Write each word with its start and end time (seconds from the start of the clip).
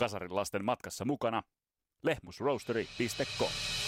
Kasarin 0.00 0.36
lasten 0.36 0.64
matkassa 0.64 1.04
mukana 1.04 1.42
lehmusroastery.com. 2.02 3.79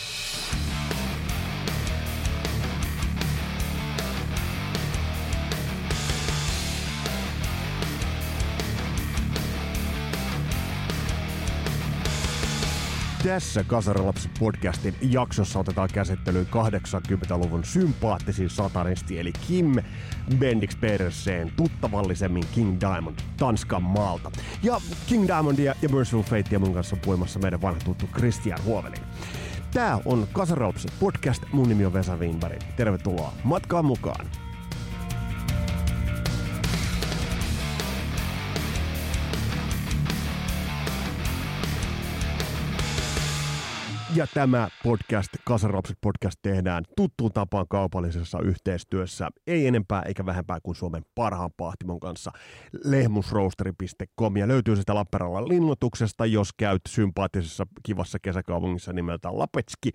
Tässä 13.25 13.65
Kasarilapsi 13.65 14.31
podcastin 14.39 14.95
jaksossa 15.01 15.59
otetaan 15.59 15.89
käsittelyyn 15.95 16.47
80-luvun 16.47 17.65
sympaattisin 17.65 18.51
satanisti 18.51 19.19
eli 19.19 19.33
Kim 19.33 19.75
Bendix 20.39 20.81
Pedersen, 20.81 21.53
tuttavallisemmin 21.57 22.45
King 22.55 22.81
Diamond 22.81 23.19
Tanskan 23.37 23.83
maalta. 23.83 24.31
Ja 24.63 24.81
King 25.07 25.27
Diamondia 25.27 25.75
ja 25.83 25.89
Merciful 25.89 26.23
Fatea 26.23 26.59
mun 26.59 26.75
kanssa 26.75 26.97
puimassa 26.97 27.39
meidän 27.39 27.63
vanha 27.63 27.81
tuttu 27.85 28.07
Christian 28.07 28.65
Huovelin. 28.65 29.03
Tää 29.75 29.99
on 30.05 30.27
Kasarilapsi 30.33 30.89
podcast, 31.01 31.43
mun 31.53 31.69
nimi 31.69 31.87
on 31.87 31.93
Vesa 31.93 32.17
Wienberg. 32.17 32.63
Tervetuloa 32.77 33.33
matkaan 33.45 33.85
mukaan! 33.85 34.27
Ja 44.15 44.27
tämä 44.35 44.69
podcast, 44.83 45.29
Kasaropset 45.45 45.99
podcast, 46.01 46.39
tehdään 46.43 46.85
tuttuun 46.97 47.33
tapaan 47.33 47.67
kaupallisessa 47.71 48.39
yhteistyössä. 48.41 49.29
Ei 49.47 49.67
enempää 49.67 50.03
eikä 50.03 50.27
vähempää 50.27 50.59
kuin 50.63 50.75
Suomen 50.75 51.03
parhaan 51.15 51.51
pahtimon 51.57 52.01
kanssa 52.01 52.33
lehmusroasteri.com. 52.85 54.37
Ja 54.37 54.49
löytyy 54.49 54.77
sitä 54.77 54.95
Lappeenrannan 54.95 55.49
linnoituksesta, 55.49 56.27
jos 56.27 56.53
käyt 56.53 56.83
sympaattisessa 56.89 57.67
kivassa 57.83 58.19
kesäkaupungissa 58.19 58.93
nimeltä 58.93 59.39
Lapetski, 59.39 59.91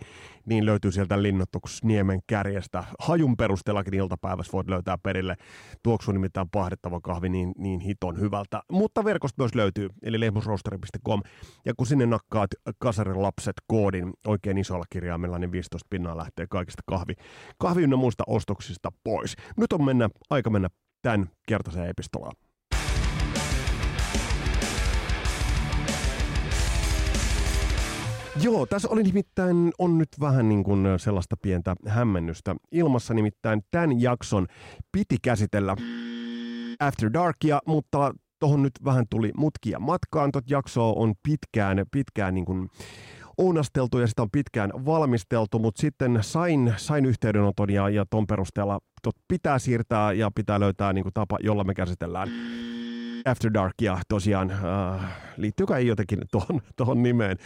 niin 0.45 0.66
löytyy 0.66 0.92
sieltä 0.92 1.22
linnoitus 1.22 1.83
Niemen 1.83 2.20
kärjestä. 2.27 2.83
Hajun 2.99 3.38
perusteellakin 3.38 3.94
iltapäivässä 3.94 4.52
voit 4.53 4.70
löytää 4.70 4.97
perille. 4.97 5.36
Tuoksu 5.83 6.11
nimittäin 6.11 6.49
pahdettava 6.49 7.02
kahvi 7.02 7.30
niin, 7.30 7.52
niin 7.58 7.80
hiton 7.80 8.20
hyvältä. 8.20 8.61
Mutta 8.72 9.03
verkosta 9.03 9.44
myös 9.44 9.55
löytyy, 9.55 9.89
eli 10.03 10.20
lehmusroasteri.com. 10.20 11.22
Ja 11.66 11.73
kun 11.77 11.88
sinne 11.88 12.05
nakkaat 12.05 12.49
Kasarin 12.80 13.22
lapset 13.22 13.55
koodin, 14.08 14.31
oikein 14.31 14.58
isolla 14.58 14.86
kirjaimella, 14.89 15.39
niin 15.39 15.52
15 15.52 15.88
pinnaa 15.89 16.17
lähtee 16.17 16.47
kaikista 16.50 16.81
kahvi, 16.86 17.13
kahvi 17.58 17.83
ynnä 17.83 17.95
muista 17.95 18.23
ostoksista 18.27 18.91
pois. 19.03 19.36
Nyt 19.58 19.73
on 19.73 19.86
mennä, 19.86 20.09
aika 20.30 20.49
mennä 20.49 20.69
tämän 21.02 21.30
kertaiseen 21.47 21.89
epistolaan. 21.89 22.36
Joo, 28.41 28.66
tässä 28.66 28.89
oli 28.89 29.03
nimittäin, 29.03 29.72
on 29.80 29.97
nyt 29.97 30.09
vähän 30.19 30.49
niin 30.49 30.64
kuin 30.64 30.86
sellaista 30.97 31.36
pientä 31.42 31.75
hämmennystä 31.88 32.55
ilmassa, 32.71 33.14
nimittäin 33.14 33.61
tämän 33.71 34.02
jakson 34.02 34.47
piti 34.92 35.17
käsitellä 35.21 35.75
After 36.80 37.14
Darkia, 37.14 37.59
mutta 37.66 38.14
tuohon 38.39 38.64
nyt 38.64 38.73
vähän 38.86 39.05
tuli 39.09 39.31
mutkia 39.38 39.80
matkaan. 39.80 40.31
Tot 40.31 40.49
jaksoa 40.49 40.94
on 40.94 41.14
pitkään, 41.23 41.86
pitkään 41.92 42.33
niin 42.33 42.45
kuin 42.45 42.69
ounasteltu 43.38 43.99
ja 43.99 44.07
sitä 44.07 44.21
on 44.21 44.31
pitkään 44.31 44.71
valmisteltu, 44.85 45.59
mutta 45.59 45.81
sitten 45.81 46.19
sain, 46.21 46.73
sain 46.77 47.05
yhteydenoton 47.05 47.69
ja, 47.69 47.89
ja 47.89 48.05
ton 48.09 48.27
perusteella 48.27 48.80
tot 49.03 49.16
pitää 49.27 49.59
siirtää 49.59 50.13
ja 50.13 50.31
pitää 50.35 50.59
löytää 50.59 50.93
niin 50.93 51.03
kuin 51.03 51.13
tapa, 51.13 51.38
jolla 51.41 51.63
me 51.63 51.73
käsitellään 51.73 52.30
After 53.25 53.53
Darkia 53.53 53.97
tosiaan. 54.08 54.52
Äh, 54.52 55.11
liittyykö 55.38 55.77
ei 55.77 55.88
jotenkin 55.88 56.19
tuohon, 56.31 56.61
tuohon 56.75 57.03
nimeen 57.03 57.38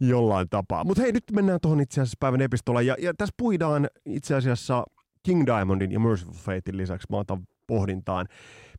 jollain 0.00 0.48
tapaa. 0.50 0.84
Mutta 0.84 1.02
hei, 1.02 1.12
nyt 1.12 1.24
mennään 1.32 1.58
tuohon 1.62 1.80
itse 1.80 2.00
asiassa 2.00 2.16
päivän 2.20 2.40
epistolaan. 2.40 2.86
Ja, 2.86 2.96
ja 2.98 3.14
tässä 3.14 3.34
puidaan 3.36 3.88
itse 4.06 4.34
asiassa 4.34 4.84
King 5.22 5.46
Diamondin 5.46 5.92
ja 5.92 6.00
Merciful 6.00 6.34
Fatein 6.34 6.76
lisäksi. 6.76 7.06
Mä 7.10 7.16
otan 7.16 7.42
pohdintaan 7.66 8.26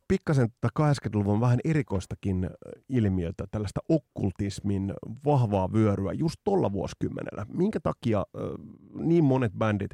pikkasen 0.08 0.48
80-luvun 0.80 1.42
vähän 1.42 1.60
erikoistakin 1.66 2.50
ilmiötä, 2.90 3.46
tällaista 3.52 3.80
okkultismin 3.90 4.94
vahvaa 5.26 5.74
vyöryä 5.74 6.12
just 6.14 6.36
tuolla 6.44 6.72
vuosikymmenellä. 6.72 7.46
Minkä 7.50 7.80
takia 7.80 8.20
äh, 8.20 8.42
niin 8.94 9.24
monet 9.24 9.54
bändit 9.58 9.92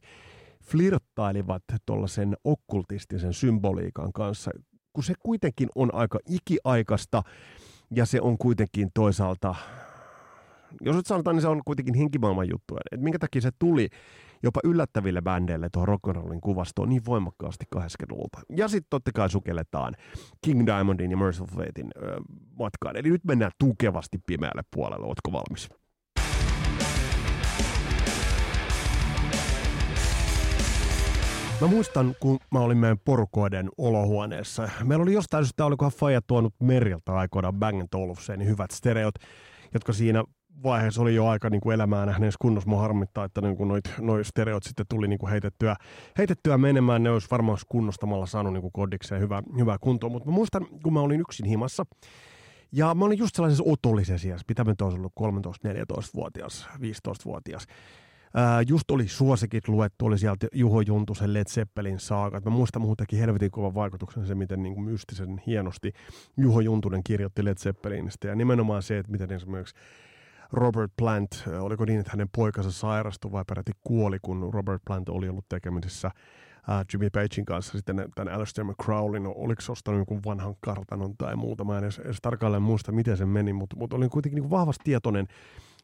flirttailivat 0.63 1.63
tuollaisen 1.85 2.38
okkultistisen 2.44 3.34
symboliikan 3.34 4.13
kanssa, 4.13 4.51
kun 4.94 5.03
se 5.03 5.13
kuitenkin 5.19 5.69
on 5.75 5.94
aika 5.94 6.19
ikiaikasta 6.30 7.24
ja 7.91 8.06
se 8.06 8.22
on 8.22 8.38
kuitenkin 8.38 8.90
toisaalta, 8.94 9.56
jos 10.81 10.95
nyt 10.95 11.06
sanotaan, 11.06 11.35
niin 11.35 11.41
se 11.41 11.47
on 11.47 11.62
kuitenkin 11.66 11.95
henkimaailman 11.95 12.50
juttu. 12.50 12.78
Et 12.91 13.01
minkä 13.01 13.19
takia 13.19 13.41
se 13.41 13.51
tuli 13.59 13.90
jopa 14.44 14.59
yllättäville 14.64 15.22
bändeille 15.22 15.70
tuohon 15.70 16.00
rock'n'rollin 16.00 16.40
kuvastoon 16.42 16.90
niin 16.90 17.06
voimakkaasti 17.06 17.66
80-luvulta. 17.76 18.40
Ja 18.56 18.68
sitten 18.68 18.90
totta 18.90 19.12
kai 19.16 19.30
sukelletaan 19.30 19.94
King 20.42 20.66
Diamondin 20.66 21.12
ja 21.12 21.18
Merciful 21.18 21.48
Fatein 21.48 21.92
ö, 21.96 22.22
matkaan. 22.59 22.96
Eli 22.96 23.09
nyt 23.09 23.24
mennään 23.24 23.52
tukevasti 23.59 24.18
pimeälle 24.28 24.62
puolelle. 24.76 25.06
Ootko 25.06 25.31
valmis? 25.31 25.70
Mä 31.62 31.68
muistan, 31.68 32.16
kun 32.20 32.40
mä 32.52 32.60
olin 32.60 32.78
meidän 32.78 33.00
porukoiden 33.06 33.70
olohuoneessa. 33.78 34.70
Meillä 34.84 35.04
oli 35.04 35.14
jostain 35.14 35.46
syystä, 35.46 35.66
olikohan 35.66 35.92
Faija 35.92 36.22
tuonut 36.22 36.54
Meriltä 36.60 37.14
aikoinaan 37.14 37.54
Bang 37.54 37.84
Olufsenin 37.96 38.48
hyvät 38.48 38.72
stereot, 38.72 39.16
jotka 39.74 39.94
siinä 39.94 40.24
vaiheessa 40.64 41.02
oli 41.02 41.16
jo 41.16 41.28
aika 41.28 41.50
niin 41.50 41.62
kuin 41.62 41.74
elämää 41.74 42.06
nähneessä 42.06 42.38
kunnossa. 42.41 42.69
Mua 42.69 42.81
harmittaa, 42.81 43.25
että 43.25 43.41
niin 43.41 43.68
noit, 43.68 43.86
noi 44.00 44.25
stereot 44.25 44.64
sitten 44.64 44.86
tuli 44.90 45.08
niin 45.08 45.19
kuin 45.19 45.30
heitettyä, 45.30 45.75
heitettyä 46.18 46.58
menemään. 46.58 47.03
Ne 47.03 47.09
olisi 47.09 47.28
varmaan 47.31 47.58
kunnostamalla 47.69 48.25
saanut 48.25 48.53
niin 48.53 48.62
kuin 48.62 48.72
kodikseen 48.72 49.22
hyvää, 49.22 49.44
hyvää 49.58 49.78
kuntoa. 49.81 50.09
Mutta 50.09 50.30
mä 50.30 50.36
muistan, 50.36 50.68
kun 50.84 50.94
mä 50.94 51.02
olin 51.02 51.22
yksin 51.22 51.46
himassa, 51.46 51.86
ja 52.72 52.96
mä 52.96 53.06
olin 53.06 53.18
just 53.18 53.36
sellaisessa 53.36 53.63
otollisessa 53.68 54.28
iässä, 54.28 54.46
mitä 54.47 54.63
mä 54.63 54.74
olisi 54.81 54.97
ollut 54.97 55.13
13-14-vuotias, 55.22 56.68
15-vuotias. 56.75 57.68
Ää, 58.36 58.62
just 58.62 58.92
oli 58.92 59.08
suosikit 59.08 59.68
luettu, 59.68 60.06
oli 60.06 60.18
sieltä 60.18 60.47
Juho 60.53 60.81
Juntusen 60.81 61.34
Led 61.34 61.46
Zeppelin 61.50 62.00
saaga. 62.00 62.42
Mä 62.46 62.52
muistan 62.52 62.81
muutenkin 62.81 63.19
helvetin 63.19 63.52
kovan 63.52 63.75
vaikutuksen 63.75 64.28
se, 64.28 64.36
miten 64.36 64.63
niin 64.63 64.74
kuin 64.74 64.86
mystisen 64.86 65.42
hienosti 65.47 65.94
Juho 66.38 66.59
Juntunen 66.59 67.02
kirjoitti 67.03 67.46
Led 67.46 67.58
Zeppelinistä. 67.58 68.28
Ja 68.28 68.36
nimenomaan 68.36 68.84
se, 68.84 68.97
että 68.97 69.12
miten 69.12 69.31
esimerkiksi 69.31 69.75
Robert 70.53 70.91
Plant, 70.97 71.44
oliko 71.59 71.86
niin, 71.86 72.00
että 72.00 72.12
hänen 72.12 72.30
poikansa 72.36 72.72
sairastui 72.72 73.31
vai 73.31 73.44
peräti 73.47 73.72
kuoli, 73.81 74.18
kun 74.22 74.53
Robert 74.53 74.81
Plant 74.86 75.09
oli 75.09 75.30
ollut 75.30 75.46
tekemisissä 75.50 76.08
uh, 76.08 76.86
Jimmy 76.94 77.09
Pagein 77.09 77.46
kanssa 77.46 77.72
sitten 77.72 78.06
tämän 78.16 78.34
Alistair 78.34 78.66
McCrowlin, 78.66 79.28
oliko 79.28 79.62
se 79.62 79.72
ostanut 79.72 79.97
jonkun 79.97 80.22
vanhan 80.25 80.56
kartanon 80.59 81.18
tai 81.18 81.36
muuta, 81.36 81.63
mä 81.63 81.78
en 81.78 81.84
edes, 81.84 82.00
edes 82.00 82.18
tarkalleen 82.22 82.63
muista, 82.63 82.92
miten 82.92 83.18
se 83.18 83.25
meni, 83.25 83.53
mutta, 83.53 83.75
mutta 83.75 83.96
olin 83.96 84.09
kuitenkin 84.09 84.42
niin 84.42 84.50
vahvasti 84.50 84.84
tietoinen, 84.84 85.28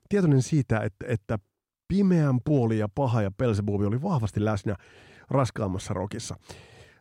tietoinen 0.09 0.41
siitä, 0.41 0.79
että, 0.79 1.05
että 1.07 1.39
pimeän 1.87 2.39
puoli 2.45 2.77
ja 2.77 2.89
paha 2.95 3.21
ja 3.21 3.31
Belzebubi 3.31 3.85
oli 3.85 4.01
vahvasti 4.01 4.45
läsnä 4.45 4.75
raskaammassa 5.29 5.93
rokissa. 5.93 6.35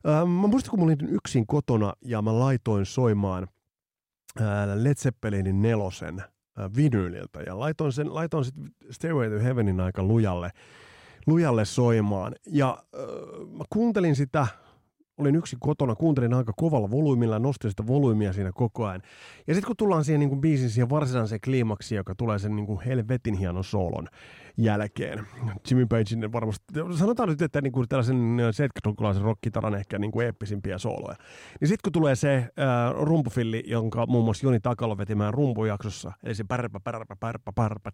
Uh, 0.04 0.28
mä 0.28 0.46
muistan, 0.46 0.70
kun 0.70 0.78
mä 0.78 0.84
olin 0.84 1.08
yksin 1.10 1.46
kotona 1.46 1.92
ja 2.04 2.22
mä 2.22 2.38
laitoin 2.38 2.86
soimaan 2.86 3.48
Led 4.74 4.94
Zeppelinin 4.94 5.62
nelosen– 5.62 6.22
vinyyliltä 6.76 7.40
ja 7.40 7.58
laitoin, 7.58 7.92
sen, 7.92 8.14
laitoin 8.14 8.44
sitten 8.44 8.70
Stairway 8.90 9.30
to 9.30 9.44
Heavenin 9.44 9.80
aika 9.80 10.02
lujalle, 10.02 10.50
lujalle 11.26 11.64
soimaan. 11.64 12.34
Ja 12.46 12.78
äh, 12.94 13.00
mä 13.58 13.64
kuuntelin 13.70 14.16
sitä, 14.16 14.46
olin 15.18 15.36
yksin 15.36 15.58
kotona, 15.60 15.94
kuuntelin 15.94 16.34
aika 16.34 16.52
kovalla 16.56 16.90
volyymilla 16.90 17.38
nostin 17.38 17.70
sitä 17.70 17.86
volyymia 17.86 18.32
siinä 18.32 18.52
koko 18.54 18.86
ajan. 18.86 19.02
Ja 19.46 19.54
sitten 19.54 19.66
kun 19.66 19.76
tullaan 19.76 20.04
siihen 20.04 20.20
niin 20.20 20.28
kuin 20.28 20.40
biisin 20.40 20.70
siihen 20.70 20.90
varsinaiseen 20.90 21.40
kliimaksiin, 21.44 21.96
joka 21.96 22.14
tulee 22.14 22.38
sen 22.38 22.56
niin 22.56 22.66
kuin 22.66 22.80
helvetin 22.80 23.34
hienon 23.34 23.64
soolon 23.64 24.06
jälkeen. 24.56 25.26
Jimmy 25.70 25.86
Pagein 25.86 26.32
varmasti, 26.32 26.64
sanotaan 26.98 27.28
nyt, 27.28 27.42
että 27.42 27.60
niin 27.60 27.72
kuin 27.72 27.88
tällaisen 27.88 28.38
70-lukulaisen 28.40 29.22
rockitaran 29.22 29.74
ehkä 29.74 29.98
niin 29.98 30.10
kuin 30.10 30.26
eeppisimpiä 30.26 30.78
sooloja. 30.78 31.16
Niin 31.60 31.68
sitten 31.68 31.82
kun 31.84 31.92
tulee 31.92 32.16
se 32.16 32.36
äh, 32.36 32.46
rumpufilli, 33.00 33.64
jonka 33.66 34.06
muun 34.06 34.24
muassa 34.24 34.46
Joni 34.46 34.60
Takalo 34.60 34.98
vetimään 34.98 35.34
rumpujaksossa, 35.34 36.12
eli 36.24 36.34
se 36.34 36.44
pärpä, 36.44 36.80
pärpä, 36.80 37.16
pärpä, 37.20 37.52
pärpä, 37.54 37.90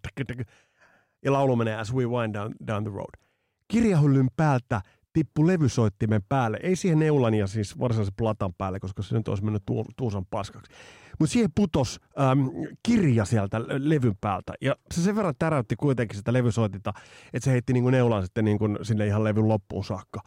ja 1.25 1.33
laulu 1.33 1.55
menee 1.55 1.75
As 1.75 1.93
We 1.93 2.05
Wind 2.05 2.33
Down, 2.33 2.53
down 2.67 2.83
the 2.83 2.91
Road. 2.93 3.25
Kirjahyllyn 3.67 4.27
päältä 4.37 4.81
tippu 5.15 5.47
levysoittimen 5.47 6.21
päälle. 6.29 6.59
Ei 6.63 6.75
siihen 6.75 6.99
neulan 6.99 7.33
ja 7.33 7.47
siis 7.47 7.79
varsinaisen 7.79 8.13
platan 8.17 8.53
päälle, 8.53 8.79
koska 8.79 9.03
se 9.03 9.17
nyt 9.17 9.27
olisi 9.27 9.43
mennyt 9.43 9.63
tu- 9.65 9.85
tuusan 9.97 10.25
paskaksi. 10.25 10.71
Mutta 11.19 11.33
siihen 11.33 11.49
putos 11.55 11.99
äm, 12.31 12.49
kirja 12.83 13.25
sieltä 13.25 13.61
levyn 13.67 14.15
päältä. 14.21 14.53
Ja 14.61 14.75
se 14.93 15.01
sen 15.01 15.15
verran 15.15 15.33
täräytti 15.39 15.75
kuitenkin 15.75 16.17
sitä 16.17 16.33
levysoitinta, 16.33 16.93
että 17.33 17.45
se 17.45 17.51
heitti 17.51 17.73
niinku 17.73 17.89
neulan 17.89 18.23
sitten 18.23 18.45
niinku 18.45 18.65
sinne 18.81 19.07
ihan 19.07 19.23
levyn 19.23 19.47
loppuun 19.47 19.83
saakka. 19.83 20.19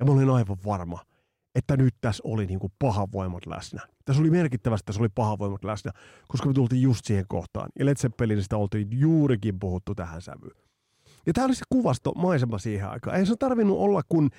Ja 0.00 0.06
mä 0.06 0.12
olin 0.12 0.30
aivan 0.30 0.56
varma, 0.64 1.02
että 1.54 1.76
nyt 1.76 1.94
tässä 2.00 2.22
oli 2.26 2.46
niin 2.46 2.58
kuin 2.58 2.72
paha 2.78 3.08
voimat 3.12 3.46
läsnä. 3.46 3.80
Tässä 4.04 4.22
oli 4.22 4.30
merkittävästi, 4.30 4.86
tässä 4.86 5.02
oli 5.02 5.08
paha 5.08 5.38
voimat 5.38 5.64
läsnä, 5.64 5.92
koska 6.28 6.48
me 6.48 6.54
tultiin 6.54 6.82
just 6.82 7.04
siihen 7.04 7.24
kohtaan. 7.28 7.70
Ja 7.78 7.86
Led 7.86 7.96
Zeppelinistä 7.96 8.56
oltiin 8.56 8.88
juurikin 8.90 9.58
puhuttu 9.58 9.94
tähän 9.94 10.22
sävyyn. 10.22 10.67
Ja 11.26 11.32
tämä 11.32 11.44
oli 11.44 11.54
se 11.54 11.64
kuvasto, 11.68 12.12
maisema 12.12 12.58
siihen 12.58 12.88
aikaan. 12.88 13.16
Ei 13.16 13.26
se 13.26 13.36
tarvinnut 13.38 13.78
olla 13.78 14.02
kun 14.08 14.30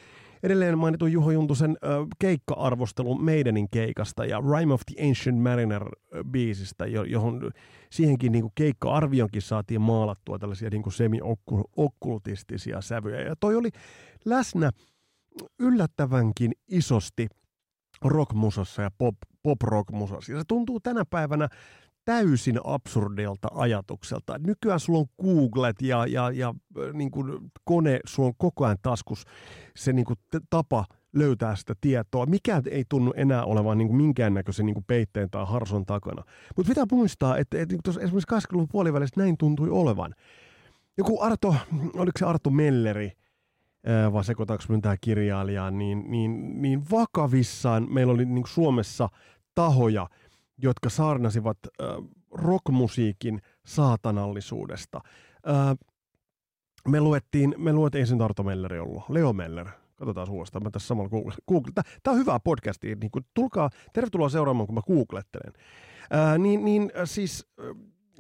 edelleen 0.44 0.78
mainitun 0.78 1.12
Juho 1.12 1.32
Juntusen 1.32 1.78
äh, 1.84 1.90
keikka-arvostelu 2.20 3.16
Maidenin 3.16 3.70
keikasta 3.70 4.26
ja 4.26 4.42
Rime 4.58 4.74
of 4.74 4.82
the 4.86 5.08
Ancient 5.08 5.40
Mariner-biisistä, 5.40 6.88
johon 7.08 7.52
siihenkin 7.92 8.32
niin 8.32 8.50
keikka-arvionkin 8.56 9.42
saatiin 9.42 9.82
maalattua 9.82 10.40
tällaisia 10.40 10.70
niin 10.70 10.92
semi-okkultistisia 10.92 12.82
sävyjä. 12.82 13.22
Ja 13.22 13.36
toi 13.40 13.56
oli 13.56 13.70
läsnä 14.26 14.72
yllättävänkin 15.60 16.52
isosti 16.68 17.28
rockmusassa 18.02 18.82
ja 18.82 18.92
pop, 18.98 19.16
pop-rock-musassa. 19.44 20.32
Ja 20.32 20.40
se 20.40 20.44
tuntuu 20.48 20.80
tänä 20.80 21.04
päivänä 21.10 21.50
täysin 22.10 22.60
absurdilta 22.64 23.48
ajatukselta. 23.52 24.38
Nykyään 24.38 24.80
sulla 24.80 25.00
on 25.00 25.06
Googlet 25.24 25.82
ja, 25.82 26.06
ja, 26.06 26.32
ja 26.32 26.54
niin 26.94 27.12
kuin 27.12 27.52
kone, 27.64 28.00
sulla 28.06 28.28
on 28.28 28.36
koko 28.38 28.66
ajan 28.66 28.78
taskus 28.82 29.24
se 29.76 29.94
niin 29.94 30.06
kuin 30.06 30.20
tapa 30.50 30.86
löytää 31.14 31.56
sitä 31.56 31.74
tietoa. 31.82 32.26
Mikään 32.26 32.64
ei 32.72 32.84
tunnu 32.90 33.14
enää 33.16 33.44
olevan 33.44 33.78
niin 33.78 33.88
kuin 33.88 33.98
minkäännäköisen 33.98 34.66
niin 34.66 34.74
kuin 34.74 34.84
peitteen 34.88 35.30
tai 35.30 35.46
harson 35.48 35.86
takana. 35.86 36.24
Mutta 36.58 36.70
pitää 36.70 36.86
muistaa, 36.92 37.38
että, 37.38 37.62
että 37.62 37.76
että 37.76 37.90
esimerkiksi 37.90 38.36
80-luvun 38.36 38.68
puolivälissä 38.72 39.22
näin 39.22 39.38
tuntui 39.38 39.70
olevan. 39.70 40.16
Joku 40.98 41.22
Arto, 41.22 41.56
oliko 41.94 42.20
se 42.20 42.26
Arto 42.26 42.50
Melleri, 42.50 43.12
vai 44.14 44.24
sekoitaanko 44.24 44.64
minun 44.68 44.82
tämä 44.82 44.96
kirjailija, 45.02 45.72
niin, 45.72 46.06
niin, 46.08 46.62
niin 46.62 46.84
vakavissaan 46.92 47.88
meillä 47.94 48.14
oli 48.14 48.26
niin 48.26 48.48
Suomessa 48.48 49.10
tahoja, 49.56 50.08
jotka 50.62 50.90
saarnasivat 50.90 51.58
äh, 51.66 51.88
rockmusiikin 52.32 53.42
saatanallisuudesta. 53.66 55.02
Äh, 55.50 55.78
me 56.88 57.02
luettiin, 57.02 57.56
me 57.58 57.74
luettiin, 57.74 58.00
ei 58.00 58.06
se 58.06 58.16
Arto 58.24 58.44
Melleri 58.44 58.80
ollut, 58.80 59.04
Leo 59.10 59.34
Meller. 59.34 59.68
Katsotaan 59.96 60.30
uudestaan, 60.30 60.64
mä 60.64 60.70
tässä 60.70 60.88
samalla 60.88 61.10
Google. 61.10 61.34
Google. 61.48 61.72
Tämä 62.04 62.14
on 62.14 62.20
hyvä 62.20 62.40
podcasti, 62.40 62.96
niin 62.96 63.12
kun, 63.12 63.22
tulkaa, 63.34 63.70
tervetuloa 63.94 64.30
seuraamaan, 64.30 64.68
kun 64.68 64.76
mä 64.76 64.82
googlettelen. 64.88 65.54
Äh, 66.16 66.38
niin, 66.38 66.66
niin 66.66 66.92
siis 67.06 67.48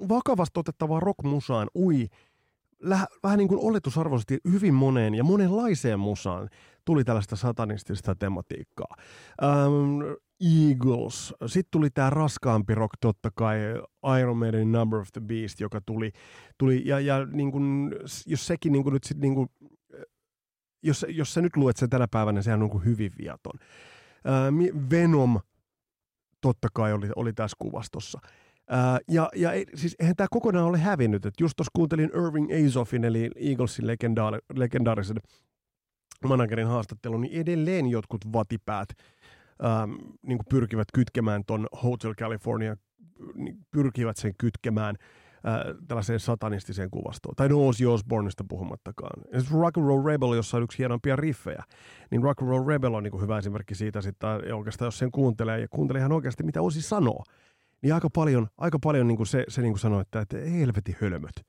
vakavasti 0.10 0.60
otettavaa 0.60 1.00
rockmusaan 1.00 1.68
ui 1.76 2.08
läh, 2.80 3.08
vähän 3.24 3.38
niin 3.38 3.48
kuin 3.48 3.60
oletusarvoisesti 3.60 4.38
hyvin 4.52 4.74
moneen 4.74 5.16
ja 5.16 5.24
monenlaiseen 5.24 6.00
musaan 6.00 6.50
tuli 6.86 7.04
tällaista 7.04 7.36
satanistista 7.36 8.16
tematiikkaa. 8.16 8.96
Um, 9.68 10.00
Eagles. 10.42 11.34
Sitten 11.46 11.72
tuli 11.72 11.90
tämä 11.90 12.10
raskaampi 12.10 12.76
rock, 12.76 12.94
totta 13.02 13.32
kai 13.36 13.58
Iron 14.20 14.38
Maiden 14.38 14.72
Number 14.72 15.00
of 15.00 15.08
the 15.14 15.22
Beast, 15.22 15.60
joka 15.60 15.82
tuli, 15.86 16.12
tuli 16.58 16.82
ja, 16.86 17.00
ja 17.00 17.26
niin 17.26 17.52
kun, 17.52 17.92
jos 18.26 18.48
sekin 18.48 18.72
niin 18.72 18.84
kun 18.84 18.94
nyt 18.94 19.04
sit 19.04 19.18
niin 19.18 19.36
kun, 19.36 19.50
jos, 20.84 21.06
jos 21.10 21.34
sä 21.34 21.42
nyt 21.42 21.58
luet 21.58 21.78
sen 21.78 21.90
tänä 21.90 22.08
päivänä, 22.12 22.36
niin 22.36 22.44
sehän 22.44 22.64
on 22.64 22.70
niin 22.70 22.86
hyvin 22.86 23.12
viaton. 23.18 23.60
Uh, 23.60 24.90
Venom 24.90 25.40
totta 26.42 26.68
kai 26.74 26.94
oli, 26.94 27.10
oli 27.16 27.34
tässä 27.34 27.56
kuvastossa. 27.60 28.20
Uh, 28.24 29.14
ja, 29.16 29.30
ja 29.36 29.50
siis 29.76 29.96
eihän 30.00 30.16
tämä 30.16 30.28
kokonaan 30.32 30.66
ole 30.66 30.78
hävinnyt. 30.78 31.26
Et 31.26 31.34
just 31.40 31.54
tuossa 31.56 31.72
kuuntelin 31.76 32.10
Irving 32.14 32.50
Azoffin, 32.66 33.04
eli 33.04 33.32
Eaglesin 33.36 33.88
legendaari, 33.88 34.40
legendaarisen 34.56 35.18
managerin 36.28 36.68
haastattelun, 36.68 37.22
niin 37.22 37.42
edelleen 37.42 37.88
jotkut 37.88 38.34
vatipäät 38.34 38.90
ähm, 39.66 39.92
niin 40.22 40.40
pyrkivät 40.50 40.88
kytkemään 40.94 41.44
ton 41.46 41.68
Hotel 41.84 42.14
California, 42.14 42.76
niin 43.36 43.58
pyrkivät 43.72 44.18
sen 44.18 44.34
kytkemään 44.38 44.96
äh, 45.48 45.76
tällaiseen 45.88 46.20
satanistiseen 46.20 46.90
kuvastoon. 46.90 47.36
Tai 47.36 47.50
no 47.50 47.68
Ozzy 47.68 47.86
Osbourneista 47.86 48.44
puhumattakaan. 48.50 49.22
Esimerkiksi 49.26 49.54
Rock 49.54 49.78
and 49.78 49.88
Roll 49.88 50.06
Rebel, 50.06 50.34
jossa 50.34 50.58
on 50.58 50.64
yksi 50.64 50.78
hienompia 50.78 51.16
riffejä, 51.16 51.64
niin 52.12 52.24
Rock 52.24 52.42
and 52.42 52.50
Roll 52.50 52.68
Rebel 52.68 52.94
on 52.94 53.04
niin 53.04 53.22
hyvä 53.22 53.38
esimerkki 53.38 53.76
siitä 53.76 54.02
sitten, 54.02 54.30
ja 54.48 54.56
oikeastaan 54.56 54.88
jos 54.88 54.98
sen 54.98 55.12
kuuntelee, 55.12 55.60
ja 55.60 55.68
kuuntelee 55.70 56.00
ihan 56.00 56.12
oikeasti 56.12 56.44
mitä 56.44 56.62
Ozzy 56.62 56.82
sanoo, 56.82 57.24
niin 57.82 57.94
aika 57.94 58.10
paljon, 58.10 58.48
aika 58.58 58.80
paljon 58.84 59.08
niin 59.08 59.18
kuin 59.18 59.28
se, 59.28 59.44
se 59.48 59.62
niin 59.62 59.74
kuin 59.74 59.80
sanoi, 59.80 60.02
että, 60.02 60.22
että 60.22 60.38
ei 60.38 60.60
helvetin 60.60 60.96
hölmöt. 61.02 61.46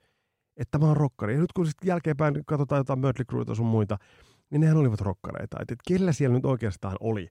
Että 0.57 0.79
tämä 0.79 0.91
on 0.91 0.97
rokkari. 0.97 1.35
Ja 1.35 1.41
nyt 1.41 1.53
kun 1.53 1.67
sitten 1.67 1.89
jälkeenpäin 1.89 2.43
katsotaan 2.47 2.81
jotain 2.81 2.99
Mötley 2.99 3.25
Crueta 3.25 3.55
sun 3.55 3.67
muita, 3.67 3.97
niin 4.51 4.61
nehän 4.61 4.77
olivat 4.77 5.01
rokkareita. 5.01 5.57
Että, 5.61 5.73
että 5.73 5.83
kellä 5.89 6.13
siellä 6.13 6.37
nyt 6.37 6.45
oikeastaan 6.45 6.97
oli 7.01 7.29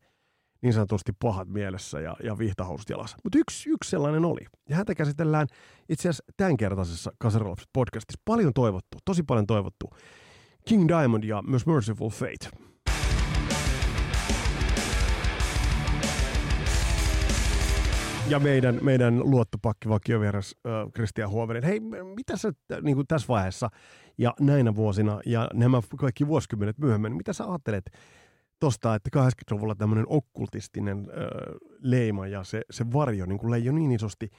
niin 0.61 0.73
sanotusti 0.73 1.11
pahat 1.21 1.47
mielessä 1.47 1.99
ja, 1.99 2.15
ja 2.23 2.37
vihtahousut 2.37 2.89
jalassa. 2.89 3.17
Mutta 3.23 3.37
yksi, 3.37 3.69
yksi 3.69 3.89
sellainen 3.89 4.25
oli. 4.25 4.45
Ja 4.69 4.75
häntä 4.75 4.95
käsitellään 4.95 5.47
itse 5.89 6.09
asiassa 6.09 6.23
tämänkertaisessa 6.37 7.11
Kasarilapset 7.17 7.69
podcastissa. 7.73 8.21
Paljon 8.25 8.53
toivottu, 8.53 8.97
tosi 9.05 9.23
paljon 9.23 9.47
toivottu. 9.47 9.89
King 10.67 10.87
Diamond 10.87 11.23
ja 11.23 11.41
myös 11.41 11.65
Merciful 11.65 12.09
Fate. 12.09 12.69
ja 18.29 18.39
meidän, 18.39 18.79
meidän 18.81 19.19
luottopakki 19.19 19.89
vakiovieras 19.89 20.55
Kristian 20.93 21.29
Huovinen. 21.29 21.63
Hei, 21.63 21.79
mitä 22.15 22.37
sä 22.37 22.51
niin 22.81 23.07
tässä 23.07 23.27
vaiheessa 23.27 23.69
ja 24.17 24.33
näinä 24.39 24.75
vuosina 24.75 25.19
ja 25.25 25.49
nämä 25.53 25.81
kaikki 25.97 26.27
vuosikymmenet 26.27 26.77
myöhemmin, 26.77 27.15
mitä 27.15 27.33
sä 27.33 27.49
ajattelet 27.49 27.91
tosta, 28.59 28.95
että 28.95 29.09
80-luvulla 29.19 29.75
tämmöinen 29.75 30.05
okkultistinen 30.07 30.97
ö, 30.97 31.27
leima 31.83 32.27
ja 32.27 32.43
se, 32.43 32.61
se 32.69 32.85
varjo 32.93 33.25
niin 33.25 33.39
kuin 33.39 33.51
leijoi 33.51 33.73
niin 33.73 33.91
isosti 33.91 34.29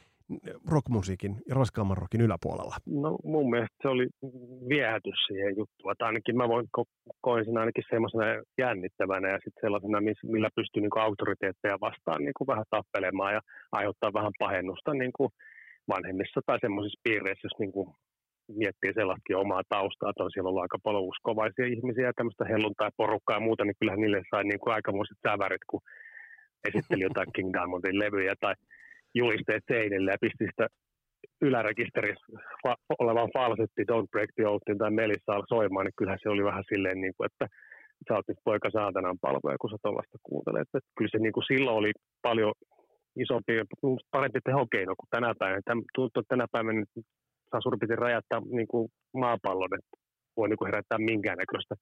rockmusiikin 0.71 1.37
ja 1.49 1.55
raskaamman 1.55 1.97
rockin 1.97 2.21
yläpuolella? 2.21 2.77
No 2.87 3.19
mun 3.25 3.51
mielestä 3.51 3.77
se 3.83 3.89
oli 3.89 4.09
viehätys 4.69 5.19
siihen 5.27 5.57
juttuun. 5.57 5.93
Että 5.93 6.07
ainakin 6.07 6.37
mä 6.37 6.49
voin, 6.49 6.67
ko- 6.79 7.15
koin 7.21 7.45
sen 7.45 7.59
ainakin 7.59 7.85
semmoisena 7.91 8.25
jännittävänä 8.59 9.29
ja 9.29 9.39
sitten 9.45 9.61
sellaisena, 9.61 10.01
millä 10.23 10.51
pystyy 10.55 10.83
niin 10.83 11.05
autoriteetteja 11.07 11.81
vastaan 11.81 12.23
niin 12.25 12.37
kuin 12.39 12.47
vähän 12.47 12.65
tappelemaan 12.71 13.35
ja 13.35 13.41
aiheuttaa 13.73 14.13
vähän 14.13 14.33
pahennusta 14.39 14.95
niin 14.95 15.13
kuin 15.17 15.31
vanhemmissa 15.89 16.41
tai 16.47 16.59
semmoisissa 16.61 17.01
piireissä, 17.05 17.47
jos 17.47 17.59
niin 17.59 17.73
kuin 17.73 17.89
miettii 18.57 18.93
sellaistakin 18.95 19.37
omaa 19.37 19.63
taustaa, 19.69 20.11
että 20.11 20.25
on 20.25 20.31
siellä 20.31 20.49
ollut 20.49 20.63
aika 20.63 20.79
paljon 20.83 21.09
uskovaisia 21.13 21.67
ihmisiä 21.67 22.07
ja 22.07 22.13
tämmöistä 22.17 22.45
helluntai-porukkaa 22.45 23.37
ja 23.37 23.47
muuta, 23.49 23.65
niin 23.65 23.79
kyllähän 23.79 24.01
niille 24.01 24.23
sai 24.31 24.45
niin 24.45 24.61
kuin 24.61 24.75
aikamoiset 24.75 25.19
sävärit, 25.29 25.65
kun 25.71 25.81
esitteli 26.69 27.03
jotain 27.03 27.33
King 27.35 27.51
Diamondin 27.53 27.99
levyjä 27.99 28.35
tai 28.41 28.55
julisteet 29.15 29.65
seinille 29.73 30.11
ja 30.11 30.25
pisti 30.25 30.45
sitä 30.47 30.67
ylärekisterissä 31.43 32.27
olevan 32.99 33.31
falsetti 33.37 33.83
Don't 33.91 34.09
Break 34.11 34.31
the 34.35 34.47
Oathin 34.49 34.79
tai 34.79 34.91
Melissa 34.91 35.43
soimaan, 35.49 35.87
niin 35.87 35.99
kyllähän 35.99 36.23
se 36.23 36.29
oli 36.29 36.45
vähän 36.45 36.65
silleen, 36.69 37.01
niin 37.01 37.15
kuin, 37.17 37.27
että 37.31 37.47
sä 38.09 38.15
oot 38.15 38.29
nyt 38.29 38.39
poika 38.45 38.71
saatanan 38.71 39.19
palvoja, 39.21 39.59
kun 39.61 39.71
sä 39.71 39.77
tuollaista 39.83 40.19
kuuntelet. 40.23 40.69
Että 40.75 40.79
kyllä 40.97 41.11
se 41.13 41.19
niin 41.19 41.33
kuin 41.33 41.45
silloin 41.51 41.77
oli 41.77 41.93
paljon 42.23 42.53
isompi, 43.17 43.53
parempi 44.11 44.41
tehokeino 44.45 44.95
kuin 44.99 45.11
tänä 45.11 45.35
päivänä. 45.39 45.63
Tuntuu, 45.95 46.21
että 46.21 46.35
tänä 46.35 46.47
päivänä 46.53 46.85
saa 47.51 47.61
suurin 47.61 47.79
piirtein 47.81 47.99
räjättää 47.99 48.41
niin 48.41 48.69
kuin 48.69 48.89
maapallon, 49.15 49.75
että 49.79 49.97
voi 50.37 50.49
niin 50.49 50.57
kuin 50.57 50.67
herättää 50.67 50.99
minkäännäköistä 50.99 51.75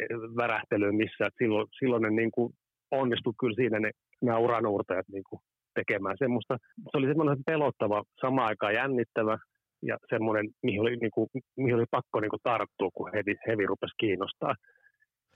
eh, 0.00 0.08
värähtelyä 0.36 0.92
missään. 0.92 1.30
Silloin, 1.38 1.66
silloin 1.78 2.02
ne 2.02 2.10
niin 2.10 2.30
kuin 2.30 2.52
onnistui 2.90 3.32
kyllä 3.40 3.54
siinä 3.54 3.78
ne, 3.80 3.90
nämä 4.22 4.38
uranuurtajat 4.38 5.08
niin 5.08 5.24
kuin 5.30 5.40
tekemään 5.74 6.16
semmoista. 6.18 6.56
Se 6.90 6.98
oli 6.98 7.06
semmoinen 7.06 7.44
pelottava, 7.46 8.02
samaan 8.20 8.48
aikaan 8.48 8.74
jännittävä 8.74 9.38
ja 9.82 9.96
semmoinen, 10.08 10.46
mihin 10.62 10.80
oli, 10.80 10.96
niin 10.96 11.14
kuin, 11.14 11.28
mihin 11.56 11.74
oli 11.74 11.84
pakko 11.90 12.20
niin 12.20 12.30
kuin 12.34 12.46
tarttua, 12.50 12.90
kun 12.94 13.10
hevi, 13.14 13.34
hevi 13.48 13.66
rupesi 13.66 13.94
kiinnostaa. 13.98 14.54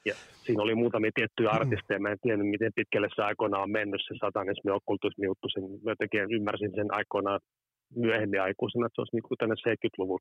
Ja 0.06 0.14
siinä 0.44 0.62
oli 0.62 0.74
muutamia 0.74 1.10
tiettyjä 1.14 1.50
mm. 1.50 1.56
artisteja, 1.56 2.00
mä 2.00 2.08
en 2.10 2.22
tiedä 2.22 2.42
miten 2.42 2.72
pitkälle 2.74 3.08
se 3.14 3.22
aikoinaan 3.22 3.62
on 3.62 3.70
mennyt 3.70 4.00
se 4.06 4.14
satanismi, 4.20 4.70
okkultismi 4.70 5.26
juttu, 5.26 5.48
sen 5.48 5.64
jotenkin 5.90 6.34
ymmärsin 6.36 6.72
sen 6.74 6.94
aikoinaan 6.94 7.40
myöhemmin 7.96 8.42
aikuisena, 8.42 8.86
että 8.86 8.94
se 8.94 9.00
olisi 9.00 9.16
niin 9.16 9.28
kuin 9.28 9.38
tänne 9.38 9.54
70-luvun, 9.68 10.20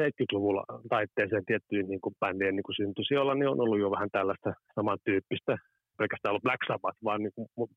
70-luvulla 0.00 0.64
taitteeseen 0.88 1.46
tiettyyn 1.46 1.88
niin 1.88 2.00
kuin 2.00 2.14
bändien 2.20 2.56
niin 2.56 2.68
kuin 2.68 2.76
syntyisi 2.76 3.16
olla, 3.16 3.34
niin 3.34 3.48
on 3.48 3.60
ollut 3.60 3.80
jo 3.80 3.90
vähän 3.90 4.10
tällaista 4.12 4.52
samantyyppistä, 4.74 5.56
pelkästään 5.98 6.30
ollut 6.30 6.42
Black 6.42 6.62
Sabbath, 6.68 6.98
vaan 7.04 7.22
niin 7.22 7.32
kuin 7.34 7.70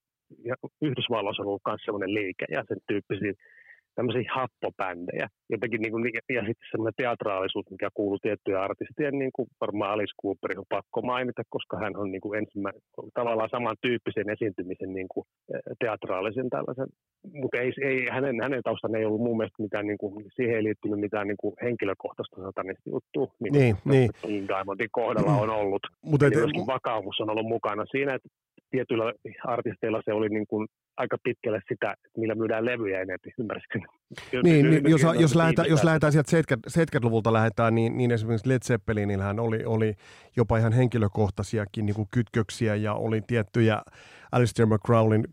ja 0.43 0.55
Yhdysvalloissa 0.81 1.43
on 1.43 1.47
ollut 1.47 1.67
myös 1.67 1.81
sellainen 1.85 2.13
liike 2.13 2.45
ja 2.51 2.63
sen 2.67 2.77
tyyppisiä 2.87 3.33
tämmöisiä 3.97 4.31
happopändejä. 4.39 5.27
Jotenkin 5.53 5.81
niin 5.81 5.93
kuin, 5.93 6.03
ja 6.37 6.41
sitten 6.47 6.69
semmoinen 6.71 6.99
teatraalisuus, 7.01 7.65
mikä 7.71 7.89
kuuluu 7.93 8.19
tiettyjen 8.21 8.65
artistien, 8.67 9.15
niin 9.19 9.33
kuin 9.35 9.47
varmaan 9.61 9.91
Alice 9.91 10.17
Cooperin 10.21 10.59
on 10.63 10.73
pakko 10.75 10.99
mainita, 11.01 11.41
koska 11.55 11.75
hän 11.83 11.93
on 12.01 12.11
niin 12.11 12.23
kuin 12.25 12.37
ensimmäinen, 12.41 12.81
tavallaan 13.19 13.55
samantyyppisen 13.55 14.29
esiintymisen 14.35 14.91
niin 14.93 15.09
kuin 15.13 15.25
teatraalisen 15.83 16.49
tällaisen. 16.49 16.89
Mutta 17.41 17.57
ei, 17.63 17.71
ei, 17.89 17.99
hänen, 18.15 18.35
hänen 18.45 18.63
taustan 18.63 18.95
ei 18.95 19.05
ollut 19.05 19.25
mun 19.25 19.37
mielestä 19.37 19.63
mitään, 19.63 19.87
niin 19.87 20.01
kuin, 20.01 20.13
siihen 20.35 20.55
ei 20.55 20.63
liittynyt 20.63 20.99
mitään 20.99 21.27
niin 21.27 21.41
kuin 21.43 21.53
henkilökohtaista 21.65 22.41
satanista 22.41 22.89
juttua. 22.95 23.27
Niin, 23.39 23.75
niin. 23.85 24.09
Diamondin 24.47 24.89
kohdalla 24.91 25.33
on 25.43 25.49
ollut. 25.49 25.83
Mutta 26.01 26.25
et, 26.27 26.33
vakaumus 26.67 27.19
on 27.19 27.29
ollut 27.29 27.47
mukana 27.55 27.83
siinä, 27.85 28.13
että 28.13 28.29
tietyillä 28.71 29.13
artisteilla 29.43 30.01
se 30.05 30.13
oli 30.13 30.29
niin 30.29 30.47
kuin 30.47 30.67
aika 30.97 31.17
pitkälle 31.23 31.61
sitä, 31.69 31.95
millä 32.17 32.35
myydään 32.35 32.65
levyjä 32.65 33.01
enemmän, 33.01 33.33
ymmärsitkö? 33.39 33.79
Niin, 34.43 34.69
niin 34.69 34.89
jos, 34.89 35.01
jos, 35.19 35.35
lähdetään, 35.35 35.69
jos 35.69 35.83
lähdetään 35.83 36.13
sieltä 36.13 36.29
70, 36.29 37.05
luvulta 37.05 37.33
lähdetään, 37.33 37.75
niin, 37.75 37.97
niin 37.97 38.11
esimerkiksi 38.11 38.49
Led 38.49 38.61
Zeppelinillähän 38.63 39.39
oli, 39.39 39.65
oli 39.65 39.95
jopa 40.35 40.57
ihan 40.57 40.73
henkilökohtaisiakin 40.73 41.85
niin 41.85 41.95
kuin 41.95 42.07
kytköksiä 42.11 42.75
ja 42.75 42.93
oli 42.93 43.21
tiettyjä 43.27 43.81
Alistair 44.31 44.67
McCrowlin 44.67 45.23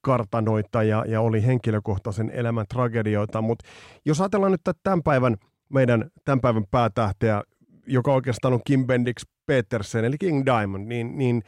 kartanoita 0.00 0.82
ja, 0.82 1.04
ja 1.08 1.20
oli 1.20 1.46
henkilökohtaisen 1.46 2.30
elämän 2.30 2.66
tragedioita, 2.68 3.42
mutta 3.42 3.68
jos 4.04 4.20
ajatellaan 4.20 4.52
nyt 4.52 4.76
tämän 4.82 5.02
päivän 5.02 5.36
meidän 5.68 6.10
tämän 6.24 6.40
päivän 6.40 6.64
päätähteä, 6.70 7.42
joka 7.86 8.14
oikeastaan 8.14 8.54
on 8.54 8.60
Kim 8.64 8.86
Bendix 8.86 9.22
Petersen, 9.46 10.04
eli 10.04 10.18
King 10.18 10.46
Diamond, 10.46 10.86
niin, 10.86 11.18
niin 11.18 11.42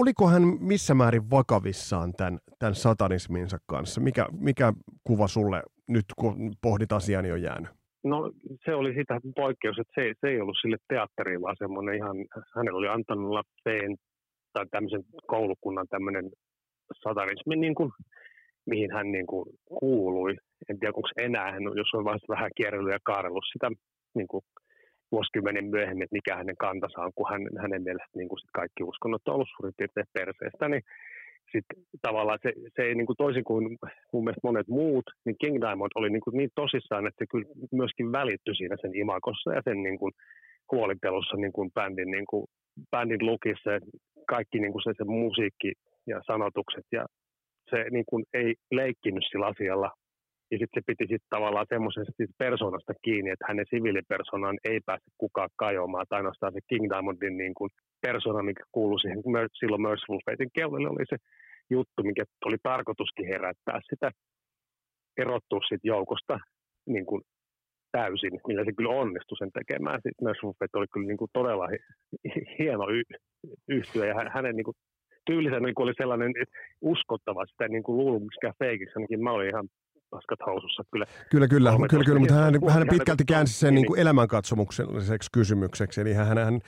oliko 0.00 0.28
hän 0.28 0.42
missä 0.60 0.94
määrin 0.94 1.30
vakavissaan 1.30 2.12
tämän, 2.12 2.38
tämän 2.58 2.74
satanisminsa 2.74 3.58
kanssa? 3.66 4.00
Mikä, 4.00 4.26
mikä 4.40 4.72
kuva 5.04 5.28
sulle 5.28 5.62
nyt, 5.88 6.04
kun 6.16 6.52
pohdit 6.62 6.92
asiaa, 6.92 7.22
niin 7.22 7.34
on 7.34 7.42
jäänyt? 7.42 7.70
No 8.04 8.32
se 8.64 8.74
oli 8.74 8.94
sitä 8.94 9.20
poikkeus, 9.36 9.78
että 9.78 9.92
se, 9.94 10.14
se 10.20 10.28
ei 10.28 10.40
ollut 10.40 10.56
sille 10.62 10.76
teatteriin, 10.88 11.42
vaan 11.42 11.56
semmoinen 11.58 11.94
ihan, 11.94 12.16
hänellä 12.56 12.78
oli 12.78 12.88
antanut 12.88 13.30
lapseen 13.30 13.96
tai 14.52 14.66
tämmöisen 14.70 15.04
koulukunnan 15.26 15.86
tämmöinen 15.90 16.30
satanismi, 17.02 17.56
niin 17.56 17.74
kuin, 17.74 17.90
mihin 18.66 18.92
hän 18.92 19.12
niin 19.12 19.26
kuin 19.26 19.46
kuului. 19.78 20.36
En 20.68 20.78
tiedä, 20.78 20.92
onko 20.96 21.08
enää, 21.18 21.56
jos 21.76 21.94
on 21.94 22.04
vasta 22.04 22.32
vähän 22.34 22.50
kierrellyt 22.56 22.92
ja 22.92 22.98
kaarellut 23.02 23.44
sitä 23.52 23.70
niin 24.14 24.28
kuin 24.28 24.44
vuosikymmenen 25.12 25.64
myöhemmin, 25.64 26.04
että 26.04 26.18
mikä 26.20 26.36
hänen 26.36 26.56
kantansa 26.56 27.00
on, 27.00 27.12
kun 27.14 27.30
hän, 27.30 27.42
hänen 27.62 27.82
mielestä 27.82 28.18
niin 28.18 28.28
kuin 28.28 28.38
sit 28.38 28.50
kaikki 28.52 28.82
uskonnot 28.84 29.28
on 29.28 29.34
ollut 29.34 29.48
suurin 29.56 29.74
piirtein 29.76 30.06
perseestä, 30.12 30.68
niin 30.68 30.82
sitten 31.52 31.82
tavallaan 32.02 32.38
se, 32.42 32.52
se 32.76 32.82
ei 32.82 32.94
niin 32.94 33.06
kuin 33.06 33.16
toisin 33.16 33.44
kuin 33.44 33.78
mun 34.12 34.24
mielestä 34.24 34.48
monet 34.48 34.68
muut, 34.68 35.04
niin 35.24 35.36
King 35.40 35.60
Diamond 35.60 35.90
oli 35.94 36.10
niin, 36.10 36.20
kuin 36.20 36.36
niin 36.36 36.50
tosissaan, 36.54 37.06
että 37.06 37.24
se 37.24 37.26
kyllä 37.30 37.48
myöskin 37.72 38.12
välittyi 38.12 38.54
siinä 38.54 38.76
sen 38.80 38.96
imakossa 38.96 39.54
ja 39.54 39.62
sen 39.64 39.82
niin 39.82 39.98
kuin 39.98 40.12
huolittelussa 40.72 41.36
niin 41.36 41.52
kuin 41.52 41.70
bändin, 41.72 42.10
niin 42.10 42.26
kuin, 42.30 42.46
bändin 42.90 43.26
lukissa 43.26 43.70
ja 43.70 43.80
kaikki 44.28 44.58
niin 44.60 44.72
kuin 44.72 44.82
se, 44.82 44.92
se 44.96 45.04
musiikki 45.04 45.72
ja 46.06 46.20
sanotukset 46.26 46.86
ja 46.92 47.06
se 47.70 47.84
niin 47.90 48.04
kuin 48.06 48.24
ei 48.34 48.54
leikkinyt 48.70 49.24
sillä 49.30 49.46
asialla 49.46 49.90
ja 50.50 50.58
sitten 50.58 50.82
se 50.82 50.86
piti 50.86 51.04
sitten 51.04 51.30
tavallaan 51.36 51.66
semmoisesta 51.68 52.12
persoonasta 52.38 52.92
kiinni, 53.04 53.30
että 53.30 53.48
hänen 53.48 53.66
siviilipersonaan 53.70 54.58
ei 54.64 54.80
pääse 54.86 55.04
kukaan 55.18 55.50
kajoamaan, 55.56 56.06
tai 56.08 56.16
ainoastaan 56.16 56.52
se 56.52 56.60
King 56.68 56.86
Diamondin 56.90 57.36
niin 57.36 57.54
kuin 57.54 57.70
persona, 58.00 58.42
mikä 58.42 58.64
kuului 58.72 59.00
siihen 59.00 59.22
silloin 59.60 59.82
Merciful 59.82 60.20
Fatein 60.30 60.50
keulille, 60.54 60.88
oli 60.88 61.06
se 61.08 61.16
juttu, 61.70 62.02
mikä 62.02 62.24
oli 62.44 62.56
tarkoituskin 62.62 63.26
herättää 63.26 63.80
sitä, 63.90 64.10
erottua 65.16 65.60
siitä 65.68 65.88
joukosta 65.88 66.38
niin 66.86 67.06
kuin 67.06 67.22
täysin, 67.92 68.40
millä 68.46 68.64
se 68.64 68.72
kyllä 68.72 68.90
onnistui 68.90 69.38
sen 69.38 69.52
tekemään. 69.52 70.00
Sitten 70.02 70.24
Merciful 70.24 70.52
Fate 70.58 70.78
oli 70.78 70.86
kyllä 70.92 71.06
niin 71.06 71.16
kuin 71.16 71.30
todella 71.32 71.68
hieno 72.58 72.84
y- 72.90 73.18
yhtyä, 73.68 74.06
ja 74.06 74.14
hänen 74.34 74.56
niin 74.56 74.64
kuin 74.64 74.76
tyylinsä 75.26 75.60
niin 75.60 75.74
kuin 75.74 75.84
oli 75.84 75.94
sellainen 75.96 76.32
uskottava, 76.80 77.46
sitä 77.46 77.68
niin 77.68 77.82
kuin 77.82 77.98
luullut 77.98 78.22
miksikään 78.22 78.54
feikiksi, 78.58 78.94
ainakin 78.96 79.22
mä 79.22 79.32
olin 79.32 79.48
ihan 79.48 79.68
paskat 80.10 80.38
housussa. 80.46 80.82
Kyllä, 80.90 81.06
kyllä, 81.30 81.48
kyllä, 81.48 81.70
kyllä, 81.88 82.04
kyllä 82.04 82.18
mutta 82.20 82.34
hän, 82.34 82.54
hän 82.68 82.88
pitkälti 82.90 83.24
käänsi 83.24 83.52
sen 83.52 83.74
niin 83.74 83.86
kuin 83.86 83.96
niin. 83.96 84.02
elämänkatsomukselliseksi 84.02 85.28
kysymykseksi. 85.32 86.00
Eli 86.00 86.12
hän, 86.12 86.38
hän 86.38 86.54
äh, 86.54 86.60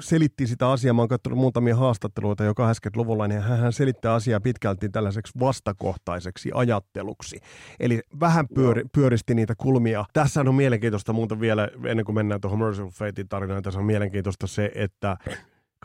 selitti 0.00 0.46
sitä 0.46 0.70
asiaa. 0.70 0.94
Mä 0.94 1.02
oon 1.02 1.08
katsonut 1.08 1.38
muutamia 1.38 1.76
haastatteluita 1.76 2.44
jo 2.44 2.52
80-luvulla, 2.52 3.28
niin 3.28 3.40
hän, 3.40 3.58
hän 3.58 3.72
selittää 3.72 4.14
asiaa 4.14 4.40
pitkälti 4.40 4.88
tällaiseksi 4.88 5.32
vastakohtaiseksi 5.40 6.50
ajatteluksi. 6.54 7.40
Eli 7.80 8.00
vähän 8.20 8.48
pyöri, 8.54 8.84
pyöristi 8.94 9.34
niitä 9.34 9.54
kulmia. 9.58 10.04
Tässä 10.12 10.40
on 10.40 10.54
mielenkiintoista 10.54 11.12
muuta 11.12 11.40
vielä, 11.40 11.68
ennen 11.84 12.04
kuin 12.04 12.14
mennään 12.14 12.40
tuohon 12.40 12.58
Merciful 12.58 12.90
Fatein 12.90 13.28
tarinaan, 13.28 13.62
tässä 13.62 13.80
on 13.80 13.86
mielenkiintoista 13.86 14.46
se, 14.46 14.72
että 14.74 15.16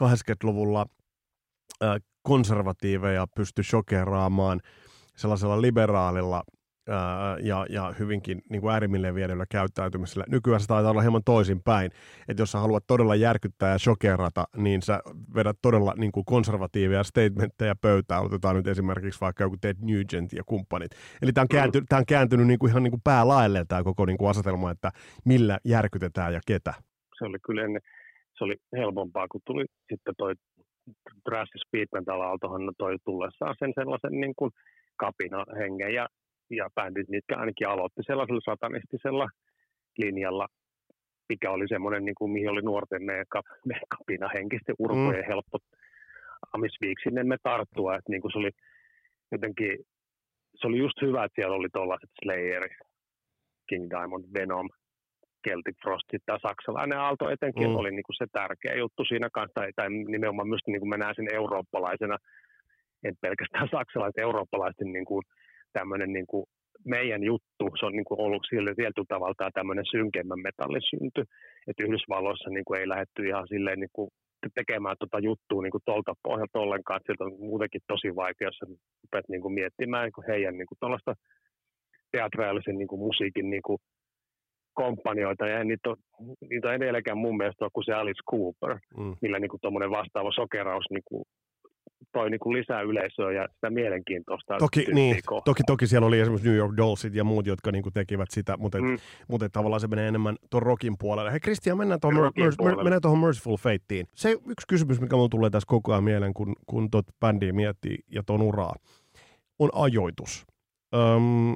80-luvulla 0.04 0.86
äh, 1.84 1.96
konservatiiveja 2.24 3.28
pystyi 3.36 3.64
shokeraamaan– 3.64 4.62
sellaisella 5.16 5.62
liberaalilla 5.62 6.44
ää, 6.90 7.38
ja, 7.40 7.66
ja 7.70 7.94
hyvinkin 8.00 8.42
niin 8.50 8.62
kuin 8.62 8.74
äärimmilleen 8.74 9.16
viedyllä 9.16 9.46
käyttäytymisellä. 9.52 10.26
Nykyään 10.30 10.62
se 10.62 10.68
taitaa 10.68 10.92
olla 10.92 11.02
hieman 11.02 11.22
toisinpäin, 11.26 11.92
että 12.28 12.42
jos 12.42 12.52
sä 12.52 12.60
haluat 12.60 12.84
todella 12.88 13.16
järkyttää 13.16 13.72
ja 13.72 13.80
shokerata, 13.80 14.46
niin 14.58 14.82
sä 14.82 15.00
vedät 15.36 15.58
todella 15.62 15.94
niin 15.98 16.12
kuin 16.12 16.26
konservatiivia 16.26 17.04
statementteja 17.04 17.76
pöytään. 17.82 18.26
Otetaan 18.26 18.56
nyt 18.56 18.68
esimerkiksi 18.68 19.22
vaikka 19.22 19.44
joku 19.44 19.58
Ted 19.62 19.78
Nugent 19.82 20.34
ja 20.34 20.44
kumppanit. 20.46 20.92
Eli 21.22 21.34
tämä 21.34 21.44
on, 21.44 21.48
käänty, 21.48 21.82
tämä 21.90 22.00
on 22.00 22.06
kääntynyt 22.06 22.48
niin 22.48 22.60
kuin 22.60 22.70
ihan 22.70 22.84
niin 22.84 22.92
kuin 22.92 23.02
päälaelle 23.04 23.66
tämä 23.68 23.84
koko 23.84 24.06
niin 24.06 24.18
kuin 24.18 24.30
asetelma, 24.30 24.72
että 24.72 24.92
millä 25.26 25.60
järkytetään 25.66 26.34
ja 26.34 26.40
ketä. 26.48 26.74
Se 27.18 27.26
oli 27.26 27.38
kyllä 27.46 27.64
ennen, 27.64 27.82
se 28.38 28.44
oli 28.44 28.56
helpompaa, 28.78 29.28
kun 29.28 29.42
tuli 29.46 29.66
sitten 29.90 30.14
toi 30.18 30.34
Drastic 31.30 31.62
Speed 31.68 31.88
Metal 31.94 32.22
Aaltohan 32.22 32.62
toi 32.78 32.96
tullessaan 33.06 33.56
sen 33.60 33.74
sellaisen 33.76 34.12
niin 34.12 34.34
kuin 34.36 34.52
kapina 35.04 35.46
hengen 35.60 35.94
ja, 35.94 36.08
ja 36.50 36.70
bändit, 36.76 37.10
mitkä 37.10 37.38
ainakin 37.38 37.68
aloitti 37.68 38.02
sellaisella 38.06 38.42
satanistisella 38.46 39.28
linjalla, 39.98 40.48
mikä 41.30 41.52
oli 41.52 41.68
semmoinen, 41.68 42.06
niin 42.06 42.16
kuin, 42.16 42.32
mihin 42.32 42.50
oli 42.50 42.62
nuorten 42.62 43.04
meidän 43.04 43.26
kapina 43.98 44.30
henkisten 44.34 44.76
urpojen 44.80 45.26
mm. 45.26 45.28
helppo 45.28 45.58
amisviiksi 46.54 47.04
sinne 47.04 47.24
me 47.24 47.38
tarttua, 47.44 47.96
että 47.96 48.12
niin 48.12 48.22
kuin 48.22 48.32
se 48.32 48.38
oli 48.38 48.52
jotenkin, 49.32 49.78
se 50.56 50.68
oli 50.68 50.78
just 50.78 51.02
hyvä, 51.02 51.24
että 51.24 51.36
siellä 51.36 51.56
oli 51.56 51.68
tuollaiset 51.74 52.10
Slayer, 52.24 52.64
King 53.70 53.90
Diamond, 53.90 54.26
Venom, 54.34 54.70
Celtic 55.48 55.78
Frost, 55.84 56.08
tämä 56.26 56.40
saksalainen 56.48 57.00
aalto 57.00 57.30
etenkin 57.30 57.70
mm. 57.70 57.76
oli 57.76 57.92
niin 57.92 58.04
kuin 58.04 58.16
se 58.16 58.26
tärkeä 58.32 58.76
juttu 58.76 59.06
siinä 59.06 59.30
kanssa, 59.34 59.54
tai, 59.54 59.70
tai 59.76 59.90
nimenomaan 59.90 60.48
myös 60.48 60.62
niin 60.68 60.80
kuin 60.80 60.90
mä 60.90 60.98
näen 60.98 61.16
sen 61.16 61.34
eurooppalaisena 61.34 62.18
että 63.04 63.22
pelkästään 63.22 63.68
saksalaiset, 63.72 64.18
eurooppalaisten 64.18 64.94
niin 64.94 65.06
kuin, 65.06 65.24
tämmöinen 65.74 66.14
niin 66.14 66.28
kuin 66.28 66.46
meidän 66.86 67.24
juttu, 67.24 67.66
se 67.80 67.86
on 67.86 67.96
niin 67.96 68.06
kuin 68.06 68.20
ollut 68.20 68.48
sillä 68.50 68.76
tietyllä 68.76 69.06
tavalla 69.08 69.52
tämmöinen 69.54 69.86
synkemmän 69.92 70.40
metallin 70.40 70.90
synty, 70.90 71.22
että 71.68 71.84
Yhdysvalloissa 71.84 72.50
niin 72.50 72.66
kuin 72.66 72.80
ei 72.80 72.90
lähdetty 72.90 73.28
ihan 73.28 73.48
silleen 73.48 73.80
niin 73.80 73.94
kuin 73.94 74.10
tekemään 74.56 74.96
tuota 75.00 75.20
juttua 75.20 75.62
niin 75.62 75.72
kuin 75.72 75.86
tuolta 75.86 76.14
pohjalta 76.24 76.60
ollenkaan, 76.60 76.98
että 76.98 77.08
sieltä 77.08 77.24
on 77.24 77.40
muutenkin 77.40 77.82
tosi 77.88 78.16
vaikea, 78.16 78.48
jos 78.48 78.60
rupeat 79.04 79.30
niin 79.30 79.42
kuin 79.42 79.54
miettimään 79.54 80.04
niin 80.04 80.18
kuin 80.18 80.28
heidän 80.28 80.58
niin 80.58 80.68
kuin 80.68 80.78
tuollaista 80.80 81.14
teatraalisen 82.12 82.78
niin 82.78 82.88
kuin 82.88 83.00
musiikin 83.00 83.50
niin 83.50 83.66
kuin 83.66 83.78
kompanioita, 84.74 85.48
ja 85.48 85.64
niitä 85.64 85.90
on, 85.90 85.98
niitä 86.50 86.68
on 86.68 86.74
edelläkään 86.74 87.18
mun 87.18 87.38
mielestä 87.38 87.68
kuin 87.74 87.86
se 87.86 87.94
Alice 87.94 88.24
Cooper, 88.32 88.80
mm. 88.98 89.16
millä 89.22 89.40
niin 89.40 89.50
kuin 89.50 89.92
vastaava 90.00 90.32
sokeraus 90.36 90.86
niin 90.90 91.04
kuin 91.06 91.24
toi 92.12 92.30
niin 92.30 92.40
kuin 92.40 92.58
lisää 92.58 92.82
yleisöä 92.82 93.32
ja 93.32 93.48
sitä 93.56 93.70
mielenkiintoista. 93.70 94.58
Toki, 94.58 94.86
niin, 94.94 95.18
toki, 95.46 95.64
toki 95.68 95.88
siellä 95.88 96.08
oli 96.08 96.20
esimerkiksi 96.20 96.50
New 96.50 96.58
York 96.58 96.78
Dollsit 96.78 97.16
ja 97.16 97.24
muut, 97.24 97.48
jotka 97.48 97.72
niin 97.72 97.84
kuin 97.84 97.94
tekivät 97.94 98.32
sitä, 98.32 98.58
mutta, 98.58 98.78
et, 98.78 98.84
mm. 98.84 98.98
mutta 99.28 99.46
et 99.46 99.52
tavallaan 99.52 99.80
se 99.80 99.88
menee 99.88 100.08
enemmän 100.08 100.36
tuon 100.50 100.64
rockin 100.64 100.96
puolelle. 101.00 101.32
Hei 101.32 101.40
Kristian, 101.40 101.78
mennään 101.78 102.00
tuohon 102.00 102.32
Mer- 102.64 102.76
mennään 102.76 103.02
tuohon 103.02 103.20
Merciful 103.20 103.58
Fateen. 103.58 104.06
Se 104.16 104.32
yksi 104.32 104.68
kysymys, 104.68 105.02
mikä 105.02 105.16
mulle 105.16 105.30
tulee 105.30 105.50
tässä 105.50 105.68
koko 105.68 105.92
ajan 105.92 106.04
mieleen, 106.04 106.34
kun, 106.34 106.56
kun 106.66 106.92
tuot 106.92 107.06
bändiä 107.20 107.54
miettii 107.54 107.98
ja 108.12 108.24
ton 108.24 108.42
uraa, 108.42 108.76
on 109.60 109.70
ajoitus. 109.74 110.46
Öm, 110.96 111.56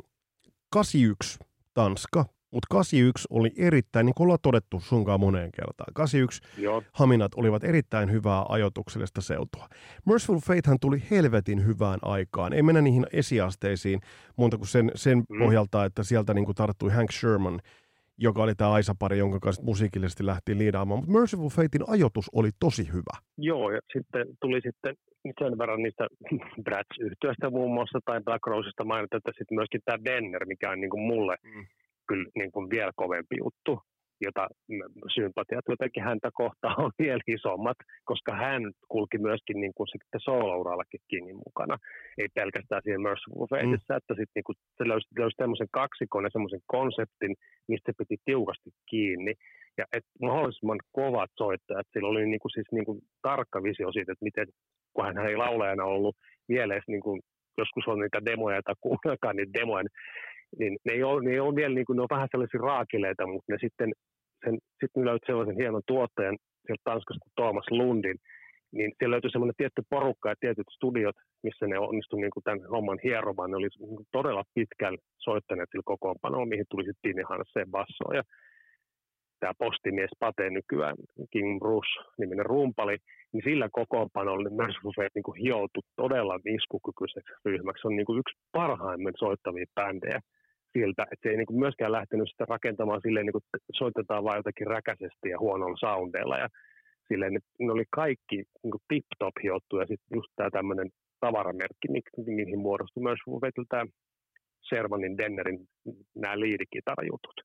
81 0.69 1.39
Tanska, 1.73 2.25
mutta 2.51 2.67
81 2.71 3.27
oli 3.29 3.51
erittäin, 3.57 4.05
niin 4.05 4.13
kuin 4.13 4.25
ollaan 4.25 4.39
todettu 4.41 4.79
sunkaan 4.79 5.19
moneen 5.19 5.51
kertaan, 5.51 5.93
81 5.93 6.41
Joo. 6.57 6.83
Haminat 6.93 7.31
olivat 7.35 7.63
erittäin 7.63 8.11
hyvää 8.11 8.45
ajotuksellista 8.49 9.21
seutua. 9.21 9.67
Merciful 10.05 10.39
Fatehan 10.39 10.79
tuli 10.81 10.97
helvetin 11.11 11.65
hyvään 11.65 11.99
aikaan. 12.01 12.53
Ei 12.53 12.63
mennä 12.63 12.81
niihin 12.81 13.05
esiasteisiin 13.13 13.99
muuta 14.35 14.57
kuin 14.57 14.67
sen, 14.67 14.91
sen 14.95 15.17
mm. 15.17 15.39
pohjalta, 15.39 15.85
että 15.85 16.03
sieltä 16.03 16.33
niin 16.33 16.45
kuin 16.45 16.55
tarttui 16.55 16.91
Hank 16.91 17.11
Sherman, 17.11 17.59
joka 18.17 18.43
oli 18.43 18.55
tämä 18.55 18.71
Aisa-pari, 18.71 19.17
jonka 19.17 19.39
kanssa 19.39 19.63
musiikillisesti 19.63 20.25
lähti 20.25 20.57
liidaamaan. 20.57 20.99
Mutta 20.99 21.13
Merciful 21.19 21.49
Fatein 21.49 21.83
ajoitus 21.87 22.29
oli 22.33 22.49
tosi 22.59 22.87
hyvä. 22.93 23.17
Joo, 23.37 23.71
ja 23.71 23.79
sitten 23.93 24.27
tuli 24.41 24.61
sitten 24.61 24.95
sen 25.39 25.57
verran 25.57 25.83
niistä 25.83 26.07
brats 26.63 26.99
yhtiöistä 26.99 27.49
muun 27.49 27.73
muassa 27.73 27.99
tai 28.05 28.21
Black 28.21 28.47
Rosesta 28.47 28.83
mainita, 28.83 29.17
että 29.17 29.31
sitten 29.37 29.55
myöskin 29.55 29.81
tämä 29.85 30.03
Denner, 30.05 30.45
mikä 30.45 30.71
on 30.71 30.81
niin 30.81 30.89
kuin 30.89 31.01
mulle 31.01 31.35
mm 31.43 31.65
kyllä 32.07 32.29
niin 32.35 32.51
kuin 32.51 32.69
vielä 32.69 32.91
kovempi 32.95 33.35
juttu. 33.43 33.79
jota 34.27 34.47
sympatiat 35.15 35.65
jotenkin 35.69 36.03
häntä 36.03 36.29
kohtaan 36.33 36.79
on 36.83 36.91
vielä 37.03 37.23
isommat, 37.27 37.77
koska 38.05 38.31
hän 38.35 38.61
kulki 38.93 39.17
myöskin 39.17 39.57
niin 39.63 39.75
kuin 39.77 39.87
sitten 39.87 40.21
solo-urallakin 40.27 40.99
Kingin 41.09 41.39
mukana. 41.45 41.75
Ei 42.17 42.27
pelkästään 42.33 42.81
siinä 42.83 43.05
Merciful 43.05 43.47
Fateissa, 43.49 43.93
mm. 43.93 43.97
että 43.99 44.13
sitten 44.13 44.35
niin 44.37 44.47
kuin 44.49 44.57
se 44.77 44.83
löysi, 44.87 45.07
löysi 45.19 45.37
tämmöisen 45.37 45.71
kaksikon 45.81 46.23
ja 46.23 46.29
semmoisen 46.33 46.63
konseptin, 46.75 47.33
mistä 47.67 47.91
se 47.91 47.97
piti 47.97 48.17
tiukasti 48.25 48.69
kiinni. 48.89 49.33
Ja 49.77 49.85
et 49.95 50.05
mahdollisimman 50.21 50.79
kovat 50.91 51.31
soittajat, 51.37 51.87
sillä 51.93 52.09
oli 52.09 52.25
niin 52.25 52.43
kuin 52.43 52.53
siis 52.55 52.69
niin 52.71 52.85
kuin 52.85 52.99
tarkka 53.21 53.63
visio 53.63 53.91
siitä, 53.91 54.11
että 54.11 54.27
miten, 54.29 54.47
kun 54.93 55.05
hän 55.05 55.27
ei 55.29 55.37
laulajana 55.37 55.83
ollut 55.95 56.15
vielä 56.49 56.73
edes 56.73 56.87
niin 56.87 57.05
kuin 57.07 57.19
joskus 57.57 57.87
on 57.87 57.99
niitä 57.99 58.25
demoja 58.25 58.61
tai 58.63 58.75
kuunnelkaa 58.81 59.33
niitä 59.33 59.59
demoja, 59.59 59.83
niin 59.83 59.97
ne 60.59 60.93
ei 60.93 61.03
ole, 61.03 61.23
ne 61.23 61.31
ei 61.31 61.39
ole 61.39 61.55
vielä 61.55 61.75
niin 61.75 61.85
kuin, 61.85 61.97
ne 61.97 62.01
on 62.01 62.15
vähän 62.15 62.27
sellaisia 62.31 62.59
raakileita, 62.61 63.27
mutta 63.27 63.53
ne 63.53 63.57
sitten, 63.61 63.91
sen, 64.45 64.57
sitten 64.81 65.05
löytyi 65.05 65.25
sellaisen 65.25 65.55
hienon 65.55 65.81
tuottajan 65.87 66.37
sieltä 66.65 66.81
Tanskasta 66.83 67.23
kuin 67.23 67.35
Thomas 67.35 67.69
Lundin, 67.71 68.17
niin 68.71 68.91
siellä 68.97 69.13
löytyi 69.13 69.31
semmoinen 69.31 69.57
tietty 69.57 69.81
porukka 69.89 70.29
ja 70.29 70.35
tietyt 70.39 70.69
studiot, 70.75 71.15
missä 71.43 71.67
ne 71.67 71.79
onnistuivat 71.79 72.21
niin 72.21 72.43
tämän 72.43 72.69
homman 72.69 72.99
hieromaan. 73.03 73.51
Ne 73.51 73.57
oli 73.57 73.67
niin 73.79 74.07
todella 74.11 74.43
pitkällä 74.55 74.97
soittaneet 75.17 75.69
sillä 75.71 75.91
kokoonpanolla, 75.91 76.45
mihin 76.45 76.65
tuli 76.69 76.83
sitten 76.83 77.11
Tini 77.11 77.23
Hansen 77.29 77.71
bassoon. 77.71 78.15
Ja 78.15 78.23
tämä 79.39 79.53
postimies 79.57 80.09
Pate 80.19 80.49
nykyään, 80.49 80.95
King 81.31 81.59
Bruce 81.59 81.93
niminen 82.17 82.45
rumpali, 82.45 82.97
niin 83.33 83.43
sillä 83.43 83.69
kokoonpanolla 83.71 84.43
niin 84.43 84.57
Merciful 84.57 84.91
Fate 84.95 85.15
niin 85.15 85.43
hioutui 85.43 85.83
todella 85.95 86.39
iskukykyiseksi 86.55 87.33
ryhmäksi. 87.45 87.81
Se 87.81 87.87
on 87.87 87.95
niin 87.95 88.05
kuin 88.05 88.19
yksi 88.19 88.35
parhaimmin 88.51 89.13
soittavia 89.17 89.65
bändejä 89.75 90.19
siltä, 90.73 91.03
että 91.03 91.23
se 91.23 91.29
ei 91.29 91.37
niin 91.37 91.45
kuin 91.45 91.59
myöskään 91.59 91.91
lähtenyt 91.91 92.29
sitä 92.29 92.45
rakentamaan 92.49 93.01
silleen, 93.01 93.25
niin 93.25 93.37
kuin 93.37 93.43
soitetaan 93.73 94.23
vain 94.23 94.37
jotakin 94.37 94.67
räkäisesti 94.67 95.29
ja 95.29 95.39
huonolla 95.39 95.77
soundeilla. 95.79 96.37
Ja 96.37 96.47
silleen, 97.07 97.33
ne, 97.33 97.39
ne 97.59 97.71
oli 97.71 97.85
kaikki 97.89 98.35
niin 98.63 98.83
tip-top 98.87 99.35
hiottu 99.43 99.79
ja 99.79 99.85
sitten 99.87 100.15
just 100.15 100.31
tämä 100.35 100.49
tämmöinen 100.49 100.89
tavaramerkki, 101.19 101.87
mihin 102.27 102.59
muodostui 102.59 103.03
myös 103.03 103.19
tämä 103.69 103.85
Servanin, 104.69 105.17
Dennerin 105.17 105.59
nämä 106.15 106.39
liidikitarajutut. 106.39 107.41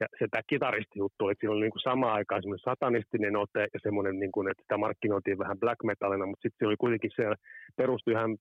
Ja 0.00 0.06
se 0.18 0.26
tämä 0.30 0.42
kitaristijuttu, 0.46 1.28
että 1.28 1.40
siinä 1.40 1.52
oli 1.52 1.60
niin 1.60 1.88
samaan 1.90 2.14
aikaan 2.14 2.42
semmoinen 2.42 2.70
satanistinen 2.70 3.36
ote 3.36 3.62
ja 3.74 3.80
semmoinen, 3.82 4.18
niin 4.18 4.32
kuin, 4.32 4.50
että 4.50 4.62
sitä 4.62 4.76
markkinoitiin 4.76 5.38
vähän 5.38 5.60
black 5.60 5.82
metalina, 5.84 6.26
mutta 6.26 6.42
sitten 6.42 6.58
se 6.58 6.68
oli 6.68 6.76
kuitenkin 6.76 7.10
se 7.16 7.22
perustui 7.76 8.12
ihan 8.12 8.36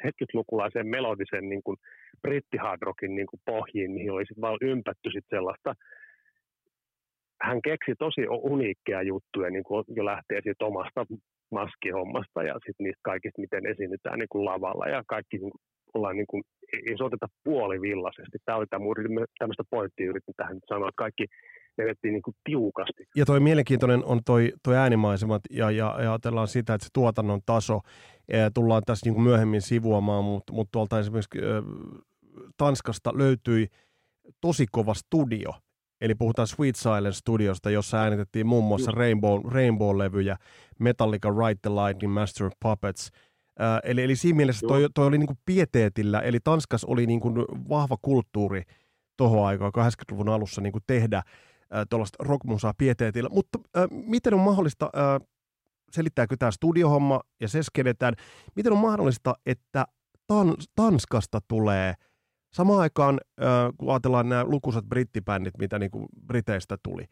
70-lukulaiseen 0.00 0.86
melodisen 0.86 1.48
niin 1.48 1.62
kuin 1.64 1.76
brittihardrockin 2.22 3.14
niin 3.14 3.26
kuin 3.26 3.40
pohjiin, 3.46 3.90
mihin 3.90 4.12
oli 4.12 4.26
sitten 4.26 4.42
vaan 4.42 4.58
ympätty 4.60 5.10
sit 5.12 5.24
sellaista. 5.30 5.74
Hän 7.42 7.62
keksi 7.62 7.92
tosi 7.98 8.26
uniikkeja 8.28 9.02
juttuja 9.02 9.50
niin 9.50 9.64
kuin 9.64 9.84
jo 9.88 10.04
lähtee 10.04 10.40
siitä 10.42 10.64
omasta 10.64 11.06
maskihommasta 11.50 12.42
ja 12.42 12.54
sitten 12.54 12.84
niistä 12.84 13.00
kaikista, 13.02 13.40
miten 13.40 13.66
esiinnytään 13.66 14.18
niin 14.18 14.32
kuin 14.32 14.44
lavalla 14.44 14.86
ja 14.88 15.02
kaikki 15.06 15.36
niin 15.38 15.50
kuin, 15.50 15.60
ollaan 15.94 16.16
niin 16.16 16.26
kuin, 16.26 16.42
ei 16.72 16.96
soiteta 16.98 17.26
puolivillaisesti. 17.44 18.38
Tämä 18.44 18.58
oli 18.58 18.66
tämä, 18.70 18.84
tämmöistä 19.38 19.64
pointtia 19.70 20.10
yritin 20.10 20.34
tähän 20.36 20.58
sanoa, 20.66 20.88
että 20.88 21.04
kaikki 21.04 21.26
vedettiin 21.78 22.12
niin 22.12 22.22
kuin 22.22 22.36
tiukasti. 22.44 23.06
Ja 23.16 23.24
toi 23.24 23.40
mielenkiintoinen 23.40 24.04
on 24.04 24.20
toi, 24.24 24.52
toi 24.62 24.76
äänimaisemat 24.76 25.42
ja, 25.50 25.70
ja, 25.70 25.96
ja 26.02 26.10
ajatellaan 26.10 26.48
sitä, 26.48 26.74
että 26.74 26.84
se 26.84 26.90
tuotannon 26.92 27.40
taso 27.46 27.80
e, 28.28 28.38
tullaan 28.54 28.82
tässä 28.86 29.06
niin 29.06 29.14
kuin 29.14 29.24
myöhemmin 29.24 29.62
sivuamaan, 29.62 30.24
mutta 30.24 30.52
mut 30.52 30.68
tuolta 30.72 30.98
esimerkiksi 30.98 31.38
e, 31.38 31.42
Tanskasta 32.56 33.12
löytyi 33.14 33.66
tosi 34.40 34.66
kova 34.70 34.94
studio, 34.94 35.52
Eli 36.02 36.14
puhutaan 36.14 36.48
Sweet 36.48 36.76
Silence 36.76 37.18
Studiosta, 37.18 37.70
jossa 37.70 37.98
äänitettiin 37.98 38.46
muun 38.46 38.64
muassa 38.64 38.90
Rainbow, 38.90 39.40
Rainbow-levyjä, 39.44 40.36
Metallica, 40.78 41.28
Ride 41.30 41.58
the 41.62 41.70
Lightning, 41.70 42.14
Master 42.14 42.46
of 42.46 42.52
Puppets. 42.62 43.10
Äh, 43.60 43.80
eli, 43.84 44.02
eli 44.02 44.16
siinä 44.16 44.36
mielessä 44.36 44.66
toi, 44.66 44.88
toi 44.94 45.06
oli 45.06 45.18
niinku 45.18 45.34
pieteetillä, 45.44 46.20
eli 46.20 46.38
Tanskas 46.44 46.84
oli 46.84 47.06
niinku 47.06 47.30
vahva 47.68 47.96
kulttuuri 48.02 48.62
tuohon 49.16 49.46
aikaan 49.46 49.72
80-luvun 49.78 50.28
alussa 50.28 50.60
niinku 50.60 50.78
tehdä 50.86 51.22
tuollaista 51.90 52.24
rockmusaa 52.24 52.74
pieteetillä. 52.78 53.28
Mutta 53.32 53.58
äh, 53.76 53.84
miten 53.90 54.34
on 54.34 54.40
mahdollista, 54.40 54.90
äh, 54.96 55.28
selittääkö 55.92 56.36
tämä 56.38 56.50
studiohomma 56.50 57.20
ja 57.40 57.48
se 57.48 57.62
skedetään, 57.62 58.14
miten 58.56 58.72
on 58.72 58.78
mahdollista, 58.78 59.34
että 59.46 59.86
Tan- 60.32 60.64
Tanskasta 60.76 61.40
tulee 61.48 61.94
samaan 62.52 62.80
aikaan, 62.80 63.20
äh, 63.40 63.46
kun 63.76 63.90
ajatellaan 63.90 64.28
nämä 64.28 64.44
lukuisat 64.44 64.84
brittibändit, 64.84 65.58
mitä 65.58 65.78
niinku 65.78 66.06
Briteistä 66.26 66.76
tuli, 66.82 67.04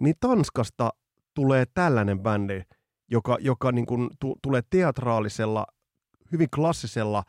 niin 0.00 0.14
Tanskasta 0.20 0.90
tulee 1.34 1.64
tällainen 1.74 2.20
bändi, 2.20 2.62
joka, 3.10 3.36
joka 3.40 3.72
niin 3.72 3.86
tu, 4.20 4.36
tulee 4.42 4.62
teatraalisella, 4.70 5.66
hyvin 6.32 6.48
klassisella 6.54 7.24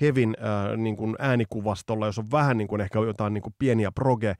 hevin 0.00 0.36
äh, 0.38 0.76
niin 0.76 0.96
kuin 0.96 1.16
äänikuvastolla, 1.18 2.06
jos 2.06 2.18
on 2.18 2.30
vähän 2.30 2.56
niin 2.58 2.68
kuin 2.68 2.80
ehkä 2.80 2.98
jotain 2.98 3.34
niin 3.34 3.42
kuin 3.42 3.54
pieniä 3.58 3.92
proge 3.92 4.34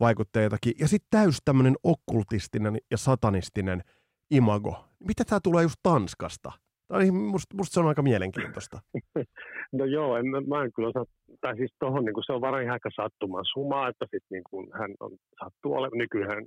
vaikutteitakin. 0.00 0.72
Ja 0.80 0.88
sitten 0.88 1.08
täys 1.10 1.38
tämmöinen 1.44 1.76
okkultistinen 1.82 2.78
ja 2.90 2.96
satanistinen 2.96 3.82
imago. 4.30 4.84
Mitä 4.98 5.24
tämä 5.24 5.40
tulee 5.42 5.62
just 5.62 5.76
Tanskasta? 5.82 6.52
Tämä 6.88 6.98
oli, 6.98 7.10
musta, 7.10 7.56
musta 7.56 7.74
se 7.74 7.80
on 7.80 7.88
aika 7.88 8.02
mielenkiintoista. 8.02 8.78
No 9.72 9.84
joo, 9.84 10.16
en, 10.16 10.26
mä 10.26 10.64
en 10.64 10.72
kyllä 10.72 10.88
osaa, 10.88 11.04
tai 11.40 11.56
siis 11.56 11.72
tohon, 11.78 12.04
niin 12.04 12.26
se 12.26 12.32
on 12.32 12.40
varmaan 12.40 12.70
aika 12.70 12.90
sattuman 12.96 13.44
sumaa, 13.52 13.88
että 13.88 14.06
sit, 14.10 14.22
niin 14.30 14.42
kuin 14.50 14.66
hän 14.78 14.94
on 15.00 15.12
sattuu 15.44 15.74
olemaan 15.74 15.98
nykyään, 15.98 16.46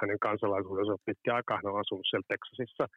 hänen 0.00 0.18
kansalaisuudensa 0.18 0.92
on 0.92 0.98
pitkä 1.06 1.34
aikaa, 1.34 1.56
hän 1.56 1.72
on 1.72 1.80
asunut 1.80 2.06
siellä 2.10 2.88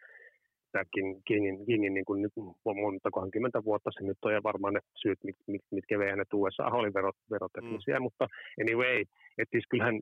Texasissa, 0.75 0.95
tämäkin 0.95 1.21
Kingin, 1.25 1.65
Kingin 1.65 1.93
niin 1.93 2.05
kuin 2.05 2.21
nyt 2.21 2.33
montakohan 2.81 3.31
kymmentä 3.31 3.63
vuotta 3.63 3.89
se 3.93 4.03
nyt 4.03 4.17
on, 4.21 4.33
ja 4.33 4.43
varmaan 4.43 4.73
ne 4.73 4.79
syyt, 5.01 5.19
mit, 5.23 5.35
mit, 5.47 5.61
mitkä 5.71 5.99
vei 5.99 6.09
hänet 6.09 6.33
USA 6.33 6.65
oli 6.65 6.93
verot, 6.93 7.15
veroteknisiä, 7.31 7.99
mm. 7.99 8.03
mutta 8.03 8.27
anyway, 8.61 9.01
että 9.37 9.51
siis 9.51 9.65
kyllähän 9.69 9.99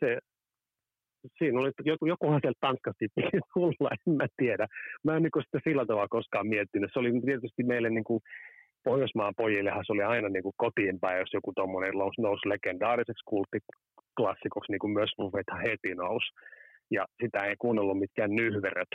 se 0.00 0.18
siinä 1.38 1.60
oli, 1.60 1.70
joku, 1.84 2.06
jokuhan 2.06 2.40
sieltä 2.42 2.58
Tanskasta 2.60 2.98
piti 2.98 3.38
tulla, 3.54 3.90
en 3.92 4.14
mä 4.14 4.26
tiedä. 4.36 4.66
Mä 5.04 5.16
en 5.16 5.22
niin 5.22 5.44
sitä 5.44 5.60
sillä 5.64 5.86
tavalla 5.86 6.08
koskaan 6.08 6.46
miettinyt. 6.46 6.90
Se 6.92 6.98
oli 6.98 7.20
tietysti 7.20 7.62
meille 7.62 7.90
niin 7.90 8.04
kuin, 8.04 8.20
Pohjoismaan 8.84 9.34
pojillehan 9.36 9.84
se 9.86 9.92
oli 9.92 10.02
aina 10.02 10.28
niin 10.28 10.42
kuin 10.42 10.52
kotiin 10.56 11.00
päin, 11.00 11.18
jos 11.18 11.32
joku 11.32 11.52
tuommoinen 11.56 11.92
nousi 12.18 12.48
legendaariseksi 12.48 13.24
kulttiklassikoksi, 13.26 14.72
niin 14.72 14.78
kuin 14.78 14.92
myös 14.92 15.10
Buffethan 15.16 15.60
heti 15.60 15.94
nousi. 15.94 16.28
Ja 16.90 17.06
sitä 17.22 17.38
ei 17.44 17.54
kuunnellut 17.58 17.98
mitkään 17.98 18.30
nyhveröt. 18.30 18.92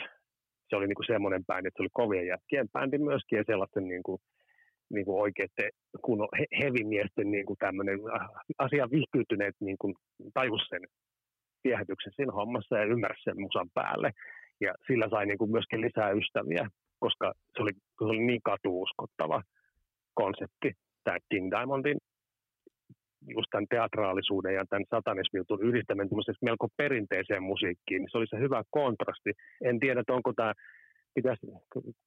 Se 0.68 0.76
oli 0.76 0.86
niin 0.86 1.00
kuin 1.00 1.06
semmoinen 1.06 1.44
bändi, 1.44 1.68
että 1.68 1.78
se 1.78 1.82
oli 1.82 1.88
kovien 1.92 2.26
jätkien 2.26 2.68
bändi 2.72 2.98
myöskin 2.98 3.36
ja 3.36 3.44
sellaisten 3.46 3.88
niin 3.88 4.02
kuin, 4.02 4.18
niin 4.94 5.04
kuin 5.04 5.20
oikeiden 5.20 5.70
kunnon 6.02 6.28
hevimiesten 6.60 7.30
niin 7.30 7.46
kuin 7.46 7.58
tämmöinen 7.58 7.98
äh, 8.14 8.28
asia 8.58 8.90
vihkyytyneet 8.90 9.54
niin 9.60 9.76
kuin 9.80 9.94
tajus 10.34 10.62
sen 10.68 10.80
viehätyksen 11.64 12.12
siinä 12.16 12.32
hommassa 12.32 12.78
ja 12.78 12.84
ymmärsi 12.84 13.22
sen 13.22 13.40
musan 13.40 13.68
päälle. 13.74 14.10
Ja 14.60 14.74
sillä 14.86 15.08
sai 15.10 15.26
niin 15.26 15.38
kuin 15.38 15.50
myöskin 15.50 15.80
lisää 15.80 16.10
ystäviä, 16.10 16.68
koska 16.98 17.32
se 17.56 17.62
oli, 17.62 17.72
se 17.72 18.04
oli 18.04 18.18
niin 18.18 18.42
katuuskottava 18.44 19.42
konsepti, 20.14 20.72
tämä 21.04 21.18
King 21.28 21.50
Diamondin 21.50 21.98
just 23.26 23.48
tämän 23.50 23.66
teatraalisuuden 23.70 24.54
ja 24.54 24.64
tämän 24.70 24.84
satanismiutun 24.90 25.62
yhdistäminen 25.62 26.08
melko 26.42 26.68
perinteiseen 26.76 27.42
musiikkiin, 27.42 28.00
niin 28.00 28.10
se 28.10 28.18
oli 28.18 28.26
se 28.26 28.38
hyvä 28.38 28.62
kontrasti. 28.70 29.30
En 29.64 29.80
tiedä, 29.80 30.00
että 30.00 30.12
onko 30.12 30.32
tämä, 30.32 30.52
pitäisi 31.14 31.46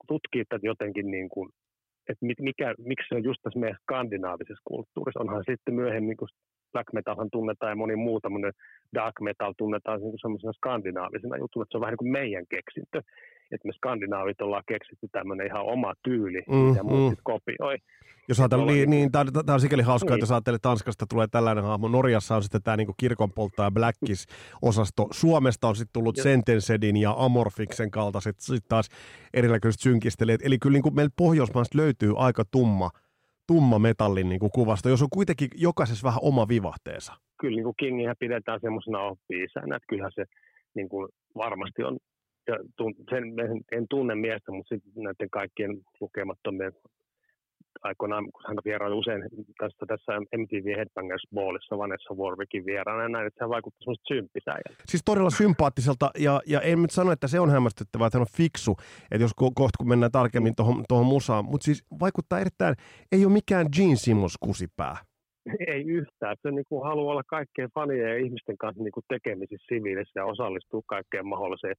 tutkia 0.08 0.44
tätä 0.50 0.68
jotenkin 0.68 1.12
niin 1.12 1.30
kuin, 1.30 1.50
että 2.10 2.26
mikä, 2.40 2.76
miksi 2.78 3.08
se 3.10 3.16
on 3.16 3.24
just 3.24 3.42
tässä 3.44 3.60
meidän 3.60 3.78
skandinaavisessa 3.82 4.62
kulttuurissa. 4.66 5.20
Onhan 5.20 5.44
sitten 5.50 5.74
myöhemmin, 5.74 6.18
kun 6.18 6.28
black 6.72 6.94
metalhan 6.94 7.30
tunnetaan 7.32 7.72
ja 7.72 7.76
moni 7.76 7.96
muu 7.96 8.20
tämmöinen 8.22 8.54
dark 8.94 9.22
metal 9.22 9.54
tunnetaan 9.58 10.02
niin 10.02 10.22
semmoisena 10.22 10.54
skandinaavisena 10.54 11.38
jutuna, 11.38 11.64
että 11.64 11.72
se 11.72 11.78
on 11.78 11.82
vähän 11.82 11.92
niin 11.92 12.04
kuin 12.04 12.12
meidän 12.12 12.46
keksintö. 12.50 13.02
Että 13.52 13.68
me 13.68 13.74
skandinaavit 13.74 14.42
ollaan 14.42 14.64
keksitty 14.68 15.08
tämmöinen 15.12 15.48
ihan 15.48 15.66
oma 15.66 15.94
tyyli, 16.04 16.44
mm, 16.50 16.76
ja 16.76 16.84
muut 16.84 17.12
mm. 17.12 17.18
kopioi. 17.24 17.78
Jos 18.30 18.40
ajatellaan, 18.40 18.68
niin, 18.74 18.90
niin 18.90 19.12
tämä 19.12 19.54
on 19.54 19.60
sikäli 19.60 19.82
hauskaa, 19.82 20.10
niin. 20.10 20.18
että 20.18 20.24
jos 20.24 20.32
ajattelee, 20.32 20.56
että 20.56 20.70
Tanskasta 20.70 21.06
tulee 21.10 21.28
tällainen 21.28 21.64
hahmo. 21.64 21.88
Norjassa 21.88 22.36
on 22.36 22.44
sitten 22.44 22.64
tämä 22.64 22.78
niin 22.78 22.88
kirkonpolttaja 22.98 23.72
Blackis-osasto. 23.72 25.08
Suomesta 25.12 25.68
on 25.68 25.76
sitten 25.76 25.94
tullut 25.94 26.16
Sentensedin 26.16 26.98
ja 26.98 27.16
Amorfiksen 27.18 27.92
kaltaiset 27.92 28.40
sitten 28.40 28.70
taas 28.70 28.90
erilaiset 29.34 29.80
synkistelijät. 29.80 30.42
Eli 30.44 30.60
kyllä 30.60 30.74
niin 30.74 30.84
kuin 30.84 30.96
meillä 30.96 31.12
Pohjoismaista 31.18 31.78
löytyy 31.78 32.14
aika 32.18 32.44
tumma, 32.52 32.90
tumma 33.48 33.80
metallin 33.80 34.30
niin 34.30 34.40
kuin 34.40 34.52
kuvasta, 34.52 34.90
jos 34.90 35.02
on 35.02 35.10
kuitenkin 35.14 35.50
jokaisessa 35.56 36.08
vähän 36.08 36.20
oma 36.22 36.48
vivahteensa. 36.48 37.14
Kyllä 37.42 37.56
niin 37.56 37.64
kuin 37.64 37.76
Kingihän 37.80 38.16
pidetään 38.20 38.60
semmoisena 38.62 39.00
oppi-isänä, 39.00 39.76
että 39.76 39.88
kyllähän 39.90 40.12
se 40.16 40.26
niin 40.76 40.90
kuin 40.90 41.08
varmasti 41.36 41.84
on, 41.84 41.98
ja 42.50 42.56
sen, 43.10 43.24
en 43.72 43.86
tunne 43.90 44.16
miestä, 44.16 44.52
mutta 44.52 44.76
sitten 44.76 45.04
näiden 45.04 45.30
kaikkien 45.30 45.72
lukemattomien 46.00 46.74
aikoinaan, 47.84 48.32
kun 48.32 48.44
hän 48.48 48.58
vieraili 48.66 48.96
usein 48.96 49.22
tässä, 49.60 49.86
tässä 49.88 50.12
MTV 50.38 50.78
Headbangers 50.78 51.28
Ballissa 51.36 51.78
Vanessa 51.78 52.14
Warwickin 52.14 52.66
vieraana 52.66 53.10
näin, 53.10 53.28
että 53.28 53.44
hän 53.44 53.50
vaikutti 53.50 53.80
semmoista 53.80 54.14
symppisäijältä. 54.14 54.84
Siis 54.86 55.02
todella 55.06 55.30
sympaattiselta, 55.30 56.12
ja, 56.18 56.42
ja 56.48 56.62
en 56.62 56.82
nyt 56.82 56.92
sano, 56.92 57.12
että 57.12 57.28
se 57.28 57.40
on 57.40 57.50
hämmästyttävää, 57.50 58.08
että 58.08 58.18
hän 58.18 58.28
on 58.30 58.38
fiksu, 58.38 58.76
että 59.12 59.24
jos 59.24 59.32
ko- 59.42 59.52
kohta 59.56 59.78
kun 59.78 59.90
mennään 59.90 60.12
tarkemmin 60.12 60.54
tuohon 60.88 61.06
musaan, 61.06 61.46
mutta 61.46 61.66
siis 61.66 61.86
vaikuttaa 62.00 62.40
erittäin, 62.40 62.76
ei 63.12 63.26
ole 63.26 63.34
mikään 63.34 63.68
Gene 63.76 63.96
Simmons 63.96 64.38
kusipää. 64.40 64.96
Ei 65.68 65.84
yhtään. 65.84 66.36
Se 66.42 66.52
niin 66.52 66.66
kuin 66.70 66.84
haluaa 66.84 67.12
olla 67.12 67.24
kaikkien 67.24 67.70
fanien 67.76 68.10
ja 68.10 68.18
ihmisten 68.18 68.58
kanssa 68.58 68.84
niin 68.84 68.92
kuin 68.92 69.04
tekemisissä 69.08 69.66
siviilissä 69.70 70.20
ja 70.20 70.26
osallistua 70.26 70.82
kaikkeen 70.86 71.28
mahdolliseen 71.28 71.76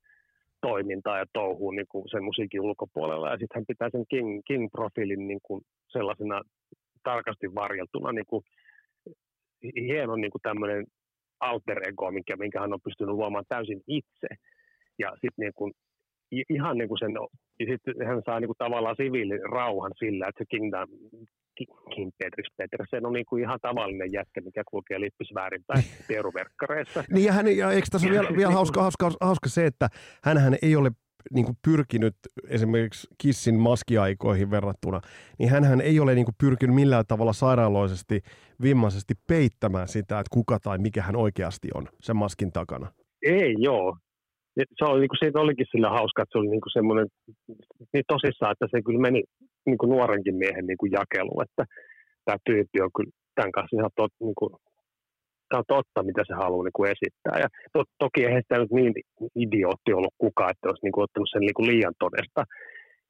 toimintaa 0.60 1.18
ja 1.18 1.24
touhuun 1.32 1.76
niin 1.76 1.88
kuin 1.88 2.08
sen 2.10 2.24
musiikin 2.24 2.60
ulkopuolella. 2.60 3.30
Ja 3.30 3.38
sitten 3.38 3.54
hän 3.54 3.64
pitää 3.68 3.90
sen 3.92 4.04
King, 4.08 4.40
King-profiilin 4.46 5.28
niin 5.28 5.40
kuin 5.42 5.60
sellaisena 5.88 6.42
tarkasti 7.02 7.54
varjeltuna 7.54 8.12
niin 8.12 8.26
kuin 8.26 8.44
hieno 9.76 10.16
niin 10.16 10.30
kuin 10.30 10.42
tämmöinen 10.42 10.86
alter 11.40 11.88
ego, 11.88 12.10
minkä, 12.10 12.36
minkä 12.36 12.60
hän 12.60 12.72
on 12.72 12.80
pystynyt 12.84 13.14
luomaan 13.14 13.44
täysin 13.48 13.80
itse. 13.86 14.28
Ja 14.98 15.10
sitten 15.10 15.32
niin 15.38 15.52
kuin, 15.54 15.72
ihan 16.48 16.78
niin 16.78 16.88
kuin 16.88 16.98
sen, 16.98 17.12
ja 17.60 17.66
sitten 17.66 18.06
hän 18.06 18.22
saa 18.24 18.40
niin 18.40 18.48
kuin 18.48 18.58
tavallaan 18.58 18.96
siviilin 18.96 19.42
rauhan 19.52 19.92
sillä, 19.98 20.26
että 20.28 20.44
se 20.44 20.46
Kingdom, 20.50 20.88
Kim 21.66 22.12
Petris 22.18 22.52
Petersen 22.56 23.06
on 23.06 23.12
niin 23.12 23.26
kuin 23.26 23.42
ihan 23.42 23.58
tavallinen 23.62 24.12
jätkä, 24.12 24.40
mikä 24.40 24.62
kulkee 24.70 25.00
lippis 25.00 25.34
väärinpäin 25.34 25.84
pieruverkkareissa. 26.08 27.04
niin 27.10 27.24
ja, 27.24 27.32
hän, 27.32 27.56
ja 27.56 27.70
eikö 27.70 27.86
tässä 27.90 28.08
ole 28.08 28.14
vielä, 28.14 28.36
vielä 28.40 28.52
hauska, 28.52 28.82
hauska, 28.82 29.10
hauska, 29.20 29.48
se, 29.48 29.66
että 29.66 29.88
hän 30.24 30.58
ei 30.62 30.76
ole 30.76 30.90
niin 31.34 31.44
kuin 31.44 31.56
pyrkinyt 31.64 32.16
esimerkiksi 32.48 33.08
Kissin 33.18 33.58
maskiaikoihin 33.58 34.50
verrattuna, 34.50 35.00
niin 35.38 35.50
hän 35.50 35.80
ei 35.80 36.00
ole 36.00 36.14
niin 36.14 36.24
kuin 36.24 36.34
pyrkinyt 36.40 36.74
millään 36.74 37.04
tavalla 37.08 37.32
sairaaloisesti, 37.32 38.20
vimmaisesti 38.62 39.14
peittämään 39.26 39.88
sitä, 39.88 40.20
että 40.20 40.30
kuka 40.30 40.58
tai 40.60 40.78
mikä 40.78 41.02
hän 41.02 41.16
oikeasti 41.16 41.68
on 41.74 41.88
sen 42.00 42.16
maskin 42.16 42.52
takana. 42.52 42.92
Ei, 43.22 43.54
joo. 43.58 43.96
Se 44.78 44.84
oli, 44.84 45.00
niin 45.00 45.12
kuin, 45.12 45.22
siitä 45.22 45.40
olikin 45.40 45.72
sillä 45.72 45.90
hauska, 45.98 46.22
että 46.22 46.32
se 46.32 46.38
oli 46.38 46.50
niin 46.50 46.64
kuin 46.64 46.76
semmoinen 46.78 47.06
niin 47.92 48.10
tosissaan, 48.12 48.52
että 48.52 48.66
se 48.70 48.82
kyllä 48.86 49.06
meni 49.08 49.20
niin 49.66 49.78
kuin 49.78 49.90
nuorenkin 49.90 50.36
miehen 50.42 50.66
niin 50.66 50.80
kuin 50.80 50.92
jakelu, 51.00 51.34
että 51.46 51.62
tämä 52.24 52.36
tyyppi 52.46 52.78
on 52.84 52.94
kyllä 52.96 53.12
tämän 53.34 53.52
kanssa 53.56 53.76
ihan 53.78 53.96
tot, 54.00 54.12
niin 54.26 54.38
kuin, 54.40 54.50
tämä 55.48 55.62
on 55.62 55.74
totta, 55.76 56.08
mitä 56.08 56.22
se 56.26 56.34
haluaa 56.42 56.64
niin 56.64 56.78
kuin 56.78 56.90
esittää. 56.94 57.36
Ja 57.42 57.48
to, 57.74 57.80
toki 58.04 58.20
eihän 58.24 58.42
sitä 58.42 58.58
nyt 58.58 58.72
niin 58.78 58.94
idiootti 59.44 59.92
ollut 59.98 60.20
kukaan, 60.24 60.50
että 60.50 60.68
olisi 60.68 60.84
niin 60.84 60.94
kuin, 60.94 61.04
ottanut 61.04 61.32
sen 61.32 61.44
niin 61.46 61.56
kuin 61.56 61.68
liian 61.70 61.96
todesta. 62.04 62.42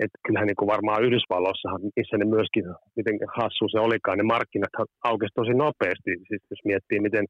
Että 0.05 0.18
kyllähän 0.24 0.48
niin 0.50 0.61
kuin 0.61 0.72
varmaan 0.74 1.05
Yhdysvalloissahan, 1.07 1.81
missä 1.96 2.16
ne 2.18 2.26
myöskin, 2.37 2.64
miten 2.98 3.16
hassu 3.38 3.64
se 3.68 3.79
olikaan, 3.87 4.18
ne 4.18 4.33
markkinat 4.35 4.74
aukesi 5.11 5.35
tosi 5.35 5.55
nopeasti. 5.64 6.11
Siis 6.29 6.42
jos 6.50 6.62
miettii, 6.70 7.00
miten 7.09 7.26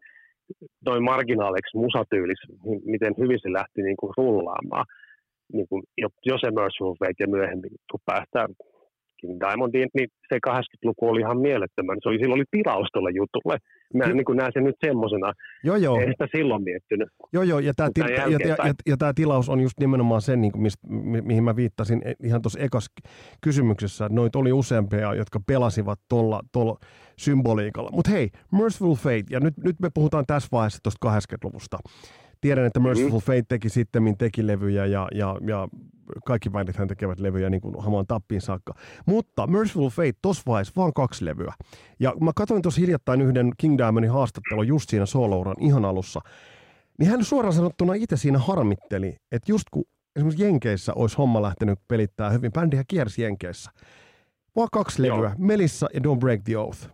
noin 0.86 1.02
marginaaliksi 1.04 1.76
musatyylis, 1.76 2.38
niin 2.64 2.80
miten 2.84 3.14
hyvin 3.18 3.38
se 3.42 3.52
lähti 3.52 3.82
niin 3.82 3.96
kuin 3.96 4.12
rullaamaan. 4.16 4.86
Niin 5.52 5.68
kuin, 5.68 5.82
jos 6.26 6.40
se 6.40 6.50
Merciful 6.50 6.94
Fate 6.98 7.20
ja 7.20 7.28
myöhemmin, 7.28 7.70
kun 7.90 8.00
päästään 8.06 8.48
King 9.20 9.40
Diamondiin, 9.40 9.88
niin 9.94 10.08
se 10.28 10.38
80-luku 10.48 11.08
oli 11.08 11.20
ihan 11.20 11.38
mielettömän. 11.40 11.96
Se 12.02 12.08
oli, 12.08 12.18
silloin 12.18 12.38
oli 12.38 12.44
tilaus 12.50 12.88
tuolle 12.92 13.10
jutulle. 13.14 13.58
Mä 13.94 14.04
Ky- 14.04 14.14
niin 14.14 14.24
kuin 14.24 14.36
näen 14.36 14.52
sen 14.54 14.64
nyt 14.64 14.76
semmoisena. 14.86 15.32
Joo, 15.64 15.76
joo. 15.76 16.00
En 16.00 16.08
sitä 16.08 16.26
silloin 16.36 16.62
miettinyt. 16.62 17.08
Joo, 17.32 17.42
joo, 17.42 17.58
ja 17.58 17.72
tämä, 17.76 17.90
til- 17.94 18.08
ja, 18.08 18.28
ja, 18.28 18.38
ja, 18.66 18.74
ja 18.86 18.96
tämä 18.96 19.12
tilaus 19.14 19.48
on 19.48 19.60
just 19.60 19.80
nimenomaan 19.80 20.22
sen, 20.22 20.40
niin 20.40 20.52
kuin 20.52 20.62
mistä, 20.62 20.86
mi- 20.88 21.20
mihin 21.20 21.44
mä 21.44 21.56
viittasin 21.56 22.02
e, 22.04 22.12
ihan 22.22 22.42
tuossa 22.42 22.58
ekas 22.60 22.86
kysymyksessä, 23.40 24.08
noita 24.10 24.38
oli 24.38 24.52
useampia, 24.52 25.14
jotka 25.14 25.40
pelasivat 25.46 25.98
tuolla, 26.08 26.40
tuolla 26.52 26.78
symboliikalla. 27.18 27.90
Mutta 27.92 28.10
hei, 28.10 28.28
Merciful 28.52 28.94
Fate, 28.94 29.24
ja 29.30 29.40
nyt, 29.40 29.54
nyt 29.64 29.80
me 29.80 29.88
puhutaan 29.94 30.24
tässä 30.26 30.48
vaiheessa 30.52 30.82
tuosta 30.82 31.08
80-luvusta. 31.08 31.78
Tiedän, 32.40 32.64
että 32.64 32.80
Merciful 32.80 33.18
mm. 33.18 33.24
Fate 33.24 33.42
teki 33.48 33.68
sitten 33.68 34.16
teki 34.18 34.46
levyjä 34.46 34.86
ja, 34.86 35.08
ja, 35.14 35.36
ja 35.46 35.68
kaikki 36.24 36.50
hän 36.76 36.88
tekevät 36.88 37.20
levyjä 37.20 37.50
niin 37.50 37.60
kuin 37.60 37.74
hamaan 37.78 38.06
tappiin 38.06 38.40
saakka. 38.40 38.74
Mutta 39.06 39.46
Merciful 39.46 39.88
Fate 39.88 40.12
tos 40.22 40.46
vaiheessa 40.46 40.72
vaan 40.76 40.92
kaksi 40.92 41.24
levyä. 41.24 41.54
Ja 42.00 42.14
mä 42.20 42.30
katsoin 42.36 42.62
tuossa 42.62 42.80
hiljattain 42.80 43.20
yhden 43.20 43.52
King 43.58 43.78
Diamondin 43.78 44.10
haastattelun 44.10 44.66
just 44.66 44.90
siinä 44.90 45.06
soolouran 45.06 45.56
ihan 45.60 45.84
alussa. 45.84 46.20
Niin 46.98 47.10
hän 47.10 47.24
suoraan 47.24 47.52
sanottuna 47.52 47.94
itse 47.94 48.16
siinä 48.16 48.38
harmitteli, 48.38 49.16
että 49.32 49.52
just 49.52 49.64
kun 49.70 49.84
esimerkiksi 50.16 50.44
Jenkeissä 50.44 50.94
olisi 50.94 51.16
homma 51.16 51.42
lähtenyt 51.42 51.78
pelittää 51.88 52.30
hyvin, 52.30 52.52
bändihän 52.52 52.84
kiersi 52.88 53.22
Jenkeissä. 53.22 53.70
Vaan 54.56 54.68
kaksi 54.72 55.02
levyä, 55.02 55.28
Joo. 55.28 55.34
Melissa 55.38 55.86
ja 55.94 56.00
Don't 56.00 56.18
Break 56.18 56.40
the 56.44 56.58
Oath. 56.58 56.88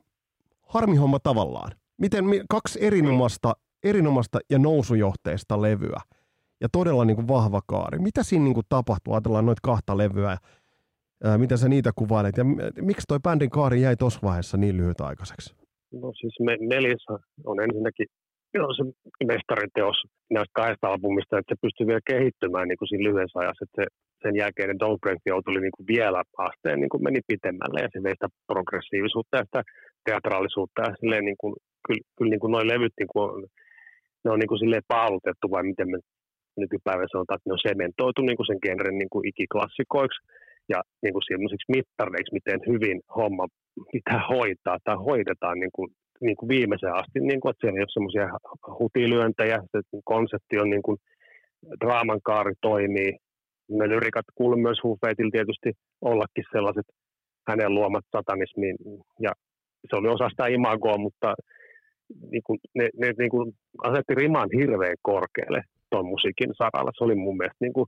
Harmi 0.63 0.97
homma 0.97 1.19
tavallaan. 1.19 1.73
Miten 1.99 2.25
kaksi 2.49 2.85
erinomaista, 2.85 3.57
erinomaista 3.89 4.39
ja 4.51 4.59
nousujohteista 4.59 5.63
levyä– 5.63 6.01
ja 6.61 6.69
todella 6.73 7.05
niin 7.05 7.17
kuin 7.17 7.29
vahva 7.29 7.61
kaari. 7.67 7.99
Mitä 7.99 8.23
siinä 8.23 8.45
niin 8.45 8.55
kuin 8.55 8.67
tapahtuu? 8.69 9.15
Ajatellaan 9.15 9.47
noita 9.47 9.61
kahta 9.63 9.99
levyä. 9.99 10.37
Ää, 11.25 11.39
mitä 11.39 11.57
sä 11.57 11.69
niitä 11.69 11.91
kuvailet? 11.97 12.37
Ja 12.37 12.45
miksi 12.81 13.05
toi 13.09 13.19
bändin 13.21 13.51
kaari 13.51 13.81
jäi 13.83 13.97
tuossa 13.97 14.21
vaiheessa 14.23 14.57
niin 14.57 14.77
lyhytaikaiseksi? 14.77 15.55
No 15.93 16.13
siis 16.21 16.35
me, 16.41 16.57
Melissa 16.61 17.19
on 17.45 17.61
ensinnäkin 17.61 18.07
no, 18.55 18.69
se 18.75 18.85
mestariteos 19.33 19.97
näistä 20.31 20.53
kahdesta 20.53 20.89
albumista, 20.89 21.39
että 21.39 21.55
se 21.55 21.59
pystyy 21.63 21.87
vielä 21.87 22.09
kehittymään 22.13 22.69
niin 22.69 22.79
kuin 22.79 22.89
siinä 22.89 23.09
lyhyessä 23.09 23.39
ajassa. 23.39 23.65
Että 23.65 23.83
se, 23.83 23.87
sen 24.23 24.37
jälkeen 24.37 24.81
Don't 24.83 24.99
Break 25.03 25.19
the 25.23 25.31
tuli 25.45 25.61
niin 25.61 25.77
kuin 25.77 25.87
vielä 25.87 26.23
asteen 26.49 26.81
niin 26.81 26.93
kuin 26.93 27.05
meni 27.05 27.21
pitemmälle 27.31 27.81
ja 27.81 27.89
se 27.93 28.03
vei 28.03 28.15
sitä 28.17 28.29
progressiivisuutta 28.53 29.37
ja 29.37 29.45
sitä 29.45 29.63
teatraalisuutta 30.07 30.83
ja 30.83 30.91
silleen 31.01 31.25
niin 31.25 31.41
kuin, 31.41 31.55
kyllä, 31.87 32.03
kyllä 32.17 32.31
niin 32.31 32.43
kuin 32.43 32.53
noi 32.53 32.67
levyt 32.73 32.95
niin 33.01 33.13
kuin 33.13 33.25
on, 33.31 33.45
ne 34.27 34.33
on 34.33 34.39
niin 34.39 34.53
kuin 34.53 34.63
silleen 34.63 34.91
paalutettu 34.95 35.47
vai 35.51 35.63
miten 35.71 35.89
me 35.91 35.99
nykypäivänä 36.63 37.09
sanotaan, 37.13 37.37
että 37.37 37.49
ne 37.49 37.57
on 37.57 37.69
sementoitu 37.69 38.21
niin 38.23 38.39
kuin 38.39 38.49
sen 38.51 38.63
genren 38.65 38.99
niin 38.99 39.13
kuin 39.13 39.29
ikiklassikoiksi 39.31 40.21
ja 40.73 40.79
niin 41.03 41.15
kuin 41.15 41.27
sellaisiksi 41.29 41.73
mittareiksi, 41.77 42.37
miten 42.39 42.61
hyvin 42.71 42.99
homma 43.17 43.45
pitää 43.93 44.23
hoitaa 44.33 44.79
tai 44.85 44.97
hoidetaan 45.09 45.57
niin 45.63 45.75
kuin, 45.77 45.89
niin 46.27 46.37
kuin 46.37 46.49
viimeiseen 46.49 46.95
asti, 47.01 47.19
niin 47.21 47.41
kuin, 47.41 47.51
että 47.51 47.61
siellä 47.61 47.79
ei 47.79 47.87
ole 47.87 47.97
semmoisia 47.97 48.29
hutilyöntejä, 48.79 49.59
se 49.73 49.79
konsepti 50.13 50.57
on 50.63 50.71
niin 50.71 50.87
kuin, 50.87 50.97
draaman 51.85 52.21
kaari 52.29 52.55
toimii. 52.61 53.11
Ne 53.69 53.89
lyrikat 53.89 54.25
kuuluu 54.35 54.59
myös 54.59 54.79
Hufeitil 54.83 55.31
tietysti 55.33 55.71
ollakin 56.01 56.45
sellaiset 56.53 56.87
hänen 57.49 57.75
luomat 57.75 58.05
satanismiin 58.17 58.77
ja 59.21 59.33
se 59.91 59.97
oli 59.97 60.09
osa 60.09 60.29
sitä 60.29 60.47
imagoa, 60.47 60.99
mutta 60.99 61.35
niin 62.31 62.43
kuin, 62.47 62.59
ne, 62.75 62.89
ne 63.01 63.13
niin 63.19 63.31
kuin 63.31 63.53
asetti 63.85 64.15
riman 64.15 64.49
hirveän 64.59 64.97
korkealle 65.03 65.63
tuon 65.91 66.07
musiikin 66.07 66.51
saralla. 66.59 66.91
Se 66.95 67.05
oli 67.05 67.15
mun 67.15 67.37
mielestä 67.37 67.65
niin 67.65 67.73
kuin, 67.73 67.87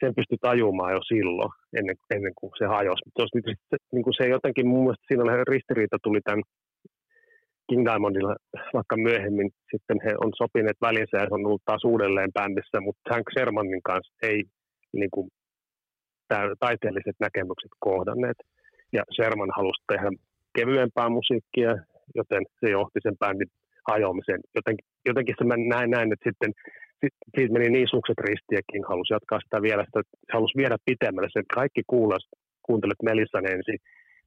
sen 0.00 0.14
pystyi 0.14 0.38
tajumaan 0.40 0.92
jo 0.92 1.02
silloin, 1.12 1.52
ennen, 1.78 1.96
ennen 2.14 2.32
kuin 2.38 2.52
se 2.58 2.66
hajosi. 2.66 3.02
Mutta 3.06 3.26
se, 3.70 3.76
niin 3.92 4.04
kuin 4.04 4.14
se 4.18 4.28
jotenkin 4.28 4.66
mun 4.68 4.82
mielestä 4.84 5.04
siinä 5.08 5.44
ristiriita 5.54 5.96
tuli 6.02 6.20
tämän 6.24 6.42
King 7.68 7.84
Diamondilla, 7.86 8.36
vaikka 8.76 8.96
myöhemmin 8.96 9.50
sitten 9.70 9.98
he 10.04 10.12
on 10.24 10.32
sopineet 10.42 10.78
välinsä 10.80 11.16
ja 11.16 11.26
se 11.28 11.34
on 11.34 11.46
ollut 11.46 11.62
taas 11.64 11.84
uudelleen 11.84 12.32
bändissä, 12.32 12.80
mutta 12.80 13.10
Hank 13.10 13.26
Shermanin 13.30 13.82
kanssa 13.82 14.12
ei 14.22 14.44
niin 14.92 15.10
kuin, 15.14 15.28
taiteelliset 16.64 17.16
näkemykset 17.20 17.72
kohdanneet. 17.78 18.38
Ja 18.92 19.02
Sherman 19.14 19.52
halusi 19.56 19.82
tehdä 19.88 20.10
kevyempää 20.58 21.08
musiikkia, 21.08 21.70
joten 22.18 22.42
se 22.60 22.70
johti 22.70 22.98
sen 23.02 23.16
bändin 23.20 23.50
hajoamiseen. 23.90 24.40
Jotenkin, 24.54 24.86
jotenkin 25.08 25.34
se 25.38 25.44
mä 25.44 25.56
näin, 25.56 25.90
näin, 25.90 26.12
että 26.12 26.28
sitten 26.30 26.52
siitä 27.34 27.52
meni 27.52 27.68
niin 27.70 27.88
sukset 27.94 28.18
ristiäkin, 28.28 28.82
halusi 28.90 29.14
jatkaa 29.14 29.40
sitä 29.44 29.62
vielä, 29.62 29.84
sitä, 29.84 30.00
halusi 30.34 30.58
viedä 30.60 30.76
pitemmälle. 30.88 31.28
Sen 31.32 31.46
kaikki 31.58 31.82
kuulas, 31.86 32.24
kuuntelet 32.66 33.00
Melissan 33.02 33.46
ensin, 33.54 33.78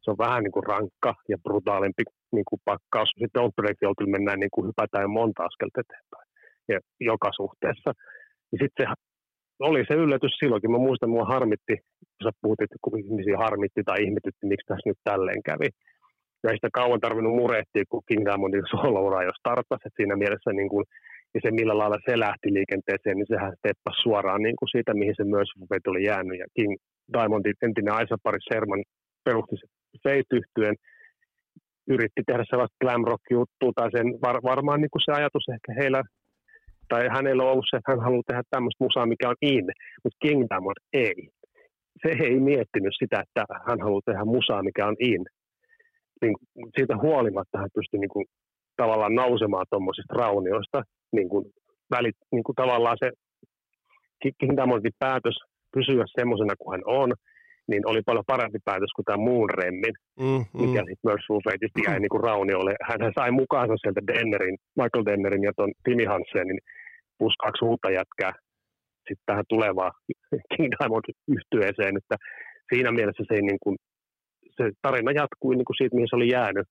se 0.04 0.12
on 0.12 0.24
vähän 0.26 0.44
niin 0.44 0.56
kuin 0.56 0.70
rankka 0.74 1.12
ja 1.32 1.38
brutaalimpi 1.46 2.04
niin 2.36 2.48
kuin 2.50 2.62
pakkaus. 2.66 3.10
Sitten 3.10 3.42
Outbreak 3.42 3.78
mennään 4.16 4.40
niin 4.40 4.54
kuin 4.54 4.68
hypätään 4.68 5.10
monta 5.20 5.44
askelta 5.44 5.82
eteenpäin 5.82 6.28
ja 6.72 6.80
joka 7.00 7.30
suhteessa. 7.40 7.90
Ja 8.52 8.58
sitten 8.62 8.88
se 8.88 9.64
oli 9.70 9.82
se 9.88 9.94
yllätys 10.04 10.34
silloinkin. 10.40 10.72
Mä 10.72 10.78
muistan, 10.88 11.10
mua 11.10 11.26
harmitti, 11.36 11.76
kun 12.14 12.24
sä 12.24 12.32
puhutit, 12.42 12.72
kun 12.82 13.00
ihmisiä 13.00 13.38
harmitti 13.38 13.82
tai 13.86 14.04
ihmetytti, 14.06 14.48
miksi 14.52 14.68
tässä 14.68 14.90
nyt 14.90 15.00
tälleen 15.04 15.44
kävi. 15.50 15.70
Ja 16.44 16.50
ei 16.50 16.58
sitä 16.58 16.70
kauan 16.74 17.00
tarvinnut 17.00 17.36
murehtia, 17.36 17.84
kun 17.90 18.08
King 18.08 18.26
Diamondin 18.26 18.64
solo 18.72 19.22
jo 19.24 19.34
startasi. 19.40 19.90
siinä 19.98 20.16
mielessä 20.16 20.52
niin 20.54 20.70
kuin 20.70 20.86
ja 21.34 21.40
se 21.44 21.52
millä 21.52 21.78
lailla 21.78 22.06
se 22.10 22.20
lähti 22.20 22.54
liikenteeseen, 22.54 23.18
niin 23.18 23.32
sehän 23.34 23.58
steppasi 23.58 24.02
suoraan 24.02 24.42
niin 24.42 24.56
kuin 24.60 24.70
siitä, 24.70 24.94
mihin 24.94 25.16
se 25.18 25.24
myös 25.24 25.50
oli 25.88 26.04
jäänyt. 26.04 26.40
Ja 26.40 26.46
King 26.56 26.74
Diamondin 27.14 27.54
entinen 27.62 27.94
Aisa-pari 27.94 28.40
Sherman 28.42 28.84
perusti 29.26 29.56
Fate 30.04 30.32
yhtyen, 30.40 30.76
yritti 31.88 32.22
tehdä 32.26 32.44
sellaista 32.50 32.82
glam 32.82 33.04
rock 33.12 33.24
juttua, 33.32 33.72
tai 33.76 33.90
sen 33.92 34.08
var, 34.26 34.38
varmaan 34.44 34.82
niin 34.82 34.94
kuin 34.94 35.06
se 35.06 35.12
ajatus 35.12 35.46
ehkä 35.56 35.72
heillä, 35.80 36.02
tai 36.90 37.04
hänellä 37.16 37.44
on 37.44 37.52
ollut 37.52 37.66
se, 37.70 37.78
että 37.78 37.92
hän 37.92 38.06
haluaa 38.06 38.28
tehdä 38.28 38.44
tämmöistä 38.50 38.84
musaa, 38.84 39.06
mikä 39.06 39.30
on 39.30 39.40
in, 39.42 39.66
mutta 40.04 40.18
King 40.24 40.42
Diamond 40.50 40.80
ei. 40.94 41.20
Se 42.02 42.10
ei 42.26 42.40
miettinyt 42.40 42.96
sitä, 43.00 43.24
että 43.24 43.44
hän 43.68 43.82
haluaa 43.82 44.02
tehdä 44.06 44.26
musaa, 44.26 44.64
mikä 44.64 44.88
on 44.88 44.96
in. 45.00 45.24
Niin, 46.22 46.36
siitä 46.78 46.96
huolimatta 46.98 47.58
hän 47.58 47.76
pystyi 47.76 48.00
niin 48.00 48.16
kuin, 48.16 48.26
tavallaan 48.78 49.16
nousemaan 49.16 49.66
tuommoisista 49.70 50.14
raunioista. 50.14 50.82
Niin 51.12 51.30
kuin, 51.30 51.46
välit, 51.92 52.16
niin 52.32 52.44
kuin, 52.44 52.56
tavallaan 52.56 52.98
se 53.04 53.12
King 54.22 54.56
Diamondin 54.58 55.00
päätös 55.00 55.38
pysyä 55.76 56.04
semmoisena 56.20 56.54
kuin 56.60 56.72
hän 56.74 56.84
on, 56.86 57.14
niin 57.68 57.88
oli 57.90 58.02
paljon 58.06 58.32
parempi 58.34 58.60
päätös 58.66 58.92
kuin 58.96 59.06
tämä 59.06 59.26
muun 59.30 59.50
remmin, 59.50 59.96
mm, 60.20 60.26
mm. 60.26 60.62
mikä 60.62 60.80
sitten 60.80 61.08
Merciful 61.08 61.46
Fateista 61.46 61.86
jäi 61.88 62.00
niin 62.00 62.14
kuin 62.14 62.24
rauniolle. 62.24 62.74
Hän 62.90 63.12
sai 63.16 63.32
mukaansa 63.32 63.74
sieltä 63.78 64.02
Dennerin, 64.08 64.58
Michael 64.80 65.06
Dennerin 65.06 65.44
ja 65.44 65.54
ton 65.56 65.72
Timmy 65.84 66.06
Hansenin 66.06 66.60
plus 67.18 67.36
kaksi 67.44 67.66
uutta 67.66 67.90
jätkää 67.92 68.34
sitten 69.08 69.26
tähän 69.26 69.46
tulevaan 69.50 69.92
King 70.54 70.72
Diamond 70.80 71.06
yhtyeeseen, 71.36 71.98
että 71.98 72.16
siinä 72.74 72.92
mielessä 72.92 73.24
se 73.28 73.34
ei 73.36 73.42
niin 73.42 73.62
kuin, 73.64 73.76
se 74.58 74.72
tarina 74.82 75.12
jatkui 75.12 75.56
niin 75.56 75.66
kuin 75.66 75.78
siitä, 75.78 75.96
mihin 75.96 76.08
se 76.10 76.16
oli 76.16 76.30
jäänyt. 76.32 76.68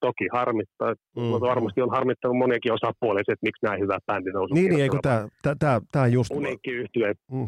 Toki 0.00 0.28
harmittaa, 0.32 0.94
mm. 1.16 1.22
mutta 1.22 1.48
varmasti 1.48 1.80
on 1.82 1.90
harmittanut 1.90 2.36
moniakin 2.36 2.72
osapuolia, 2.72 3.20
että 3.20 3.46
miksi 3.48 3.66
näin 3.66 3.80
hyvä 3.80 3.98
bändi 4.06 4.30
nousi. 4.30 4.54
Niin, 4.54 4.70
niin 4.70 4.82
eikö 4.82 4.98
tämä, 5.02 5.28
tämä, 5.58 5.80
tämä 5.92 6.06
just... 6.06 6.30
Uniikki 6.30 6.70
yhtye 6.70 7.14
mm. 7.32 7.46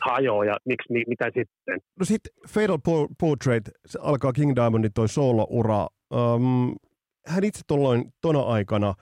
hajoaa 0.00 0.44
ja 0.44 0.56
miksi, 0.64 0.92
mitä 0.92 1.24
sitten? 1.24 1.78
No 2.00 2.04
sitten 2.04 2.32
Fatal 2.48 2.78
Portrait, 3.20 3.64
se 3.86 3.98
alkaa 4.02 4.32
King 4.32 4.52
Diamondin 4.56 4.92
toi 4.94 5.08
solo-ura. 5.08 5.86
Um, 6.14 6.74
hän 7.26 7.44
itse 7.44 7.60
tuolloin 7.66 8.12
tona 8.20 8.40
aikana 8.40 8.94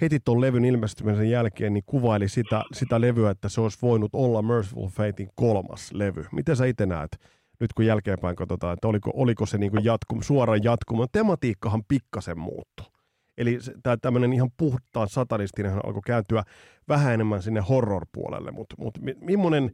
heti 0.00 0.18
tuon 0.24 0.40
levyn 0.40 0.64
ilmestymisen 0.64 1.30
jälkeen 1.30 1.74
niin 1.74 1.84
kuvaili 1.86 2.28
sitä, 2.28 2.62
sitä 2.72 3.00
levyä, 3.00 3.30
että 3.30 3.48
se 3.48 3.60
olisi 3.60 3.78
voinut 3.82 4.10
olla 4.12 4.42
Merciful 4.42 4.88
Fatein 4.88 5.28
kolmas 5.34 5.92
levy. 5.92 6.24
Miten 6.32 6.56
sä 6.56 6.64
itse 6.64 6.86
näet, 6.86 7.10
nyt 7.60 7.72
kun 7.72 7.86
jälkeenpäin 7.86 8.36
katsotaan, 8.36 8.74
että 8.74 8.88
oliko, 8.88 9.10
oliko 9.14 9.46
se 9.46 9.58
niin 9.58 9.70
kuin 9.70 9.84
jatkum, 9.84 10.22
suoraan 10.22 10.64
jatkumo? 10.64 11.06
Tematiikkahan 11.12 11.82
pikkasen 11.88 12.38
muuttui. 12.38 12.86
Eli 13.38 13.58
tämä 13.82 13.96
tämmöinen 13.96 14.32
ihan 14.32 14.50
puhtaan 14.56 15.08
satanistinen 15.08 15.72
alkoi 15.86 16.02
kääntyä 16.06 16.42
vähän 16.88 17.14
enemmän 17.14 17.42
sinne 17.42 17.60
horror-puolelle, 17.68 18.50
mutta 18.50 18.74
mut, 18.78 18.98
millainen 19.20 19.70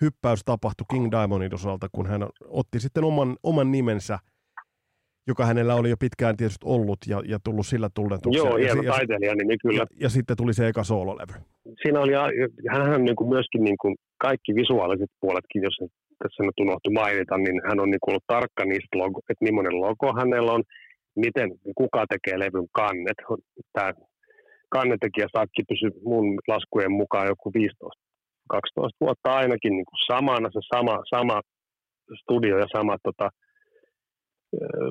hyppäys 0.00 0.40
tapahtui 0.44 0.84
King 0.90 1.10
Diamondin 1.10 1.54
osalta, 1.54 1.88
kun 1.92 2.06
hän 2.06 2.26
otti 2.48 2.80
sitten 2.80 3.04
oman, 3.04 3.36
oman 3.42 3.72
nimensä– 3.72 4.18
joka 5.26 5.46
hänellä 5.46 5.74
oli 5.74 5.90
jo 5.90 5.96
pitkään 5.96 6.36
tietysti 6.36 6.64
ollut 6.64 6.98
ja, 7.06 7.22
ja 7.26 7.38
tullut 7.44 7.66
sillä 7.66 7.88
tunnetuksi. 7.94 8.38
Joo, 8.38 8.56
hieno 8.56 8.82
ja, 8.82 8.92
taiteilija 8.92 9.34
nimi 9.34 9.58
kyllä. 9.58 9.78
Ja, 9.78 9.86
ja, 10.00 10.08
sitten 10.08 10.36
tuli 10.36 10.54
se 10.54 10.68
eka 10.68 10.84
soololevy. 10.84 11.32
Siinä 11.82 12.00
oli, 12.00 12.12
hän 12.70 12.94
on 12.94 13.04
niin 13.04 13.16
kuin 13.16 13.28
myöskin 13.28 13.64
niin 13.64 13.78
kuin 13.80 13.96
kaikki 14.18 14.54
visuaaliset 14.54 15.10
puoletkin, 15.20 15.62
jos 15.62 15.78
tässä 16.24 16.42
nyt 16.42 16.62
unohtu 16.64 16.90
mainita, 17.00 17.34
niin 17.38 17.58
hän 17.68 17.80
on 17.82 17.90
niin 17.90 18.08
ollut 18.08 18.30
tarkka 18.34 18.64
niistä, 18.64 18.98
logo, 19.02 19.18
että 19.30 19.44
millainen 19.46 19.80
logo 19.86 20.08
hänellä 20.20 20.52
on, 20.56 20.62
miten, 21.24 21.48
kuka 21.80 22.00
tekee 22.12 22.36
levyn 22.38 22.68
kannet. 22.80 23.18
Tämä 23.72 23.90
kannetekijä 24.76 25.26
Sakki 25.36 25.62
pysyi 25.68 25.90
mun 26.10 26.26
laskujen 26.52 26.92
mukaan 27.00 27.26
joku 27.32 27.46
15 27.54 28.04
12 28.48 28.96
vuotta 29.00 29.28
ainakin 29.40 29.72
niin 29.76 29.88
kuin 29.90 30.04
samana, 30.12 30.48
se 30.52 30.60
sama, 30.74 30.96
sama 31.14 31.36
studio 32.22 32.58
ja 32.58 32.66
sama 32.76 32.96
tota, 33.02 33.28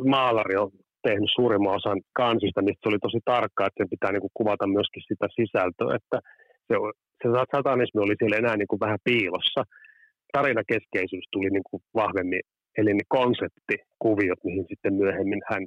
maalari 0.10 0.56
on 0.56 0.72
tehnyt 1.04 1.30
suurimman 1.36 1.76
osan 1.76 2.02
kansista, 2.13 2.62
niin 2.62 2.76
se 2.82 2.89
oli 2.89 3.00
tosi 3.02 3.19
tarkkaa, 3.26 3.67
että 3.67 3.80
sen 3.80 3.89
pitää 3.89 4.12
niin 4.12 4.26
kuin 4.26 4.38
kuvata 4.39 4.67
myöskin 4.67 5.04
sitä 5.08 5.28
sisältöä, 5.38 5.96
että 6.00 6.17
se, 6.67 6.74
se 7.22 7.28
satanismi 7.56 8.02
oli 8.02 8.15
siellä 8.17 8.38
enää 8.38 8.58
niin 8.58 8.72
kuin 8.72 8.84
vähän 8.86 9.00
piilossa. 9.04 9.62
Tarinakeskeisyys 10.36 11.28
tuli 11.32 11.50
niin 11.50 11.67
kuin 11.69 11.82
vahvemmin, 12.02 12.43
eli 12.78 12.91
ne 12.93 13.06
konseptikuviot, 13.17 14.41
mihin 14.43 14.65
sitten 14.72 14.93
myöhemmin 15.02 15.41
hän 15.50 15.63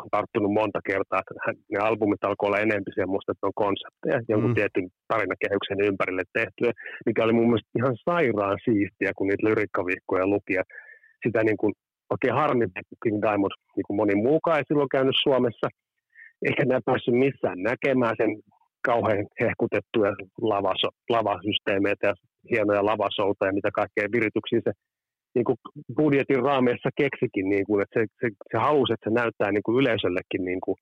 on 0.00 0.08
tarttunut 0.10 0.52
monta 0.60 0.80
kertaa, 0.90 1.20
että 1.20 1.34
hän, 1.46 1.56
ne 1.72 1.78
albumit 1.78 2.24
alkoi 2.24 2.46
olla 2.46 2.64
enemmän 2.66 2.98
semmoista, 3.00 3.32
että 3.32 3.48
on 3.50 3.62
konsepteja, 3.64 4.18
jonkun 4.28 4.50
mm. 4.50 4.58
tietyn 4.58 4.88
tarinakehyksen 5.08 5.80
ympärille 5.88 6.24
tehtyä, 6.38 6.72
mikä 7.06 7.24
oli 7.24 7.32
mun 7.38 7.48
mielestä 7.50 7.78
ihan 7.78 7.96
sairaan 8.08 8.58
siistiä, 8.64 9.10
kun 9.16 9.26
niitä 9.26 9.46
lyrikkavihkoja 9.48 10.26
luki 10.34 10.52
ja 10.60 10.64
sitä 11.24 11.40
niin 11.44 11.60
kuin 11.62 11.72
oikein 12.14 12.34
harmi, 12.40 12.64
että 12.64 12.96
King 13.02 13.18
Diamond, 13.24 13.54
niin 13.76 13.86
kuin 13.86 13.96
moni 14.00 14.14
muukaan 14.14 14.58
ei 14.58 14.68
silloin 14.68 14.94
käynyt 14.96 15.22
Suomessa, 15.22 15.66
eikä 16.46 16.62
ne 16.64 16.80
päässyt 16.84 17.22
missään 17.24 17.58
näkemään 17.70 18.16
sen 18.20 18.30
kauhean 18.88 19.26
hehkutettuja 19.40 20.10
lavasysteemeitä 21.14 22.06
ja 22.06 22.14
hienoja 22.50 22.88
lavasouta 22.90 23.46
ja 23.46 23.52
mitä 23.58 23.70
kaikkea 23.80 24.12
virityksiä 24.12 24.60
se 24.64 24.72
niin 25.34 25.44
kuin 25.48 25.58
budjetin 25.98 26.42
raameissa 26.48 26.90
keksikin, 27.02 27.46
niin 27.54 27.66
kuin, 27.66 27.82
että 27.82 27.94
se, 28.00 28.06
se, 28.20 28.26
se 28.50 28.56
halusi, 28.66 28.92
että 28.92 29.10
se 29.10 29.14
näyttää 29.20 29.50
niin 29.52 29.66
kuin 29.66 29.78
yleisöllekin 29.80 30.44
niin 30.50 30.62
kuin, 30.64 30.76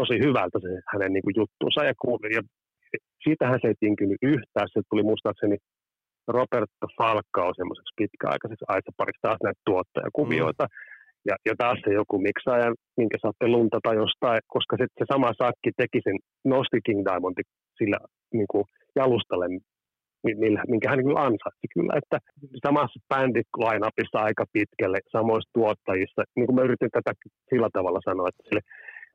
tosi 0.00 0.16
hyvältä 0.26 0.58
se 0.64 0.70
hänen 0.92 1.12
niin 1.12 1.24
kuin 1.26 1.38
juttuunsa 1.40 1.84
ja, 1.84 1.92
ja 2.36 2.42
siitähän 3.24 3.58
se 3.62 3.68
ei 3.68 3.82
tinkynyt 3.84 4.20
yhtään, 4.22 4.68
se 4.72 4.80
tuli 4.90 5.02
muistaakseni 5.10 5.56
Roberto 6.36 6.86
Falcao 6.98 7.50
semmoiseksi 7.56 7.96
pitkäaikaiseksi 8.00 8.64
aisapariksi 8.68 9.22
taas 9.22 9.40
näitä 9.42 9.60
tuottajakuvioita. 9.66 10.64
Mm. 10.64 10.74
Ja, 11.28 11.34
ja 11.46 11.54
taas 11.58 11.78
se 11.84 11.90
joku 11.92 12.18
miksaaja, 12.18 12.68
minkä 12.96 13.18
saatte 13.22 13.46
luntata 13.48 13.94
jostain, 14.02 14.40
koska 14.54 14.76
se, 14.80 14.86
se 14.98 15.04
sama 15.12 15.30
sakki 15.42 15.70
teki 15.76 16.00
sen, 16.04 16.16
nosti 16.44 16.78
King 16.86 17.02
Diamondi 17.06 17.42
sillä 17.78 17.98
niin 18.32 18.50
kuin 18.50 18.64
jalustalle, 18.96 19.46
minkä 20.68 20.90
hän 20.90 20.98
niin 20.98 21.18
ansaitsi 21.18 21.66
kyllä, 21.74 21.92
että 22.00 22.18
samassa 22.66 23.00
bändit 23.08 23.50
lainapissa 23.58 24.18
aika 24.18 24.44
pitkälle, 24.52 24.98
samoissa 25.12 25.50
tuottajissa, 25.54 26.22
niin 26.36 26.46
kuin 26.46 26.56
mä 26.56 26.62
yritin 26.62 26.90
tätä 26.92 27.12
sillä 27.50 27.68
tavalla 27.72 28.00
sanoa, 28.04 28.28
että 28.28 28.42
sille, 28.48 28.60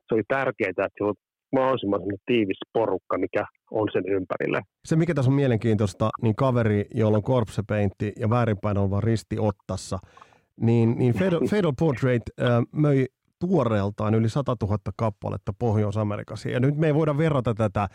se 0.08 0.16
oli 0.16 0.24
tärkeää, 0.28 0.70
että 0.70 0.88
se 0.98 1.04
mahdollisimman 1.52 2.02
tiivis 2.26 2.60
porukka, 2.74 3.18
mikä 3.18 3.46
on 3.72 3.88
sen 3.94 4.04
ympärillä. 4.08 4.62
Se, 4.86 4.96
mikä 4.96 5.14
tässä 5.14 5.32
on 5.32 5.36
mielenkiintoista, 5.36 6.10
niin 6.22 6.36
kaveri, 6.36 6.86
jolla 6.94 7.18
on 7.18 7.24
Corpse 7.24 7.62
Paintti 7.68 8.14
ja 8.20 8.30
väärinpäin 8.30 8.78
oleva 8.78 9.02
risti 9.02 9.36
ottassa, 9.40 10.00
niin, 10.62 10.98
niin 10.98 11.14
Fatal, 11.14 11.40
Fatal 11.52 11.74
Portrait 11.80 12.24
äh, 12.42 12.48
möi 12.72 13.06
tuoreeltaan 13.42 14.16
yli 14.16 14.30
100 14.30 14.56
000 14.62 14.78
kappaletta 14.96 15.54
Pohjois-Amerikassa. 15.60 16.50
Ja 16.50 16.60
nyt 16.60 16.78
me 16.78 16.88
ei 16.88 16.96
voida 16.96 17.18
verrata 17.18 17.54
tätä 17.54 17.88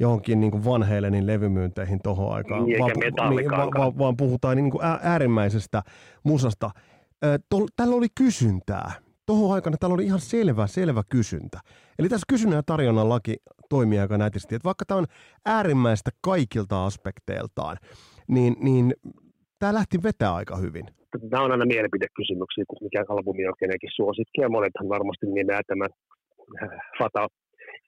johonkin 0.00 0.40
niin 0.40 0.50
kuin 0.50 0.64
Van 0.64 0.82
Halenin 0.82 1.26
levymyynteihin 1.26 2.00
tuohon 2.02 2.34
aikaan, 2.34 2.64
niin, 2.64 2.78
vaan, 2.78 2.92
niin, 3.36 3.50
vaan, 3.50 3.98
vaan 3.98 4.16
puhutaan 4.16 4.56
niin 4.56 4.70
kuin 4.70 4.84
äärimmäisestä 5.02 5.82
musasta. 6.22 6.70
Tällä 7.76 7.96
oli 7.96 8.06
kysyntää 8.14 8.92
tuohon 9.26 9.54
aikana 9.54 9.76
täällä 9.76 9.94
oli 9.94 10.04
ihan 10.04 10.20
selvä, 10.20 10.66
selvä 10.66 11.02
kysyntä. 11.08 11.60
Eli 11.98 12.08
tässä 12.08 12.24
kysynnän 12.28 12.56
ja 12.56 12.62
tarjonnan 12.62 13.08
laki 13.08 13.36
toimii 13.68 13.98
aika 13.98 14.18
nätisti. 14.18 14.54
Että 14.54 14.66
vaikka 14.66 14.84
tämä 14.84 14.98
on 14.98 15.06
äärimmäistä 15.46 16.10
kaikilta 16.20 16.86
aspekteiltaan, 16.86 17.76
niin, 18.28 18.56
niin 18.60 18.94
tämä 19.58 19.74
lähti 19.74 20.02
vetää 20.02 20.34
aika 20.34 20.56
hyvin. 20.56 20.86
Tämä 21.30 21.44
on 21.44 21.52
aina 21.52 21.72
mielipidekysymyksiä, 21.74 22.64
kun 22.68 22.78
mikä 22.86 23.04
albumi 23.08 23.46
on 23.46 23.60
kenenkin 23.62 23.96
suosikki. 23.98 24.40
Ja 24.40 24.48
monethan 24.56 24.88
varmasti 24.96 25.26
nimeää 25.26 25.62
tämän 25.66 25.90
äh, 26.62 26.68
Fatal 26.98 27.28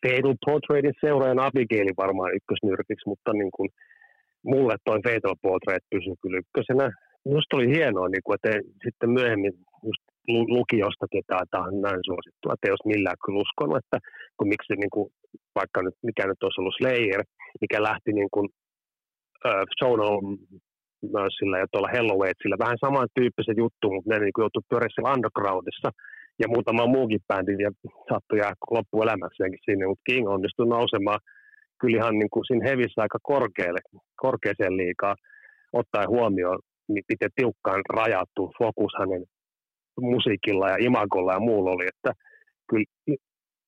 Fatal 0.03 0.35
Portraitin 0.47 1.01
seuraajan 1.05 1.45
Abigailin 1.47 2.03
varmaan 2.05 2.35
ykkösnyrkiksi, 2.39 3.09
mutta 3.13 3.31
niin 3.33 3.53
kuin 3.57 3.69
mulle 4.53 4.77
toi 4.85 4.99
Fatal 5.07 5.37
Portrait 5.43 5.85
pysyy 5.91 6.15
kyllä 6.23 6.41
ykkösenä. 6.43 6.87
Minusta 7.25 7.57
oli 7.57 7.69
hienoa, 7.77 8.09
niin 8.09 8.25
kuin, 8.25 8.35
että 8.37 8.51
sitten 8.85 9.11
myöhemmin 9.11 9.53
just 9.89 10.03
lukiosta 10.57 11.07
ketään, 11.15 11.47
tämä 11.51 11.65
on 11.65 11.81
näin 11.87 12.03
suosittua, 12.09 12.53
että 12.55 12.73
olisi 12.73 12.93
millään 12.93 13.23
kyllä 13.25 13.43
uskonut, 13.45 13.77
että 13.83 13.99
kun 14.37 14.49
miksi 14.49 14.73
niin 14.83 14.95
kuin, 14.95 15.07
vaikka 15.59 15.83
nyt, 15.83 15.97
mikä 16.09 16.27
nyt 16.27 16.43
olisi 16.43 16.61
ollut 16.61 16.79
Slayer, 16.79 17.23
mikä 17.61 17.79
lähti 17.83 18.11
niin 18.13 18.31
kuin, 18.35 18.47
äh, 19.47 19.65
Zonal 19.79 20.17
myös 21.03 21.33
sillä 21.39 21.59
ja 21.59 21.67
tuolla 21.71 21.95
Hellowaytsillä 21.95 22.57
vähän 22.59 22.79
samantyyppisen 22.87 23.57
juttu, 23.63 23.91
mutta 23.91 24.11
ne 24.11 24.19
niin 24.19 24.39
joutui 24.39 24.69
pyörissä 24.71 25.03
undergroundissa. 25.13 25.89
Ja 26.39 26.49
muutama 26.49 26.87
muukin 26.87 27.21
bändi 27.29 27.53
ja 27.67 27.71
saattoi 28.09 28.39
jää 28.39 28.53
loppuelämäkseenkin 28.71 29.65
sinne, 29.65 29.87
mutta 29.87 30.07
King 30.09 30.29
onnistui 30.29 30.67
nousemaan 30.67 31.21
kyllä 31.81 31.99
ihan 31.99 32.19
niin 32.19 32.31
kuin 32.31 32.45
siinä 32.47 32.69
hevissä 32.69 33.03
aika 33.03 33.19
korkealle, 33.23 33.81
korkeaseen 34.17 34.77
liikaa, 34.77 35.15
ottaen 35.73 36.09
huomioon, 36.09 36.59
miten 36.89 37.31
tiukkaan 37.37 37.83
rajattu 37.89 38.53
fokus 38.59 38.93
hänen 38.99 39.25
musiikilla 40.01 40.69
ja 40.69 40.77
imagolla 40.81 41.33
ja 41.33 41.41
muulla 41.41 41.71
oli, 41.71 41.87
että 41.95 42.13
kyllä 42.71 42.85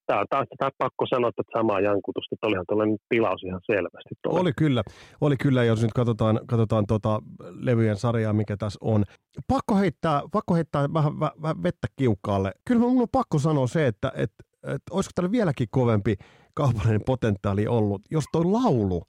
tämä 0.08 0.20
on 0.20 0.26
taas 0.30 0.46
tämä 0.58 0.70
pakko 0.78 1.06
sanoa, 1.06 1.28
että 1.28 1.42
samaa 1.58 1.80
jankutusta, 1.80 2.34
että 2.34 2.46
olihan 2.46 2.64
tuollainen 2.68 2.98
tilaus 3.08 3.42
ihan 3.44 3.60
selvästi. 3.66 4.14
Tuolla. 4.22 4.40
Oli 4.40 4.52
kyllä, 4.56 4.82
oli 5.20 5.36
kyllä, 5.36 5.64
jos 5.64 5.82
nyt 5.82 5.92
katsotaan, 5.92 6.40
katsotaan 6.46 6.84
tuota 6.86 7.22
levyjen 7.60 7.96
sarjaa, 7.96 8.32
mikä 8.32 8.56
tässä 8.56 8.78
on. 8.82 9.04
Pakko 9.48 9.76
heittää, 9.76 10.22
pakko 10.32 10.54
heittää 10.54 10.92
vähän, 10.94 11.20
vähän 11.20 11.62
vettä 11.62 11.86
kiukkaalle. 11.96 12.52
Kyllä 12.64 12.80
minun 12.80 13.02
on 13.02 13.08
pakko 13.12 13.38
sanoa 13.38 13.66
se, 13.66 13.86
että, 13.86 14.12
että, 14.14 14.44
että 14.62 14.94
olisiko 14.94 15.12
tällä 15.14 15.30
vieläkin 15.30 15.68
kovempi 15.70 16.16
kaupallinen 16.54 17.04
potentiaali 17.06 17.66
ollut, 17.66 18.02
jos 18.10 18.24
tuo 18.32 18.52
laulu 18.52 19.02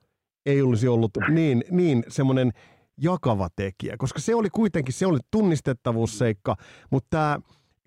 ei 0.45 0.61
olisi 0.61 0.87
ollut 0.87 1.11
niin, 1.29 1.63
niin 1.71 2.03
semmoinen 2.07 2.51
jakava 3.01 3.47
tekijä, 3.55 3.95
koska 3.97 4.19
se 4.19 4.35
oli 4.35 4.49
kuitenkin, 4.49 4.93
se 4.93 5.05
oli 5.05 5.19
tunnistettavuusseikka, 5.31 6.55
mutta 6.91 7.07
tämä 7.09 7.39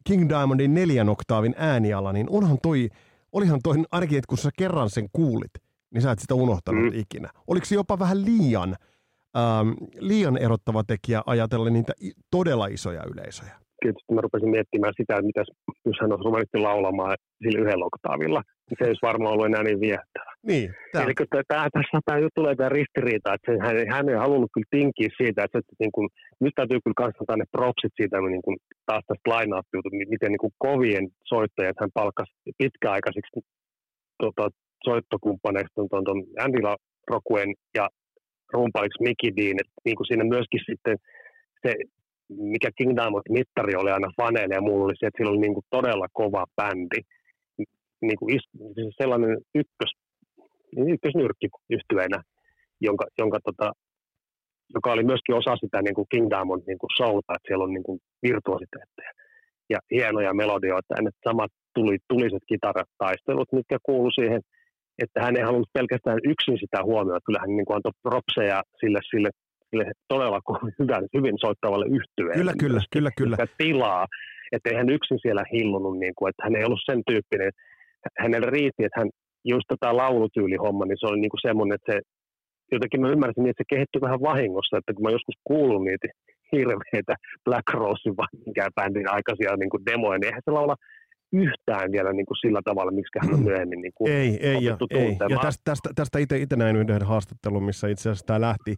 King 0.04 0.28
Diamondin 0.28 0.74
neljän 0.74 1.08
oktaavin 1.08 1.54
ääniala, 1.58 2.12
niin 2.12 2.26
onhan 2.30 2.58
toi, 2.62 2.88
olihan 3.32 3.60
toi 3.62 3.76
ainakin, 3.90 4.18
että 4.18 4.28
kun 4.28 4.38
sä 4.38 4.50
kerran 4.58 4.90
sen 4.90 5.08
kuulit, 5.12 5.50
niin 5.94 6.02
sä 6.02 6.10
et 6.10 6.18
sitä 6.18 6.34
unohtanut 6.34 6.92
mm. 6.92 6.98
ikinä. 7.00 7.30
Oliko 7.46 7.66
se 7.66 7.74
jopa 7.74 7.98
vähän 7.98 8.24
liian, 8.24 8.76
ähm, 9.36 9.68
liian 9.98 10.36
erottava 10.36 10.84
tekijä 10.84 11.22
ajatellen 11.26 11.72
niitä 11.72 11.92
todella 12.30 12.66
isoja 12.66 13.02
yleisöjä? 13.12 13.58
Tietysti 13.82 14.14
mä 14.14 14.26
rupesin 14.26 14.54
miettimään 14.56 14.94
sitä, 14.96 15.12
että 15.14 15.30
mitäs, 15.30 15.48
jos 15.88 15.98
hän 16.00 16.12
olisi 16.12 16.26
ruvennut 16.28 16.66
laulamaan 16.68 17.16
sillä 17.42 17.62
yhdellä 17.62 17.84
oktaavilla, 17.90 18.42
niin 18.66 18.76
se 18.78 18.84
ei 18.84 18.90
olisi 18.92 19.08
varmaan 19.10 19.32
ollut 19.32 19.46
enää 19.46 19.64
niin 19.64 19.80
viehättävä. 19.86 20.30
Niin, 20.50 20.68
tämä. 20.92 21.04
Eli 21.04 21.14
tämä, 21.48 21.64
tässä 21.76 21.98
tämä 22.06 22.20
nyt 22.20 22.34
tulee 22.38 22.54
tämä 22.56 22.76
ristiriita, 22.78 23.34
että 23.34 23.52
hän, 23.64 23.74
hän 23.94 24.08
ei 24.08 24.24
halunnut 24.24 24.54
kyllä 24.54 24.72
tinkiä 24.76 25.08
siitä, 25.20 25.44
että, 25.44 25.58
että 25.58 25.74
niin 25.82 25.94
kuin, 25.96 26.06
nyt 26.44 26.54
täytyy 26.56 26.78
kyllä 26.84 27.00
kanssa 27.02 27.36
ne 27.36 27.46
propsit 27.56 27.92
siitä 27.96 28.16
niin 28.34 28.44
kuin, 28.46 28.56
taas 28.88 29.04
tästä 29.06 29.30
line 29.32 29.54
miten 30.14 30.30
niin 30.32 30.44
kuin 30.44 30.54
kovien 30.66 31.06
soittajat 31.32 31.76
hän 31.80 31.96
palkkasi 32.00 32.32
pitkäaikaisiksi 32.58 33.40
tota, 34.22 34.44
soittokumppaneiksi 34.88 35.74
tuon, 35.74 35.88
tuon, 35.90 36.04
tuon 36.04 36.20
Andy 36.44 36.60
Rokuen 37.10 37.50
ja 37.78 37.88
rumpaliksi 38.52 39.02
Mickey 39.02 39.30
Dean, 39.36 39.60
että 39.62 39.76
niin 39.84 39.96
kuin 39.96 40.06
siinä 40.06 40.24
myöskin 40.24 40.60
sitten 40.68 40.96
se, 41.62 41.74
mikä 42.36 42.70
King 42.78 42.96
Diamond 42.96 43.22
mittari 43.28 43.74
oli 43.74 43.90
aina 43.90 44.10
faneille 44.20 44.54
ja 44.54 44.60
mulla 44.60 44.84
oli 44.84 44.96
se, 44.96 45.06
että 45.06 45.18
sillä 45.18 45.30
oli 45.30 45.40
niin 45.40 45.54
kuin 45.54 45.66
todella 45.70 46.06
kova 46.12 46.44
bändi, 46.56 47.00
niin 48.02 48.18
kuin 48.18 48.28
siis 48.74 48.94
sellainen 49.02 49.38
ykkös, 49.54 49.92
ykkösnyrkki 50.92 51.48
yhtyeenä, 51.70 52.22
jonka, 52.80 53.04
jonka 53.18 53.38
tota, 53.44 53.72
joka 54.74 54.92
oli 54.92 55.04
myöskin 55.04 55.34
osa 55.34 55.56
sitä 55.56 55.82
niin 55.82 55.94
kuin 55.94 56.10
King 56.12 56.26
Diamond 56.30 56.62
niin 56.66 56.78
kuin 56.78 56.90
showta, 56.96 57.34
että 57.34 57.46
siellä 57.48 57.64
on 57.64 57.74
niin 57.74 57.86
kuin 57.88 57.98
virtuositeetteja 58.22 59.12
ja 59.70 59.78
hienoja 59.90 60.34
melodioita, 60.34 60.94
ja 61.04 61.10
samat 61.28 61.52
tuli, 61.74 61.96
tuliset 62.08 62.44
kitarataistelut, 62.48 63.52
mitkä 63.52 63.76
kuulu 63.82 64.10
siihen, 64.10 64.40
että 65.02 65.22
hän 65.24 65.36
ei 65.36 65.42
halunnut 65.42 65.76
pelkästään 65.78 66.18
yksin 66.32 66.58
sitä 66.62 66.78
huomioon, 66.88 67.26
kyllä 67.26 67.40
hän 67.40 67.56
niin 67.56 67.66
kuin 67.66 67.76
antoi 67.76 68.02
propseja 68.08 68.62
sille, 68.80 69.00
sille, 69.10 69.30
sille 69.72 69.92
todella 70.08 70.40
hyvän, 70.78 71.04
hyvin 71.14 71.36
soittavalle 71.44 71.86
yhtyeelle. 71.86 72.34
Kyllä, 72.34 72.54
kyllä, 72.58 72.80
kyllä, 72.92 73.10
kyllä. 73.16 73.36
Tilaa, 73.58 74.06
että 74.52 74.70
hän 74.76 74.88
yksin 74.96 75.18
siellä 75.22 75.44
hillunut, 75.52 75.98
niin 75.98 76.14
kuin, 76.16 76.30
että 76.30 76.42
hän 76.44 76.56
ei 76.56 76.64
ollut 76.64 76.86
sen 76.90 77.02
tyyppinen, 77.06 77.50
hänelle 78.18 78.50
riitti, 78.50 78.84
että 78.84 79.00
hän 79.00 79.10
just 79.44 79.66
tätä 79.68 79.96
laulutyylihomma, 79.96 80.84
niin 80.84 81.00
se 81.00 81.06
oli 81.06 81.20
niin 81.20 81.34
kuin 81.34 81.46
semmoinen, 81.48 81.74
että 81.74 81.92
se 81.92 82.00
jotenkin 82.72 83.00
mä 83.00 83.14
ymmärsin, 83.14 83.46
että 83.46 83.62
se 83.62 83.72
kehittyi 83.74 84.00
vähän 84.06 84.20
vahingossa, 84.30 84.78
että 84.78 84.94
kun 84.94 85.02
mä 85.04 85.16
joskus 85.16 85.38
kuulun 85.44 85.84
niitä 85.84 86.08
hirveitä 86.52 87.14
Black 87.44 87.68
Rosein 87.74 88.16
vai 88.16 88.32
minkään 88.46 88.76
bändin 88.76 89.12
aikaisia 89.16 89.56
niin 89.56 89.70
kuin 89.70 89.86
demoja, 89.86 90.18
niin 90.18 90.26
eihän 90.26 90.42
se 90.44 90.50
laula 90.50 90.76
yhtään 91.32 91.92
vielä 91.92 92.12
niin 92.12 92.26
kuin 92.26 92.36
sillä 92.36 92.60
tavalla, 92.64 92.92
miksi 92.92 93.18
hän 93.22 93.34
on 93.34 93.40
mm. 93.40 93.44
myöhemmin 93.44 93.80
niin 93.80 93.92
kuin 93.94 94.12
ei, 94.12 94.38
ei, 94.46 94.64
ja, 94.64 94.76
ei. 94.90 95.16
ja 95.28 95.38
tästä, 95.38 95.62
tästä, 95.64 95.90
tästä 95.94 96.18
itse 96.18 96.56
näin 96.56 96.76
yhden 96.76 97.02
haastattelun, 97.02 97.62
missä 97.62 97.88
itse 97.88 98.10
asiassa 98.10 98.26
tämä 98.26 98.40
lähti, 98.40 98.74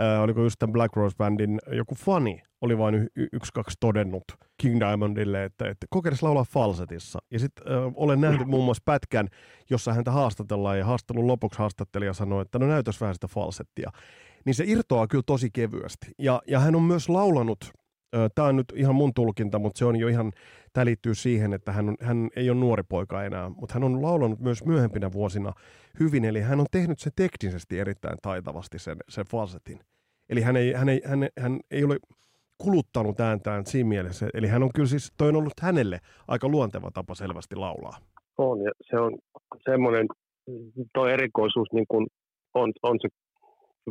äh, 0.00 0.22
oliko 0.22 0.42
just 0.42 0.56
tämän 0.58 0.72
Black 0.72 0.96
Rose 0.96 1.16
Bandin 1.16 1.58
joku 1.72 1.94
fani, 1.94 2.42
oli 2.60 2.78
vain 2.78 2.94
y- 2.94 3.06
y- 3.16 3.28
yksi 3.32 3.52
kaksi 3.52 3.76
todennut 3.80 4.24
King 4.60 4.80
Diamondille, 4.80 5.44
että, 5.44 5.68
että 5.68 5.86
kokeilisi 5.90 6.22
laulaa 6.22 6.44
falsetissa. 6.44 7.18
Ja 7.30 7.38
sitten 7.38 7.72
äh, 7.72 7.92
olen 7.94 8.20
nähnyt 8.20 8.48
muun 8.48 8.64
muassa 8.64 8.82
pätkän, 8.84 9.28
jossa 9.70 9.92
häntä 9.92 10.10
haastatellaan 10.10 10.78
ja 10.78 10.84
haastattelun 10.84 11.26
lopuksi 11.26 11.58
haastattelija 11.58 12.12
sanoi, 12.12 12.42
että 12.42 12.58
no 12.58 12.66
näytös 12.66 13.00
vähän 13.00 13.14
sitä 13.14 13.28
falsettia. 13.28 13.90
Niin 14.44 14.54
se 14.54 14.64
irtoaa 14.66 15.06
kyllä 15.06 15.24
tosi 15.26 15.50
kevyesti. 15.52 16.06
Ja, 16.18 16.42
ja 16.46 16.60
hän 16.60 16.74
on 16.74 16.82
myös 16.82 17.08
laulanut 17.08 17.70
Tämä 18.34 18.48
on 18.48 18.56
nyt 18.56 18.72
ihan 18.76 18.94
mun 18.94 19.14
tulkinta, 19.14 19.58
mutta 19.58 19.78
se 19.78 19.84
on 19.84 19.96
jo 19.96 20.08
ihan, 20.08 20.32
tämä 20.72 20.84
liittyy 20.84 21.14
siihen, 21.14 21.52
että 21.52 21.72
hän, 21.72 21.88
on, 21.88 21.96
hän 22.00 22.28
ei 22.36 22.50
ole 22.50 22.58
nuori 22.58 22.82
poika 22.82 23.24
enää, 23.24 23.48
mutta 23.48 23.74
hän 23.74 23.84
on 23.84 24.02
laulanut 24.02 24.40
myös 24.40 24.64
myöhempinä 24.64 25.12
vuosina 25.12 25.52
hyvin, 26.00 26.24
eli 26.24 26.40
hän 26.40 26.60
on 26.60 26.66
tehnyt 26.70 26.98
se 26.98 27.10
teknisesti 27.16 27.78
erittäin 27.78 28.18
taitavasti 28.22 28.78
sen, 28.78 28.96
sen 29.08 29.24
falsetin. 29.30 29.80
Eli 30.28 30.40
hän 30.40 30.56
ei, 30.56 30.72
hän, 30.72 30.88
ei, 30.88 31.00
hän, 31.04 31.28
hän 31.38 31.60
ei 31.70 31.84
ole 31.84 31.96
kuluttanut 32.58 33.20
ääntään 33.20 33.66
siinä 33.66 33.88
mielessä, 33.88 34.28
eli 34.34 34.46
hän 34.46 34.62
on 34.62 34.70
kyllä 34.74 34.88
siis, 34.88 35.12
toi 35.16 35.28
on 35.28 35.36
ollut 35.36 35.60
hänelle 35.60 35.98
aika 36.28 36.48
luonteva 36.48 36.90
tapa 36.90 37.14
selvästi 37.14 37.56
laulaa. 37.56 37.98
On, 38.38 38.60
ja 38.62 38.70
se 38.90 38.96
on 38.96 39.18
semmoinen, 39.70 40.06
tuo 40.94 41.06
erikoisuus 41.06 41.68
niin 41.72 41.86
kuin 41.88 42.06
on, 42.54 42.72
on 42.82 42.98
se 43.02 43.08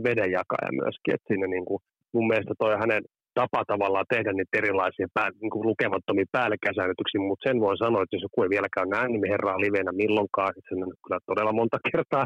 vedenjakaja 0.04 0.72
myöskin, 0.72 1.14
että 1.14 1.28
siinä 1.28 1.48
niin 1.48 1.66
kuin, 1.66 1.80
mun 2.12 2.28
mielestä 2.28 2.54
toi 2.60 2.78
hänen 2.80 3.04
tapa 3.34 3.64
tavallaan 3.74 4.12
tehdä 4.14 4.32
niitä 4.34 4.58
erilaisia 4.58 5.08
pää, 5.14 5.30
niin 5.42 5.54
kuin 5.54 5.68
lukemattomia 5.68 6.26
päällekkäisäännötyksiä, 6.32 7.22
mutta 7.22 7.50
sen 7.50 7.60
voi 7.66 7.78
sanoa, 7.78 8.04
että 8.04 8.16
jos 8.16 8.28
joku 8.28 8.44
ei 8.44 8.50
vieläkään 8.56 8.90
nähnyt 8.90 9.22
niin 9.22 9.34
herraa 9.36 9.64
livenä 9.66 9.92
milloinkaan, 9.92 10.54
sen 10.70 10.84
on 10.84 10.94
kyllä 11.04 11.20
todella 11.26 11.54
monta 11.60 11.78
kertaa, 11.92 12.26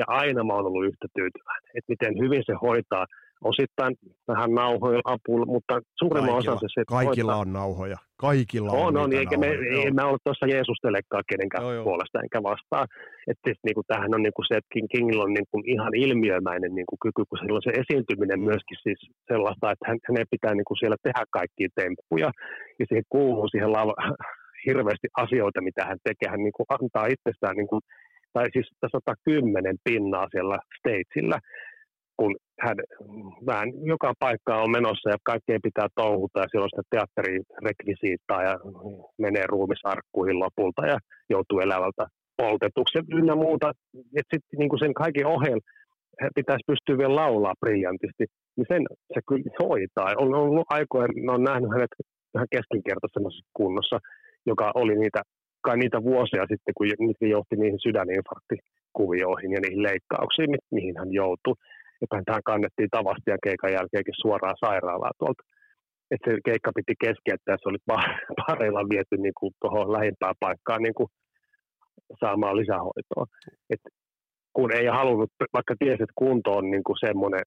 ja 0.00 0.04
aina 0.22 0.44
mä 0.44 0.54
oon 0.54 0.66
ollut 0.66 0.88
yhtä 0.90 1.06
tyytyväinen, 1.16 1.70
että 1.76 1.92
miten 1.92 2.12
hyvin 2.22 2.42
se 2.46 2.54
hoitaa 2.66 3.06
osittain 3.44 3.94
vähän 4.28 4.50
nauhoilla 4.54 5.14
apulla, 5.14 5.46
mutta 5.46 5.80
suurimman 5.98 6.34
osa 6.34 6.54
se... 6.56 6.66
se 6.74 6.82
kaikilla 6.86 7.34
hoitaa. 7.34 7.48
on 7.48 7.52
nauhoja. 7.52 7.96
Kaikilla 8.16 8.72
on, 8.72 8.86
on, 8.86 8.96
on 8.96 9.12
eikä 9.12 9.36
me, 9.36 9.46
ei, 9.46 9.90
mä 9.90 10.08
ollut 10.08 10.24
tuossa 10.24 10.46
Jeesustelekaan 10.46 11.24
kenenkään 11.30 11.64
joo, 11.64 11.72
joo. 11.72 11.84
puolesta 11.84 12.20
enkä 12.20 12.42
vastaan. 12.42 12.86
Että 13.30 13.42
siis, 13.46 13.58
niin 13.64 13.74
kuin, 13.74 13.88
tämähän 13.88 14.14
on 14.14 14.22
niin 14.22 14.36
kuin 14.36 14.48
se, 14.48 14.54
että 14.56 14.72
King 14.74 14.88
Kingillä 14.92 15.24
on 15.24 15.34
niin 15.34 15.48
kuin, 15.50 15.62
ihan 15.74 15.94
ilmiömäinen 15.94 16.74
niin 16.74 16.88
kuin, 16.88 16.98
kyky, 17.04 17.22
kun 17.28 17.38
silloin 17.42 17.66
se 17.66 17.72
esiintyminen 17.82 18.40
mm. 18.40 18.44
myöskin 18.50 18.78
siis 18.82 19.00
sellaista, 19.30 19.70
että 19.72 19.84
hän, 19.88 19.98
hänen 20.08 20.26
pitää 20.34 20.54
niin 20.54 20.68
kuin, 20.68 20.78
siellä 20.78 20.96
tehdä 21.02 21.24
kaikkia 21.38 21.68
temppuja. 21.80 22.28
Ja 22.78 22.84
siihen 22.88 23.08
kuuluu 23.14 23.48
siihen 23.48 23.72
lava, 23.72 23.94
hirveästi 24.66 25.08
asioita, 25.24 25.66
mitä 25.68 25.82
hän 25.88 25.98
tekee. 26.08 26.28
Hän 26.32 26.44
niin 26.46 26.56
kuin, 26.56 26.66
antaa 26.76 27.06
itsestään 27.14 27.56
niin 27.60 27.70
kuin, 27.72 27.82
tai 28.32 28.46
siis 28.52 28.68
110 28.92 29.76
pinnaa 29.84 30.26
siellä 30.30 30.58
stageillä 30.78 31.38
kun 32.18 32.36
hän 32.60 32.76
vähän 33.46 33.68
joka 33.92 34.12
paikka 34.18 34.62
on 34.62 34.70
menossa 34.70 35.10
ja 35.10 35.16
kaikkeen 35.22 35.62
pitää 35.62 35.88
touhuta 35.94 36.40
ja 36.40 36.46
siellä 36.50 36.64
on 36.64 36.70
sitä 36.70 36.82
teatterirekvisiittaa 36.90 38.42
ja 38.42 38.54
menee 39.18 39.46
ruumisarkkuihin 39.46 40.38
lopulta 40.38 40.86
ja 40.86 40.98
joutuu 41.30 41.60
elävältä 41.60 42.06
poltetuksi 42.36 42.98
ynnä 43.18 43.34
muuta. 43.34 43.72
Että 44.18 44.32
sitten 44.34 44.58
niin 44.58 44.78
sen 44.78 44.94
kaiken 44.94 45.26
ohella 45.26 45.60
pitäisi 46.34 46.64
pystyä 46.66 46.98
vielä 46.98 47.20
laulaa 47.22 47.60
briljantisti, 47.60 48.24
niin 48.56 48.66
sen 48.72 48.82
se 49.14 49.20
kyllä 49.28 49.50
hoitaa. 49.62 50.14
On 50.24 50.34
ollut 50.34 50.66
aikoja, 50.70 51.08
mä 51.24 51.32
olen 51.32 51.50
nähnyt 51.50 51.70
hänet 51.74 51.92
vähän 52.34 52.52
keskinkertaisemmassa 52.56 53.44
kunnossa, 53.58 53.98
joka 54.46 54.66
oli 54.74 54.94
niitä, 54.98 55.22
kai 55.60 55.76
niitä 55.78 56.02
vuosia 56.02 56.50
sitten, 56.52 56.74
kun 56.76 56.86
mitkä 57.08 57.26
johti 57.26 57.56
niihin 57.56 57.84
sydäninfarktikuvioihin 57.86 59.52
ja 59.52 59.60
niihin 59.60 59.82
leikkauksiin, 59.82 60.50
mihin 60.70 60.94
hän 60.98 61.12
joutui 61.12 61.54
tähän 62.26 62.48
kannettiin 62.50 62.90
tavasti 62.90 63.28
ja 63.30 63.38
keikan 63.44 63.72
jälkeenkin 63.72 64.20
suoraan 64.22 64.60
sairaalaan 64.64 65.18
tuolta. 65.18 65.42
Että 66.10 66.30
se 66.30 66.36
keikka 66.48 66.70
piti 66.76 66.94
keskeyttää, 67.04 67.56
se 67.56 67.68
oli 67.68 67.80
pareilla 68.46 68.88
viety 68.92 69.16
niin 69.16 69.36
kuin 69.40 69.52
tuohon 69.60 69.92
lähimpään 69.92 70.34
paikkaan 70.40 70.82
niin 70.82 70.94
kuin 70.98 71.10
saamaan 72.20 72.56
lisähoitoa. 72.56 73.24
Et 73.72 73.82
kun 74.52 74.72
ei 74.78 74.86
halunnut, 74.86 75.32
vaikka 75.56 75.74
tiesi, 75.78 76.02
että 76.02 76.20
kunto 76.24 76.48
on 76.58 76.70
niin 76.70 76.84
kuin 76.84 76.98
semmoinen, 77.06 77.44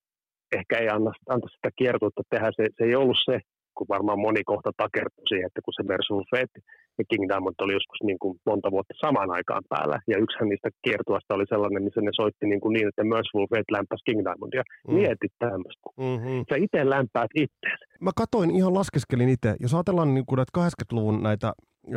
ehkä 0.57 0.77
ei 0.77 0.89
anna, 0.89 1.11
anta 1.29 1.47
sitä 1.47 1.69
kiertuutta 1.77 2.21
tehdä, 2.29 2.49
se, 2.55 2.63
se 2.77 2.83
ei 2.83 2.95
ollut 2.95 3.21
se, 3.25 3.39
kun 3.81 3.95
varmaan 3.97 4.23
moni 4.27 4.43
kohta 4.51 4.71
takertui 4.83 5.27
siihen, 5.29 5.47
että 5.47 5.61
kun 5.65 5.73
se 5.75 5.83
Mersul 5.91 6.23
Fett 6.31 6.53
ja 6.97 7.03
King 7.09 7.25
Diamond 7.29 7.57
oli 7.63 7.73
joskus 7.79 7.99
niin 8.09 8.19
kuin 8.21 8.33
monta 8.49 8.71
vuotta 8.75 8.93
samaan 9.05 9.31
aikaan 9.37 9.63
päällä. 9.73 9.97
Ja 10.11 10.15
yksihän 10.23 10.49
niistä 10.49 10.69
kiertuasta 10.85 11.35
oli 11.35 11.45
sellainen, 11.53 11.83
missä 11.83 12.01
ne 12.01 12.13
soitti 12.21 12.45
niin, 12.47 12.61
kuin 12.63 12.73
niin 12.75 12.87
että 12.87 13.03
Merciful 13.03 13.47
Fate 13.51 13.71
lämpäsi 13.77 14.03
King 14.07 14.21
Diamondia. 14.25 14.63
Mm. 14.87 14.93
Mieti 14.95 15.27
tämmöistä. 15.45 15.85
Mm-hmm. 16.05 16.37
Sä 16.49 16.55
itse 16.65 16.89
lämpäät 16.95 17.31
itse. 17.45 17.69
Mä 18.07 18.11
katoin, 18.21 18.49
ihan 18.59 18.73
laskeskelin 18.79 19.29
itse. 19.35 19.49
Jos 19.63 19.73
ajatellaan 19.73 20.13
niin 20.13 20.25
kuin 20.27 20.37
näitä 20.37 20.53
80-luvun 20.59 21.23
näitä 21.29 21.47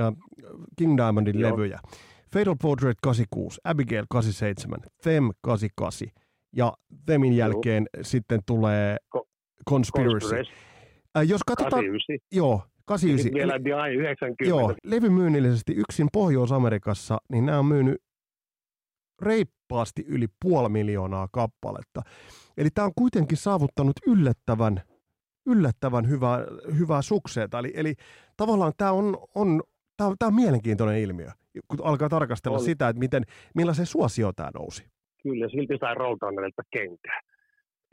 äh, 0.01 0.12
King 0.79 0.94
Diamondin 0.97 1.38
Joo. 1.40 1.51
levyjä. 1.51 1.79
Fatal 2.33 2.57
Portrait 2.62 2.99
86, 3.03 3.61
Abigail 3.64 4.07
87, 4.11 4.81
Them 5.03 5.25
88 5.40 6.09
ja 6.57 6.73
Themin 7.07 7.37
jälkeen 7.37 7.85
Joo. 7.97 8.05
sitten 8.05 8.40
tulee 8.47 8.97
Conspiracy. 9.70 10.18
Conspiracy. 10.18 10.74
Äh, 11.16 11.29
jos 11.29 11.40
katsotaan, 11.46 11.85
89. 11.85 12.29
Joo, 12.33 12.62
89. 12.85 13.35
Vielä 13.35 13.64
DI 13.64 13.94
90. 13.94 14.44
Joo, 14.44 14.74
levymyynnillisesti 14.85 15.72
yksin 15.72 16.09
Pohjois-Amerikassa, 16.12 17.18
niin 17.29 17.46
nämä 17.46 17.59
on 17.59 17.66
myynyt 17.66 17.96
reippaasti 19.22 20.05
yli 20.09 20.27
puoli 20.42 20.68
miljoonaa 20.68 21.29
kappaletta. 21.33 22.03
Eli 22.57 22.68
tämä 22.74 22.85
on 22.85 22.92
kuitenkin 22.96 23.38
saavuttanut 23.38 23.96
yllättävän, 24.07 24.83
yllättävän 25.46 26.09
hyvää, 26.09 26.38
hyvää 26.79 27.03
sukseeta. 27.03 27.59
Eli, 27.59 27.72
eli 27.74 27.94
tavallaan 28.37 28.72
tämä 28.77 28.93
on, 28.93 29.18
on, 29.34 29.62
tämä 29.97 30.09
on, 30.09 30.16
tämä 30.18 30.26
on 30.26 30.34
mielenkiintoinen 30.34 31.01
ilmiö, 31.01 31.28
kun 31.68 31.78
alkaa 31.82 32.09
tarkastella 32.09 32.59
on. 32.59 32.64
sitä, 32.64 32.89
että 32.89 33.01
miten, 33.01 33.22
millaisen 33.55 33.86
suosio 33.86 34.32
tämä 34.32 34.51
nousi. 34.55 34.84
Kyllä, 35.22 35.49
silti 35.49 35.74
sai 35.80 35.95
Roadrunnerilta 35.95 36.62
kenkää 36.72 37.20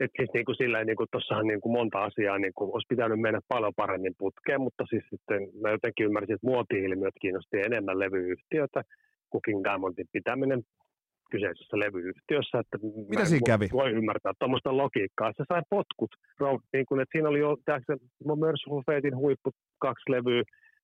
Et 0.02 0.10
siis 0.16 0.30
niin 0.34 0.44
kuin 0.44 0.56
silleen, 0.62 0.86
niin 0.86 1.00
kuin 1.00 1.12
tossahan 1.12 1.46
niin 1.46 1.60
kuin 1.60 1.72
monta 1.78 1.98
asiaa 1.98 2.38
niin 2.38 2.56
kuin 2.56 2.68
olisi 2.74 2.92
pitänyt 2.92 3.20
mennä 3.20 3.40
paljon 3.48 3.74
paremmin 3.82 4.14
putkeen, 4.18 4.60
mutta 4.60 4.84
siis 4.90 5.04
sitten 5.10 5.40
mä 5.60 5.70
jotenkin 5.70 6.06
ymmärsin, 6.06 6.34
että 6.34 6.46
muoti-ilmiöt 6.46 7.18
kiinnosti 7.20 7.56
enemmän 7.68 7.98
levyyhtiötä, 7.98 8.80
Cooking 9.32 9.60
Diamondin 9.64 10.08
pitäminen 10.12 10.62
kyseisessä 11.32 11.76
levyyhtiössä. 11.84 12.58
Että 12.62 12.76
Mitä 13.10 13.24
siinä 13.24 13.50
kävi? 13.52 13.66
Voi 13.72 13.90
ymmärtää 13.90 14.32
tuommoista 14.38 14.76
logiikkaa. 14.76 15.32
Se 15.36 15.44
sai 15.48 15.62
potkut. 15.70 16.12
Niin 16.72 16.86
kuin, 16.86 17.00
että 17.00 17.12
siinä 17.12 17.28
oli 17.28 17.40
jo 17.46 17.56
tässä 17.64 17.92
Merciful 18.44 18.82
Fatein 18.86 19.16
huippu 19.16 19.50
kaksi 19.78 20.10
levyä 20.12 20.42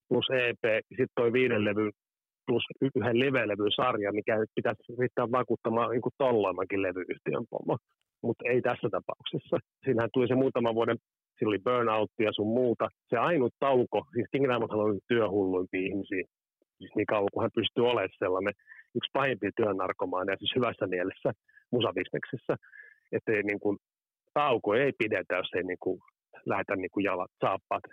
plus 0.09 0.29
EP, 0.31 0.65
sitten 0.89 1.19
toi 1.21 1.33
viiden 1.33 1.65
levy 1.65 1.91
plus 2.47 2.65
yhden 2.81 3.19
live-levyn 3.23 3.75
sarja, 3.81 4.13
mikä 4.13 4.35
pitäisi 4.55 4.97
riittää 4.99 5.31
vakuuttamaan 5.39 5.91
niin 5.91 6.19
tolloimankin 6.19 6.83
levyyhtiön 6.83 7.45
pommo. 7.51 7.77
Mutta 8.23 8.45
ei 8.49 8.61
tässä 8.63 8.89
tapauksessa. 8.91 9.57
Siinähän 9.85 10.11
tuli 10.13 10.29
se 10.29 10.35
muutaman 10.35 10.75
vuoden 10.75 10.99
sillä 11.39 11.51
oli 11.51 11.59
burnout 11.59 12.11
ja 12.19 12.33
sun 12.33 12.47
muuta. 12.47 12.89
Se 13.11 13.17
ainut 13.17 13.55
tauko, 13.61 14.05
siis 14.15 14.27
King 14.33 14.47
Diamond 14.49 14.71
on 14.73 15.01
työhulluimpia 15.09 15.87
ihmisiä, 15.89 16.25
siis 16.79 16.93
niin 16.97 17.07
kauan 17.07 17.29
kuin 17.33 17.43
hän 17.43 17.51
pystyy 17.55 17.85
olemaan 17.85 18.19
sellainen 18.19 18.55
yksi 18.97 19.11
pahimpia 19.13 19.51
työnarkomaaneja, 19.57 20.37
siis 20.39 20.57
hyvässä 20.57 20.87
mielessä 20.87 21.33
musabisneksessä, 21.73 22.57
että 23.13 23.33
ei, 23.33 23.43
niin 23.43 23.61
kuin, 23.61 23.77
tauko 24.35 24.75
ei 24.75 24.93
pidetä, 24.99 25.37
jos 25.37 25.51
ei 25.55 25.63
niin 25.63 25.83
kuin, 25.85 26.01
lähetä 26.47 26.77
niin 26.77 26.91
kuin 26.93 27.05
jalat, 27.05 27.31
saappaat 27.41 27.85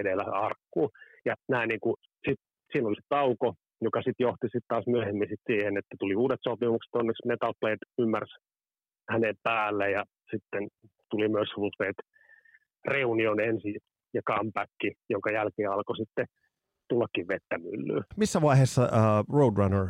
edellä 0.00 0.24
arkkuun. 0.24 0.90
Ja 1.24 1.34
nämä, 1.48 1.66
niin 1.66 1.80
kuin, 1.80 1.96
sit, 2.28 2.40
siinä 2.72 2.88
oli 2.88 2.96
se 2.96 3.06
tauko, 3.08 3.54
joka 3.80 4.02
sitten 4.02 4.24
johti 4.24 4.46
sitten 4.46 4.68
taas 4.68 4.86
myöhemmin 4.86 5.28
sit 5.28 5.40
siihen, 5.46 5.76
että 5.76 5.94
tuli 5.98 6.14
uudet 6.16 6.40
sopimukset, 6.42 6.94
onneksi 6.94 7.26
Metal 7.28 7.54
Blade 7.60 7.84
ymmärsi 7.98 8.34
hänen 9.08 9.34
päälle 9.42 9.90
ja 9.90 10.04
sitten 10.30 10.68
tuli 11.10 11.28
myös 11.28 11.48
Fulfate 11.54 12.02
reunion 12.84 13.40
ensin 13.40 13.76
ja 14.14 14.22
comeback, 14.22 14.72
jonka 15.08 15.30
jälkeen 15.30 15.70
alkoi 15.70 15.96
sitten 15.96 16.26
tullakin 16.88 17.28
vettä 17.28 17.58
myllyyn. 17.58 18.04
Missä 18.16 18.42
vaiheessa 18.42 18.82
uh, 18.82 19.36
Roadrunner 19.36 19.88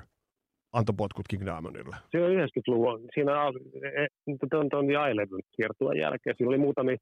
antoi 0.73 0.95
potkut 0.97 1.29
King 1.29 1.45
Diamondille? 1.45 1.97
Se 2.11 2.25
on 2.25 2.31
90-luvun, 2.31 3.09
siinä 3.15 3.33
e, 4.03 4.07
tuon, 4.51 4.69
tuon 4.69 4.91
Jailevyn 4.91 5.43
kiertueen 5.57 6.01
jälkeen. 6.01 6.37
Siinä 6.37 6.49
oli 6.49 6.59
muutamia 6.59 6.97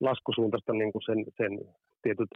laskusuuntaista 0.00 0.72
niin 0.72 0.92
kuin 0.92 1.02
sen, 1.02 1.24
sen 1.36 1.74
tietyt 2.02 2.30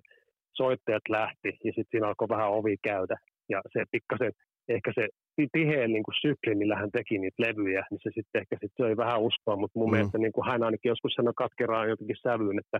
soittajat 0.53 1.03
lähti 1.09 1.49
ja 1.49 1.72
sitten 1.72 1.91
siinä 1.91 2.09
alkoi 2.09 2.29
vähän 2.29 2.51
ovi 2.51 2.77
käydä. 2.83 3.16
Ja 3.49 3.61
se 3.72 3.85
pikkasen, 3.91 4.33
ehkä 4.69 4.93
se 4.95 5.09
tiheen 5.53 5.93
niin 5.93 6.03
kuin 6.03 6.14
sykli, 6.21 6.55
millä 6.55 6.77
hän 6.77 6.91
teki 6.91 7.19
niitä 7.19 7.43
levyjä, 7.43 7.87
niin 7.91 8.01
se 8.03 8.11
sitten 8.14 8.41
ehkä 8.41 8.57
sit 8.61 8.73
söi 8.77 8.97
vähän 8.97 9.21
uskoa, 9.21 9.57
mutta 9.57 9.79
mun 9.79 9.89
mm. 9.89 9.93
mielestä 9.95 10.19
niin 10.19 10.33
kuin 10.33 10.47
hän 10.47 10.62
ainakin 10.62 10.89
joskus 10.89 11.12
sanoi 11.14 11.33
katkeraan 11.37 11.89
jotenkin 11.89 12.17
sävyyn, 12.23 12.59
että 12.59 12.79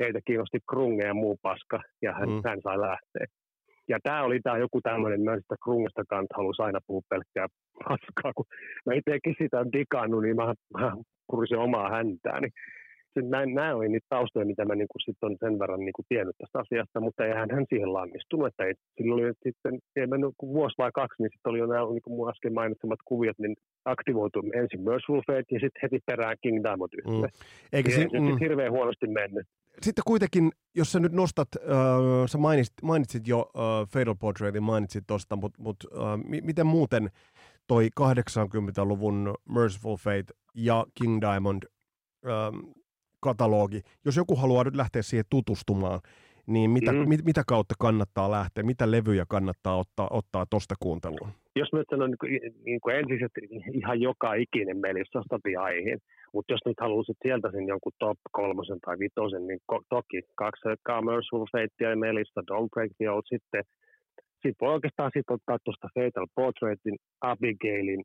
heitä 0.00 0.20
kiinnosti 0.26 0.58
krunge 0.70 1.06
ja 1.06 1.14
muu 1.14 1.36
paska, 1.42 1.80
ja 2.02 2.12
hän, 2.12 2.28
mm. 2.28 2.40
hän 2.46 2.60
sai 2.62 2.80
lähteä. 2.80 3.26
Ja 3.88 3.98
tämä 4.02 4.22
oli 4.22 4.40
tämä 4.40 4.58
joku 4.58 4.80
tämmöinen, 4.80 5.24
mä 5.24 5.36
sitä 5.36 5.56
krungesta 5.64 6.02
kanta 6.08 6.34
halusi 6.36 6.62
aina 6.62 6.78
puhua 6.86 7.02
pelkkää 7.08 7.46
paskaa, 7.88 8.32
kun 8.36 8.44
mä 8.86 8.94
itsekin 8.94 9.34
sitä 9.38 9.64
digannut, 9.72 10.22
niin 10.22 10.36
mä, 10.36 10.54
mä 10.78 10.92
kurisin 11.30 11.58
omaa 11.58 11.90
häntääni. 11.90 12.48
Näin, 13.22 13.54
nämä 13.54 13.74
oli 13.74 13.88
niitä 13.88 14.06
taustoja, 14.08 14.46
mitä 14.46 14.64
mä 14.64 14.74
niin 14.74 15.04
sit 15.04 15.16
on 15.22 15.36
sen 15.40 15.58
verran 15.58 15.80
niin 15.80 15.92
kuin 15.96 16.06
tiennyt 16.08 16.36
tästä 16.38 16.58
asiasta, 16.58 17.00
mutta 17.00 17.26
eihän 17.26 17.50
hän 17.50 17.66
siihen 17.68 17.92
lannistunut. 17.92 18.46
Että 18.46 18.64
ei, 18.64 18.74
sillä 18.96 19.14
oli 19.14 19.32
sitten, 19.42 19.78
ei 19.96 20.06
mennyt 20.06 20.34
vuosi 20.42 20.74
vai 20.78 20.90
kaksi, 20.94 21.22
niin 21.22 21.30
sitten 21.32 21.50
oli 21.50 21.58
jo 21.58 21.66
nämä 21.66 21.84
niin 21.90 22.02
kuin 22.02 22.16
mun 22.16 22.30
äsken 22.30 22.54
mainitsemat 22.54 22.98
kuviot, 23.04 23.38
niin 23.38 23.56
aktivoitu 23.84 24.38
ensin 24.54 24.80
Merciful 24.80 25.22
Fate 25.26 25.50
ja 25.54 25.60
sitten 25.60 25.82
heti 25.82 25.98
perään 26.06 26.36
King 26.42 26.58
Diamond. 26.64 26.92
Mm. 27.06 27.28
Eikä 27.72 27.90
se, 27.90 28.04
mm. 28.04 28.38
hirveän 28.40 28.72
huonosti 28.72 29.06
mennyt 29.06 29.46
sitten 29.82 30.04
kuitenkin, 30.06 30.50
jos 30.74 30.92
sä 30.92 31.00
nyt 31.00 31.12
nostat, 31.12 31.48
äh, 31.56 31.70
sä 32.26 32.38
mainitsit, 32.38 32.74
mainitsit 32.82 33.28
jo 33.28 33.50
äh, 33.56 33.88
Fatal 33.88 34.14
Portraitin, 34.14 34.62
mainitsit 34.62 35.04
tosta, 35.06 35.36
mutta 35.36 35.62
mut, 35.62 35.76
äh, 35.96 36.18
m- 36.18 36.46
miten 36.46 36.66
muuten 36.66 37.10
toi 37.66 37.88
80-luvun 38.00 39.34
Merciful 39.48 39.96
Fate 39.96 40.34
ja 40.54 40.86
King 40.94 41.20
Diamond 41.20 41.62
äh, 42.26 42.30
katalogi, 43.28 43.80
jos 44.04 44.16
joku 44.16 44.34
haluaa 44.36 44.64
nyt 44.64 44.76
lähteä 44.76 45.02
siihen 45.02 45.30
tutustumaan, 45.30 46.00
niin 46.46 46.70
mitä, 46.70 46.92
mm. 46.92 47.08
mit, 47.08 47.24
mitä 47.24 47.42
kautta 47.46 47.74
kannattaa 47.78 48.30
lähteä, 48.30 48.64
mitä 48.64 48.90
levyjä 48.90 49.24
kannattaa 49.28 49.76
ottaa, 49.76 50.08
ottaa 50.10 50.46
kuunteluun? 50.82 51.30
Jos 51.56 51.72
mä 51.72 51.82
sanon 51.90 52.10
niin 52.10 52.52
niin 52.64 52.80
kuin 52.80 52.96
ensisesti 52.96 53.40
ihan 53.80 54.00
joka 54.00 54.34
ikinen 54.34 54.76
meillä, 54.76 55.00
jos 55.00 55.10
aiheen, 55.60 55.98
mutta 56.34 56.52
jos 56.52 56.60
nyt 56.66 56.80
haluaisit 56.80 57.16
sieltä 57.22 57.48
sen 57.52 57.66
jonkun 57.72 57.92
top 57.98 58.18
kolmosen 58.32 58.80
tai 58.80 58.98
vitosen, 58.98 59.46
niin 59.46 59.60
ko- 59.72 59.86
toki 59.88 60.20
kaksi 60.34 60.62
Kaa 60.82 61.02
Merciful 61.02 61.46
Fate 61.52 61.84
ja 61.84 61.96
Melissa, 61.96 62.40
Don't 62.50 62.68
Break 62.74 62.90
the 62.98 63.10
Old, 63.10 63.22
sitten 63.34 63.62
sit 64.42 64.56
voi 64.60 64.72
oikeastaan 64.72 65.10
sit 65.14 65.30
ottaa 65.30 65.58
tuosta 65.64 65.88
Fatal 65.94 66.26
Portraitin, 66.34 66.96
Abigailin 67.20 68.02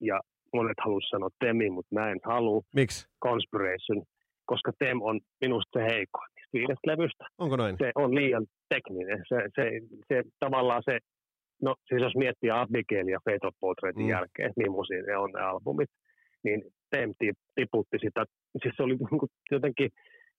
ja 0.00 0.20
monet 0.52 0.78
haluaisi 0.84 1.08
sanoa 1.10 1.28
Temin, 1.40 1.72
mutta 1.72 1.94
mä 1.94 2.10
en 2.10 2.20
halua. 2.24 2.60
Miksi? 2.74 3.06
Conspiration, 3.24 4.02
koska 4.46 4.72
Tem 4.78 5.02
on 5.02 5.20
minusta 5.40 5.78
se 5.78 5.84
heikoin 5.84 6.28
viidestä 6.52 6.90
levystä. 6.90 7.24
Onko 7.38 7.56
noin? 7.56 7.76
Se 7.78 7.92
on 7.94 8.14
liian 8.14 8.46
tekninen. 8.68 9.22
Se, 9.28 9.36
se, 9.54 9.70
se 10.08 10.22
tavallaan 10.40 10.82
se, 10.84 10.98
no 11.62 11.74
siis 11.88 12.02
jos 12.02 12.16
miettii 12.16 12.50
Abigail 12.50 13.08
ja 13.08 13.18
Fatal 13.24 13.52
Portraitin 13.60 14.02
mm. 14.02 14.08
jälkeen, 14.08 14.52
millaisia 14.56 15.02
ne 15.02 15.16
on 15.16 15.30
ne 15.30 15.40
albumit, 15.40 15.90
niin 16.44 16.62
Tem 16.90 17.14
tiputti 17.54 17.98
sitä. 18.00 18.24
Siis 18.62 18.74
se 18.76 18.82
oli 18.82 18.96
niin 18.96 19.30
jotenkin 19.50 19.90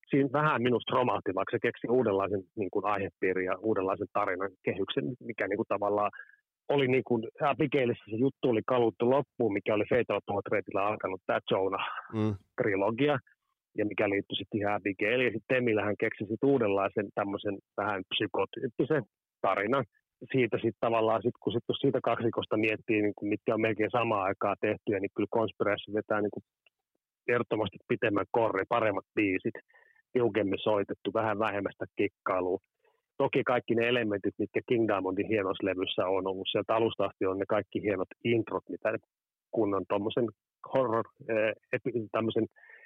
siinä 0.09 0.29
vähän 0.33 0.61
minusta 0.61 0.95
romahti, 0.95 1.35
vaikka 1.35 1.51
se 1.51 1.59
keksi 1.61 1.87
uudenlaisen 1.89 2.43
niin 2.55 2.71
kuin 2.71 2.85
aihepiirin 2.85 3.45
ja 3.45 3.57
uudenlaisen 3.59 4.07
tarinan 4.13 4.51
kehyksen, 4.63 5.05
mikä 5.19 5.47
niin 5.47 5.57
kuin 5.57 5.67
tavallaan 5.67 6.11
oli 6.69 6.87
niin 6.87 7.03
kuin, 7.07 7.23
Abigailissa 7.41 8.03
se 8.09 8.15
juttu 8.15 8.49
oli 8.49 8.61
kaluttu 8.67 9.09
loppuun, 9.09 9.53
mikä 9.53 9.73
oli 9.73 9.83
Fatal 9.89 10.21
Portraitilla 10.25 10.87
alkanut 10.87 11.21
tämä 11.25 11.39
Jonah-trilogia, 11.51 13.13
mm. 13.13 13.32
Ja 13.77 13.85
mikä 13.85 14.09
liittyi 14.09 14.37
sitten 14.37 14.59
ihan 14.59 14.73
Abigailiin. 14.73 15.25
Ja 15.25 15.31
sitten 15.31 15.55
Temillä 15.55 15.83
hän 15.83 15.97
keksi 15.99 16.25
sitten 16.25 16.49
uudenlaisen 16.49 17.07
tämmöisen 17.15 17.57
vähän 17.77 18.03
psykotyyppisen 18.09 19.03
tarinan, 19.41 19.85
siitä 20.31 20.57
sitten 20.57 20.85
tavallaan, 20.87 21.21
sit, 21.21 21.37
kun 21.43 21.53
sit, 21.53 21.63
siitä 21.81 21.99
kaksikosta 22.03 22.57
miettii, 22.57 23.01
niin 23.01 23.13
kuin, 23.15 23.29
mitkä 23.29 23.53
on 23.53 23.61
melkein 23.61 23.91
samaan 23.91 24.23
aikaan 24.23 24.57
tehtyjä, 24.61 24.99
niin 24.99 25.15
kyllä 25.15 25.35
Conspiracy 25.35 25.93
vetää 25.93 26.21
niin 26.21 26.35
kuin, 26.35 26.43
ehdottomasti 27.27 27.77
pitemmän 27.87 28.25
korri, 28.31 28.63
paremmat 28.69 29.05
biisit, 29.15 29.57
tiukemmin 30.13 30.59
soitettu, 30.63 31.13
vähän 31.13 31.39
vähemmästä 31.39 31.85
kikkailua. 31.95 32.59
Toki 33.17 33.43
kaikki 33.43 33.75
ne 33.75 33.87
elementit, 33.87 34.33
mitkä 34.37 34.61
King 34.69 34.87
Diamondin 34.87 35.27
hienoslevyssä 35.27 36.07
on 36.07 36.27
ollut 36.27 36.47
sieltä 36.51 36.75
alusta 36.75 37.05
asti, 37.05 37.25
on 37.25 37.39
ne 37.39 37.45
kaikki 37.47 37.81
hienot 37.81 38.07
introt, 38.23 38.63
mitä 38.69 38.97
kunnon 39.51 39.85
tuommoisen 39.89 40.27
horror, 40.73 41.05
eh, 41.29 41.53
tämmöisen 42.11 42.45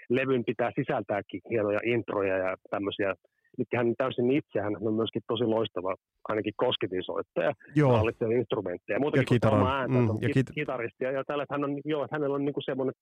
levyn 0.10 0.44
pitää 0.46 0.72
sisältääkin 0.76 1.42
hienoja 1.50 1.80
introja 1.84 2.38
ja 2.38 2.56
tämmöisiä. 2.70 3.14
Mitkä 3.58 3.78
hän 3.78 3.94
täysin 3.98 4.32
itse, 4.32 4.60
hän 4.62 4.78
on 4.82 4.94
myöskin 4.94 5.22
tosi 5.28 5.44
loistava, 5.44 5.96
ainakin 6.30 6.54
kosketinsoittaja, 6.58 7.54
hallitsee 7.88 8.28
instrumentteja, 8.28 9.00
muutakin 9.00 9.22
ja 9.22 9.26
kitara, 9.26 9.58
kuin 9.58 9.72
ääntä, 9.72 10.00
mm, 10.00 10.08
ja 10.22 10.30
kit- 10.30 10.54
kitaristi, 10.54 11.04
ja, 11.04 11.24
tällä, 11.28 11.44
että 11.44 11.54
hän 11.54 11.64
on, 11.64 11.82
joo, 11.86 12.04
että 12.04 12.16
hänellä 12.16 12.36
on 12.36 12.46
niin 12.46 12.54
kuin 12.54 12.64
semmoinen 12.64 12.94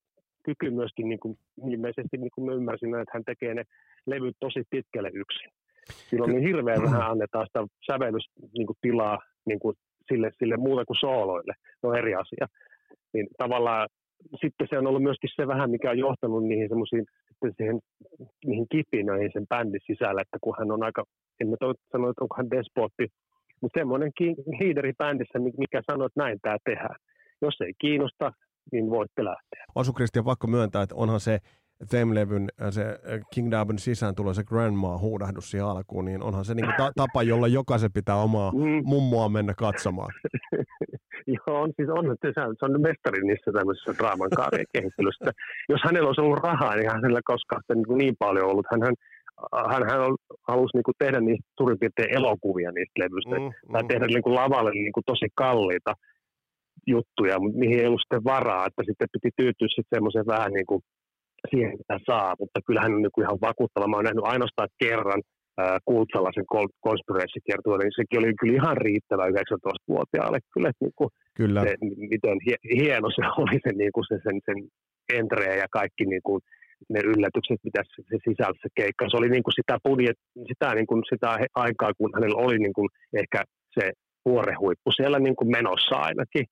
kyky 0.44 0.70
myöskin, 0.70 1.10
niin 1.10 1.20
kuin, 1.20 1.38
ilmeisesti 1.72 2.18
niin 2.18 2.32
kuin 2.36 2.46
mä 2.46 2.54
ymmärsin, 2.54 2.96
että 2.96 3.14
hän 3.14 3.24
tekee 3.26 3.54
ne 3.54 3.64
levyt 4.08 4.36
tosi 4.40 4.64
pitkälle 4.70 5.12
yksin. 5.14 5.50
Silloin 6.10 6.32
niin 6.32 6.48
hirveän 6.48 6.84
vähän 6.84 7.12
annetaan 7.12 7.48
sitä 7.48 7.60
sävellystilaa 7.88 9.18
niin 9.18 9.46
niin 9.46 9.60
kuin 9.60 9.76
sille, 10.08 10.32
sille 10.40 10.58
muuta 10.58 10.86
kuin 10.86 10.98
sooloille, 11.00 11.54
no 11.84 11.94
eri 11.94 12.16
asia. 12.16 12.48
Niin 13.14 13.28
tavallaan 13.38 13.88
sitten 14.42 14.68
se 14.70 14.78
on 14.78 14.88
ollut 14.88 15.04
myöskin 15.04 15.30
se 15.36 15.48
vähän, 15.48 15.72
mikä 15.72 15.90
on 15.92 15.98
johtanut 15.98 16.44
niihin 16.44 16.70
semmoisiin 16.70 17.06
siihen, 17.58 17.80
niihin 18.46 18.68
kipinöihin 18.72 19.32
sen 19.34 19.48
bändin 19.48 19.82
sisällä, 19.88 20.22
että 20.22 20.38
kun 20.42 20.56
hän 20.60 20.72
on 20.72 20.84
aika, 20.84 21.04
en 21.40 21.48
mä 21.50 21.56
sano, 21.92 22.10
että 22.10 22.24
onko 22.24 22.36
hän 22.38 22.50
despotti, 22.50 23.08
mutta 23.62 23.80
semmoinen 23.80 24.12
liideri 24.60 24.94
bändissä, 24.98 25.40
mikä 25.40 25.82
sanoo, 25.92 26.06
että 26.06 26.20
näin 26.24 26.40
tämä 26.42 26.58
tehdään. 26.66 26.96
Jos 27.42 27.62
ei 27.62 27.74
kiinnosta, 27.82 28.32
niin 28.72 28.90
voitte 28.90 29.24
lähteä. 29.24 29.66
Asu 29.76 29.94
Kristian 29.94 30.26
pakko 30.26 30.48
myöntää, 30.48 30.82
että 30.84 30.96
onhan 30.96 31.20
se 31.20 31.40
Them-levyn 31.90 32.50
äh, 32.62 32.72
se 32.72 32.82
äh, 32.82 33.20
King 33.34 33.52
Diamond 33.52 33.80
sisään 33.80 34.16
tulee 34.16 34.34
se 34.34 34.44
Grandma-huudahdus 34.44 35.52
siihen 35.52 35.68
alkuun, 35.68 36.06
niin 36.06 36.24
onhan 36.24 36.46
se 36.46 36.54
niin 36.54 36.74
ta- 36.78 36.92
tapa, 36.96 37.24
jolla 37.24 37.48
jokaisen 37.48 37.94
pitää 37.94 38.16
omaa 38.16 38.52
mm. 38.52 38.82
mummoa 38.84 39.30
mennä 39.30 39.54
katsomaan. 39.58 40.14
Joo, 41.36 41.62
on, 41.62 41.72
siis 41.76 41.90
on, 41.90 42.06
se, 42.22 42.66
on 42.66 42.82
mestari 42.82 43.22
niissä 43.22 43.52
tämmöisissä 43.52 43.94
draaman 43.98 44.30
kaarien 44.36 44.66
kehittelyssä. 44.74 45.32
Jos 45.70 45.82
hänellä 45.86 46.08
olisi 46.08 46.22
ollut 46.22 46.44
rahaa, 46.44 46.76
niin 46.76 46.92
hänellä 46.92 47.20
koskaan 47.26 47.62
niin, 47.74 47.98
niin 47.98 48.16
paljon 48.20 48.50
ollut. 48.50 48.66
Hän, 48.72 48.82
hän, 48.86 48.96
hän, 49.72 49.84
hän 49.90 50.02
halusi 50.48 50.78
niin 50.78 50.84
kuin 50.84 50.96
tehdä 51.00 51.20
niistä 51.20 51.48
suurin 51.58 51.80
piirtein 51.80 52.16
elokuvia 52.18 52.72
niistä 52.72 53.00
levyistä, 53.04 53.36
mm, 53.40 53.72
tai 53.74 53.82
mm. 53.82 53.88
tehdä 53.88 54.06
niin 54.08 54.24
kuin 54.24 54.36
lavalle 54.36 54.72
niin 54.72 54.94
kuin 54.94 55.04
tosi 55.06 55.28
kalliita 55.36 55.94
juttuja, 56.88 57.40
mutta 57.40 57.60
niihin 57.60 57.80
ei 57.80 57.88
ollut 57.88 58.02
sitten 58.04 58.24
varaa, 58.24 58.68
että 58.68 58.84
sitten 58.86 59.08
piti 59.14 59.30
tyytyä 59.36 59.68
sitten 59.68 59.96
semmoiseen 59.96 60.28
vähän 60.28 60.52
niin 60.52 60.66
kuin 60.66 60.82
siihen 61.52 61.78
mitä 61.82 61.98
saa, 62.10 62.34
mutta 62.40 62.60
kyllähän 62.68 62.94
on 62.94 63.02
niin 63.02 63.24
ihan 63.26 63.44
vakuuttava. 63.48 63.88
Mä 63.88 63.96
oon 63.96 64.08
nähnyt 64.08 64.32
ainoastaan 64.34 64.70
kerran 64.84 65.22
äh, 65.62 65.78
Kultsalaisen 65.86 66.48
konspireissikiertueen, 66.88 67.80
niin 67.80 68.00
sekin 68.00 68.20
oli 68.20 68.34
kyllä 68.40 68.58
ihan 68.62 68.78
riittävä 68.78 69.26
19-vuotiaalle. 69.28 70.40
Kyllä, 70.54 70.70
että 70.70 70.86
niin 70.86 70.98
kuin 71.00 71.10
Kyllä. 71.40 71.62
se, 71.64 71.72
miten 72.14 72.38
hieno 72.80 73.08
se 73.10 73.24
oli 73.42 73.60
se, 73.66 73.72
niin 73.82 73.94
kuin 73.96 74.06
se 74.10 74.18
sen, 74.26 74.38
sen 74.48 74.60
entree 75.20 75.58
ja 75.64 75.68
kaikki 75.72 76.06
niin 76.06 76.26
kuin, 76.28 76.42
ne 76.90 77.00
yllätykset, 77.12 77.60
mitä 77.64 77.82
se, 77.84 78.04
se 78.10 78.18
sisältö 78.28 78.60
se 78.62 78.70
keikka. 78.76 79.10
Se 79.10 79.18
oli 79.18 79.30
niin 79.30 79.44
kuin 79.44 79.58
sitä, 79.60 79.78
budjet, 79.84 80.20
sitä, 80.48 80.76
niin 80.76 80.88
kuin 80.88 81.02
sitä 81.12 81.30
aikaa, 81.56 81.92
kun 81.98 82.12
hänellä 82.16 82.38
oli 82.46 82.58
niin 82.60 82.74
kuin 82.74 82.90
ehkä 83.22 83.44
se 83.80 83.92
vuorehuippu 84.26 84.92
siellä 84.92 85.20
niin 85.20 85.36
kuin 85.36 85.52
menossa 85.52 85.96
ainakin 85.96 86.46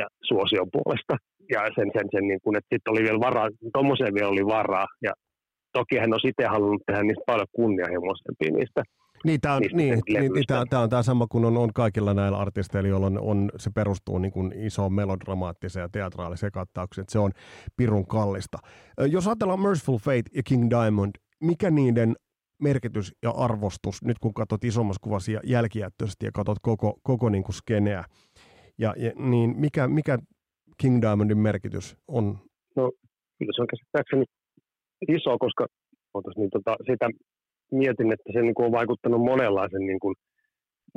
ja 0.00 0.06
suosion 0.28 0.68
puolesta. 0.72 1.14
Ja 1.50 1.60
sen, 1.74 1.90
sen, 1.96 2.08
sen 2.12 2.28
niin 2.28 2.40
kuin, 2.42 2.56
että 2.56 2.74
sitten 2.74 2.92
oli 2.92 3.02
vielä 3.02 3.20
varaa, 3.20 3.48
tuommoiseen 3.72 4.14
vielä 4.14 4.28
oli 4.28 4.46
varaa. 4.46 4.86
Ja 5.02 5.12
toki 5.72 5.98
hän 5.98 6.14
on 6.14 6.20
itse 6.28 6.46
halunnut 6.46 6.82
tehdä 6.86 7.02
niistä 7.02 7.24
paljon 7.26 7.46
kunnianhimoisempia 7.52 8.50
niistä 8.58 8.82
niin, 9.24 9.40
tämä 9.40 9.54
on, 9.54 9.62
niin, 9.72 10.02
niin, 10.08 10.32
niin, 10.32 10.46
tämä, 10.46 10.64
tämä 10.70 10.82
on 10.82 10.90
tämä 10.90 11.02
sama 11.02 11.26
kuin 11.26 11.44
on, 11.44 11.56
on 11.56 11.72
kaikilla 11.72 12.14
näillä 12.14 12.38
artisteilla, 12.38 12.88
joilla 12.88 13.06
on, 13.06 13.18
on, 13.18 13.50
se 13.56 13.70
perustuu 13.70 14.18
niin 14.18 14.32
kuin 14.32 14.52
isoon 14.52 14.92
melodramaattiseen 14.92 15.82
ja 15.82 15.88
teatraaliseen 15.88 16.52
kattaukseen, 16.52 17.04
se 17.08 17.18
on 17.18 17.32
pirun 17.76 18.06
kallista. 18.06 18.58
Jos 19.10 19.26
ajatellaan 19.26 19.60
Merciful 19.60 19.98
Fate 19.98 20.22
ja 20.34 20.42
King 20.42 20.70
Diamond, 20.70 21.10
mikä 21.40 21.70
niiden 21.70 22.16
merkitys 22.62 23.12
ja 23.22 23.30
arvostus, 23.30 24.02
nyt 24.04 24.18
kun 24.18 24.34
katsot 24.34 24.64
isommassa 24.64 25.00
kuvassa 25.02 25.32
jälkijättöisesti 25.44 26.26
ja 26.26 26.32
katsot 26.32 26.58
koko, 26.62 26.98
koko 27.02 27.28
niin 27.28 27.44
kuin 27.44 27.54
skeneä, 27.54 28.04
ja, 28.78 28.94
ja, 28.96 29.12
niin 29.16 29.54
mikä, 29.56 29.88
mikä 29.88 30.18
King 30.80 31.02
Diamondin 31.02 31.38
merkitys 31.38 31.96
on? 32.08 32.38
No 32.76 32.90
kyllä 33.38 33.52
se 33.54 33.62
on 33.62 33.66
käsittääkseni 33.66 34.24
iso, 35.08 35.38
koska 35.38 35.66
niin 36.36 36.50
tota, 36.50 36.76
sitä 36.90 37.08
mietin, 37.72 38.12
että 38.12 38.32
se 38.32 38.42
niin 38.42 38.54
kuin 38.54 38.66
on 38.66 38.72
vaikuttanut 38.72 39.20
monenlaisen 39.20 39.86
niin 39.86 40.00
kuin, 40.00 40.14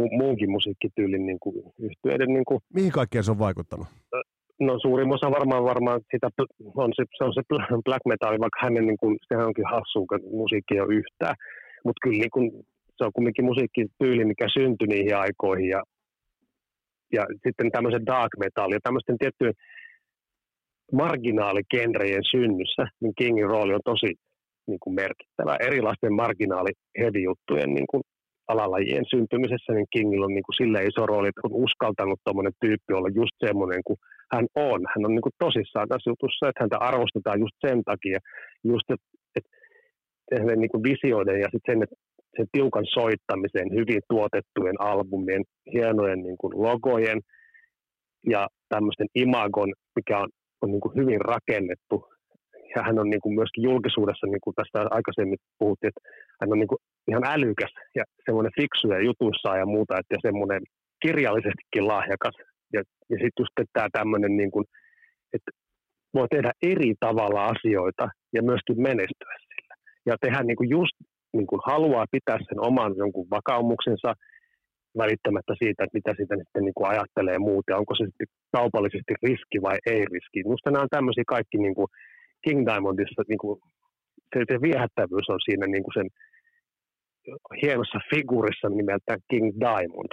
mu- 0.01 0.17
muunkin 0.17 0.51
musiikkityylin 0.51 1.25
niin 1.25 1.39
kuin, 1.39 1.55
yhtyeiden. 1.79 2.27
Niin 2.27 2.45
kuin, 2.45 2.59
Mihin 2.73 2.91
kaikkeen 2.91 3.23
se 3.23 3.31
on 3.31 3.39
vaikuttanut? 3.39 3.87
No 4.59 4.79
suurin 4.79 5.13
osa 5.13 5.31
varmaan, 5.31 5.63
varmaan 5.63 6.01
sitä, 6.11 6.29
on 6.75 6.91
se, 6.95 7.03
se 7.17 7.23
on 7.23 7.33
se 7.33 7.41
black 7.85 8.05
metal, 8.05 8.39
vaikka 8.39 8.59
hänen, 8.61 8.85
niin 8.87 8.97
kuin, 8.97 9.17
sehän 9.27 9.47
onkin 9.47 9.65
hassu, 9.71 10.05
kun 10.07 10.19
musiikki 10.31 10.73
ei 10.75 10.81
ole 10.81 10.95
yhtään. 10.95 11.35
Mutta 11.85 11.99
kyllä 12.03 12.19
niin 12.19 12.31
kuin, 12.33 12.51
se 12.97 13.03
on 13.05 13.11
kuitenkin 13.13 13.45
musiikkityyli, 13.45 14.25
mikä 14.25 14.47
syntyi 14.53 14.87
niihin 14.87 15.17
aikoihin. 15.17 15.69
Ja, 15.69 15.83
ja 17.13 17.25
sitten 17.43 17.71
tämmöisen 17.71 18.05
dark 18.05 18.31
metal 18.39 18.71
ja 18.71 18.79
tämmöisten 18.83 19.17
tiettyjen 19.17 19.53
marginaalikenrejen 20.93 22.23
synnyssä, 22.31 22.83
niin 23.01 23.13
Kingin 23.17 23.49
rooli 23.49 23.73
on 23.73 23.89
tosi 23.91 24.15
niin 24.67 24.79
kuin 24.79 24.95
merkittävä. 24.95 25.57
Erilaisten 25.67 26.13
marginaali 26.13 26.71
juttujen 27.23 27.73
niin 27.73 27.87
kuin 27.91 28.03
alalajien 28.47 29.05
syntymisessä, 29.13 29.73
niin 29.73 29.87
Kingillä 29.93 30.25
on 30.25 30.33
niin 30.33 30.47
kuin 30.47 30.59
sille 30.61 30.79
iso 30.83 31.05
rooli, 31.05 31.27
että 31.27 31.41
on 31.43 31.63
uskaltanut 31.65 32.19
tuommoinen 32.23 32.53
tyyppi 32.61 32.93
olla 32.93 33.09
just 33.21 33.35
semmoinen 33.45 33.81
kuin 33.87 33.97
hän 34.33 34.47
on. 34.55 34.79
Hän 34.93 35.05
on 35.05 35.13
niin 35.15 35.27
kuin 35.27 35.39
tosissaan 35.43 35.87
tässä 35.87 36.09
jutussa, 36.09 36.49
että 36.49 36.61
häntä 36.63 36.77
arvostetaan 36.77 37.39
just 37.39 37.55
sen 37.67 37.83
takia, 37.83 38.19
just 38.63 38.87
että, 38.93 39.07
että 39.37 39.49
hänen 40.39 40.59
niin 40.59 40.73
kuin 40.73 40.83
visioiden 40.83 41.39
ja 41.43 41.47
sitten 41.51 41.67
sen, 41.69 41.83
että 41.83 41.95
sen 42.37 42.47
tiukan 42.51 42.85
soittamisen, 42.85 43.67
hyvin 43.79 44.01
tuotettujen 44.09 44.81
albumien, 44.81 45.43
hienojen 45.73 46.19
niin 46.23 46.37
kuin 46.37 46.53
logojen 46.63 47.19
ja 48.29 48.47
tämmöisten 48.69 49.07
imagon, 49.15 49.73
mikä 49.95 50.19
on, 50.19 50.29
on 50.61 50.71
niin 50.71 50.81
kuin 50.81 50.95
hyvin 50.95 51.21
rakennettu 51.21 51.97
ja 52.75 52.83
hän 52.87 52.99
on 52.99 53.09
niin 53.09 53.21
kuin 53.21 53.35
myöskin 53.35 53.63
julkisuudessa, 53.63 54.27
niin 54.27 54.43
kuin 54.43 54.55
tästä 54.55 54.79
aikaisemmin 54.97 55.37
puhuttiin, 55.59 55.89
että 55.89 56.01
hän 56.41 56.51
on 56.53 56.59
niin 56.59 56.71
kuin 56.71 56.81
ihan 57.11 57.25
älykäs 57.25 57.73
ja 57.95 58.03
semmoinen 58.25 58.57
fiksuja 58.61 59.05
jutuissa 59.09 59.57
ja 59.61 59.65
muuta, 59.65 59.99
että 59.99 60.15
semmoinen 60.27 60.61
kirjallisestikin 61.03 61.87
lahjakas. 61.87 62.35
Ja, 62.73 62.81
ja 63.11 63.17
sitten 63.21 63.41
just 63.43 63.53
tämä 63.73 63.87
tämmöinen, 63.91 64.37
niin 64.37 64.51
kuin, 64.51 64.65
että 65.33 65.51
voi 66.13 66.27
tehdä 66.27 66.51
eri 66.61 66.93
tavalla 66.99 67.45
asioita 67.53 68.05
ja 68.35 68.41
myöskin 68.43 68.81
menestyä 68.81 69.33
sillä. 69.47 69.75
Ja 70.05 70.15
tehdä 70.21 70.43
niin 70.43 70.57
kuin 70.57 70.69
just 70.69 70.95
niin 71.37 71.47
kuin 71.47 71.61
haluaa 71.71 72.05
pitää 72.11 72.37
sen 72.47 72.59
oman 72.69 72.93
jonkun 72.97 73.27
vakaumuksensa 73.29 74.13
välittämättä 74.97 75.53
siitä, 75.61 75.83
että 75.83 75.97
mitä 75.99 76.11
sitä 76.19 76.35
sitten 76.41 76.63
niin 76.63 76.77
kuin 76.77 76.89
ajattelee 76.89 77.39
muut 77.39 77.65
ja 77.69 77.77
onko 77.77 77.93
se 77.95 78.03
sitten 78.05 78.27
kaupallisesti 78.57 79.13
riski 79.23 79.57
vai 79.61 79.77
ei 79.85 80.01
riski. 80.13 80.43
Minusta 80.43 80.71
nämä 80.71 80.83
on 80.83 80.95
tämmöisiä 80.97 81.23
kaikki 81.27 81.57
niin 81.57 81.75
kuin 81.75 81.87
King 82.43 82.61
Diamondissa 82.67 83.21
niin 83.27 83.37
kuin, 83.43 83.59
se, 84.33 84.39
se 84.51 84.61
viehättävyys 84.61 85.29
on 85.29 85.39
siinä 85.45 85.65
niin 85.67 85.83
kuin 85.83 85.93
sen 85.99 86.09
hienossa 87.61 87.99
figurissa 88.09 88.69
nimeltään 88.69 89.19
King 89.29 89.51
Diamond. 89.59 90.11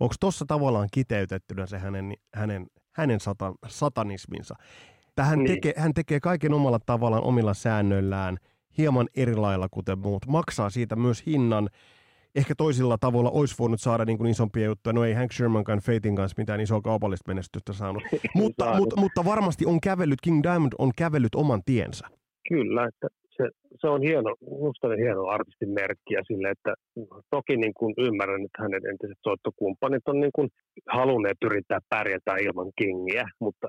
Onko 0.00 0.14
tuossa 0.20 0.44
tavallaan 0.48 0.88
kiteytettynä 0.92 1.66
se 1.66 1.78
hänen, 1.78 2.14
hänen, 2.34 2.66
hänen 2.92 3.20
satan, 3.20 3.54
satanisminsa? 3.68 4.54
Hän, 5.20 5.38
niin. 5.38 5.48
tekee, 5.48 5.72
hän 5.76 5.94
tekee 5.94 6.20
kaiken 6.20 6.54
omalla 6.54 6.78
tavallaan, 6.86 7.24
omilla 7.24 7.54
säännöillään, 7.54 8.36
hieman 8.78 9.08
eri 9.16 9.34
lailla 9.34 9.68
kuten 9.70 9.98
muut. 9.98 10.26
Maksaa 10.26 10.70
siitä 10.70 10.96
myös 10.96 11.26
hinnan. 11.26 11.68
Ehkä 12.34 12.54
toisilla 12.54 12.98
tavoilla 12.98 13.30
olisi 13.30 13.54
voinut 13.58 13.80
saada 13.80 14.04
niin 14.04 14.18
kuin 14.18 14.30
isompia 14.30 14.64
juttuja. 14.64 14.92
No 14.92 15.04
ei 15.04 15.14
Hank 15.14 15.32
Shermankaan 15.32 15.78
Fatein 15.78 16.16
kanssa 16.16 16.40
mitään 16.40 16.60
isoa 16.60 16.80
kaupallista 16.80 17.28
menestystä 17.28 17.72
saanut. 17.80 18.02
mutta, 18.34 18.76
mutta, 18.76 19.00
mutta 19.00 19.24
varmasti 19.24 19.66
on 19.66 19.80
kävellyt, 19.80 20.20
King 20.20 20.42
Diamond 20.42 20.72
on 20.78 20.90
kävellyt 20.96 21.34
oman 21.34 21.62
tiensä. 21.64 22.06
Kyllä, 22.48 22.84
että 22.86 23.08
se, 23.36 23.44
se 23.80 23.86
on 23.88 24.02
hieno, 24.02 24.34
minusta 24.50 24.86
on 24.86 24.98
hieno 24.98 25.26
artistin 25.26 25.70
merkki 25.70 26.14
ja 26.14 26.22
sille, 26.26 26.48
että 26.50 26.74
toki 27.30 27.56
niin 27.56 27.74
kuin 27.74 27.94
ymmärrän, 27.98 28.44
että 28.44 28.62
hänen 28.62 28.86
entiset 28.90 29.18
soittokumppanit 29.22 30.08
on 30.08 30.20
niin 30.20 30.34
kuin 30.34 30.48
halunneet 30.88 31.38
yrittää 31.44 31.78
pärjätä 31.88 32.36
ilman 32.36 32.70
Kingiä, 32.78 33.24
mutta 33.40 33.68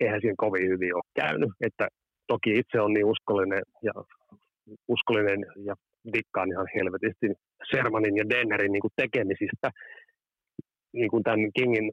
eihän 0.00 0.20
siinä 0.20 0.34
kovin 0.44 0.68
hyvin 0.68 0.94
ole 0.94 1.10
käynyt. 1.20 1.52
Että 1.60 1.88
toki 2.26 2.50
itse 2.58 2.80
on 2.80 2.92
niin 2.92 3.06
uskollinen 3.06 3.62
ja 3.82 3.92
uskollinen 4.88 5.46
ja 5.68 5.74
dikkaan 6.12 6.52
ihan 6.52 6.66
helvetisti 6.74 7.26
Sermanin 7.70 8.16
ja 8.16 8.28
Dennerin 8.28 8.72
niin 8.72 8.80
kuin 8.86 8.96
tekemisistä. 8.96 9.70
Niin 10.92 11.10
kuin 11.10 11.22
tämän 11.22 11.52
Kingin 11.56 11.92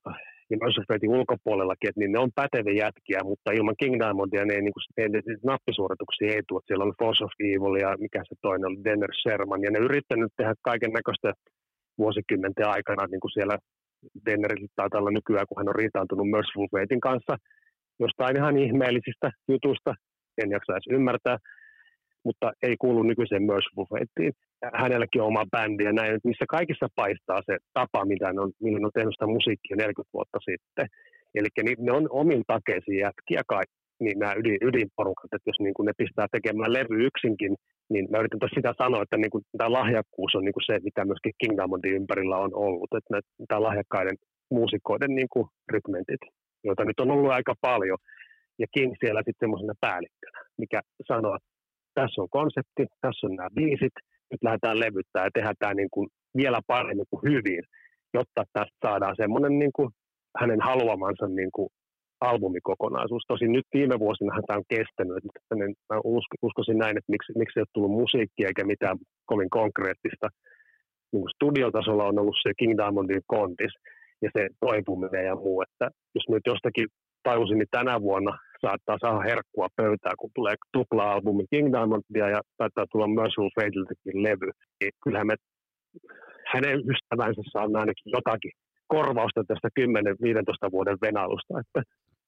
ja 0.49 0.57
Mercifulin 0.61 1.17
ulkopuolellakin, 1.17 1.89
että 1.89 1.99
niin 1.99 2.11
ne 2.11 2.19
on 2.19 2.32
päteviä 2.36 2.84
jätkiä, 2.86 3.19
mutta 3.24 3.51
ilman 3.51 3.80
King 3.82 3.95
Diamondia 3.99 4.45
ne, 4.45 4.55
niin 4.61 4.76
kuin, 4.76 4.86
ne, 4.97 5.03
ne, 5.13 5.19
ne 5.28 5.36
nappisuorituksia 5.51 6.34
ei 6.34 6.43
tule. 6.47 6.61
Siellä 6.65 6.86
on 6.86 6.99
Force 6.99 7.24
of 7.24 7.34
Evil 7.39 7.76
ja 7.86 7.89
mikä 8.03 8.19
se 8.30 8.36
toinen 8.41 8.67
oli, 8.69 8.84
Denner 8.84 9.13
Sherman, 9.21 9.63
ja 9.63 9.71
ne 9.71 9.80
yrittänyt 9.88 10.32
tehdä 10.38 10.53
kaiken 10.69 10.93
näköistä 10.99 11.30
vuosikymmenten 11.97 12.67
aikana, 12.76 13.03
niin 13.07 13.24
kuin 13.24 13.36
siellä 13.38 13.55
Dennerillä 14.26 14.67
taitaa 14.76 14.99
olla 14.99 15.17
nykyään, 15.17 15.47
kun 15.47 15.57
hän 15.59 15.71
on 15.71 15.82
riitaantunut 15.82 16.30
Merciful 16.30 16.67
Fatein 16.71 17.05
kanssa. 17.09 17.34
Jostain 17.99 18.38
ihan 18.38 18.57
ihmeellisistä 18.57 19.28
jutusta, 19.51 19.91
en 20.41 20.49
jaksa 20.51 20.74
edes 20.74 20.88
ymmärtää, 20.97 21.38
mutta 22.26 22.51
ei 22.63 22.76
kuulu 22.78 23.03
nykyiseen 23.03 23.43
Merciful 23.43 23.86
Fateen. 23.86 24.34
Hänelläkin 24.82 25.21
on 25.21 25.28
oma 25.28 25.45
bändi 25.51 25.84
ja 25.84 25.93
näin, 25.93 26.19
missä 26.24 26.45
kaikissa 26.49 26.88
paistaa 26.95 27.41
se 27.45 27.57
tapa, 27.74 28.05
mitä 28.05 28.34
ne 28.34 28.41
on, 28.41 28.51
millä 28.61 28.80
ne 28.80 28.86
on 28.86 28.97
tehnyt 28.97 29.13
sitä 29.15 29.28
musiikkia 29.28 29.76
40 29.76 30.13
vuotta 30.13 30.39
sitten. 30.49 30.88
Eli 31.36 31.49
ne 31.80 31.91
on 31.91 32.07
omin 32.09 32.43
takeisiin 32.47 32.99
jätkiä 33.05 33.41
kaikki, 33.47 33.84
niin 33.99 34.19
nämä 34.19 34.34
ydin, 34.39 34.57
ydinporukat, 34.61 35.34
että 35.34 35.49
jos 35.49 35.59
niin 35.59 35.86
ne 35.86 35.93
pistää 35.97 36.28
tekemään 36.32 36.74
levy 36.74 37.05
yksinkin, 37.09 37.55
niin 37.89 38.05
mä 38.11 38.19
yritän 38.19 38.55
sitä 38.55 38.74
sanoa, 38.78 39.03
että 39.03 39.17
niin 39.17 39.45
tämä 39.57 39.71
lahjakkuus 39.71 40.36
on 40.36 40.45
niin 40.45 40.57
kuin 40.57 40.67
se, 40.69 40.80
mitä 40.84 41.05
myöskin 41.05 41.34
King 41.39 41.55
Diamondin 41.57 41.97
ympärillä 41.99 42.38
on 42.38 42.53
ollut, 42.53 42.89
että 42.97 43.19
tämä 43.47 43.63
lahjakkaiden 43.67 44.17
muusikoiden 44.51 45.15
niin 45.15 45.30
kuin 45.34 45.47
rykmentit, 45.74 46.24
joita 46.63 46.86
nyt 46.86 46.99
on 46.99 47.11
ollut 47.11 47.32
aika 47.32 47.53
paljon, 47.61 47.97
ja 48.59 48.67
King 48.74 48.93
siellä 48.99 49.19
sitten 49.19 49.43
semmoisena 49.43 49.74
päällikkönä, 49.82 50.39
mikä 50.57 50.80
sanoo, 51.07 51.36
että 51.36 51.53
tässä 51.93 52.21
on 52.21 52.29
konsepti, 52.29 52.83
tässä 53.01 53.27
on 53.27 53.35
nämä 53.35 53.49
biisit, 53.55 53.95
nyt 54.31 54.43
lähdetään 54.43 54.79
levyttämään 54.79 55.27
ja 55.27 55.31
tehdään 55.33 55.55
tämä 55.59 55.73
niin 55.73 55.91
kuin 55.91 56.07
vielä 56.37 56.59
paremmin 56.67 57.05
kuin 57.09 57.23
hyvin, 57.31 57.63
jotta 58.13 58.43
tästä 58.53 58.77
saadaan 58.87 59.15
semmoinen 59.15 59.59
niin 59.59 59.73
kuin 59.75 59.89
hänen 60.39 60.61
haluamansa 60.61 61.27
niin 61.27 61.51
kuin 61.55 61.69
albumikokonaisuus. 62.21 63.23
Tosin 63.27 63.51
nyt 63.51 63.67
viime 63.73 63.99
vuosina 63.99 64.41
tämä 64.47 64.57
on 64.57 64.71
kestänyt. 64.75 65.17
Että 65.17 65.55
mä 65.89 65.99
uskoisin 66.41 66.77
näin, 66.77 66.97
että 66.97 67.11
miksi, 67.11 67.33
miksi 67.35 67.59
ei 67.59 67.61
ole 67.61 67.73
tullut 67.73 67.99
musiikkia 68.01 68.47
eikä 68.47 68.63
mitään 68.63 68.97
kovin 69.25 69.49
konkreettista. 69.49 70.27
Niin 71.11 71.35
studiotasolla 71.35 72.05
on 72.05 72.19
ollut 72.19 72.37
se 72.43 72.51
King 72.59 72.77
Diamondin 72.77 73.21
kontis 73.27 73.73
ja 74.21 74.29
se 74.35 74.47
toipuminen 74.59 75.25
ja 75.25 75.35
muu. 75.35 75.61
Että 75.61 75.85
jos 76.15 76.25
nyt 76.29 76.43
jostakin 76.45 76.87
tajusin, 77.24 77.57
niin 77.57 77.67
tänä 77.71 78.01
vuonna 78.01 78.38
saattaa 78.61 78.97
saada 79.01 79.28
herkkua 79.30 79.67
pöytää, 79.76 80.13
kun 80.19 80.32
tulee 80.36 80.55
tupla-albumi 80.74 81.43
King 81.49 81.71
Diamondia 81.74 82.30
ja 82.30 82.41
taitaa 82.57 82.86
tulla 82.91 83.07
myös 83.07 83.34
Fateltäkin 83.55 84.24
levy. 84.24 84.49
Niin 84.80 84.91
kyllähän 85.03 85.28
me 85.28 85.36
hänen 86.53 86.80
ystävänsä 86.91 87.41
saa 87.51 87.63
ainakin 87.63 88.13
jotakin 88.17 88.51
korvausta 88.88 89.43
tästä 89.47 89.69
10-15 89.80 90.71
vuoden 90.71 90.97
venailusta, 91.01 91.59
että 91.59 91.82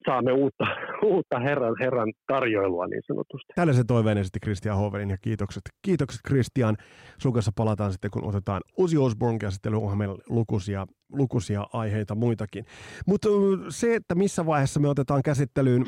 saamme 0.06 0.32
uutta, 0.32 0.66
uutta 1.14 1.40
herran, 1.40 1.76
herran 1.80 2.14
tarjoilua 2.28 2.88
niin 2.88 3.02
sanotusti. 3.08 3.54
Tällaisen 3.56 3.88
toiveen 3.88 4.18
esitti 4.18 4.40
Christian 4.40 4.78
Hoverin 4.78 5.10
ja 5.10 5.18
kiitokset, 5.18 5.62
kiitokset 5.82 6.22
Christian. 6.28 6.78
Sun 7.18 7.34
kanssa 7.34 7.52
palataan 7.56 7.92
sitten, 7.92 8.12
kun 8.12 8.24
otetaan 8.24 8.62
Ozzy 8.78 8.98
Osbourne 8.98 9.40
käsittely, 9.40 9.78
onhan 9.78 9.98
meillä 9.98 10.16
lukuisia, 10.30 10.88
lukuisia 11.12 11.68
aiheita 11.74 12.16
muitakin. 12.16 12.66
Mutta 13.08 13.30
se, 13.70 13.96
että 13.96 14.16
missä 14.16 14.46
vaiheessa 14.46 14.80
me 14.80 14.88
otetaan 14.88 15.22
käsittelyyn 15.24 15.86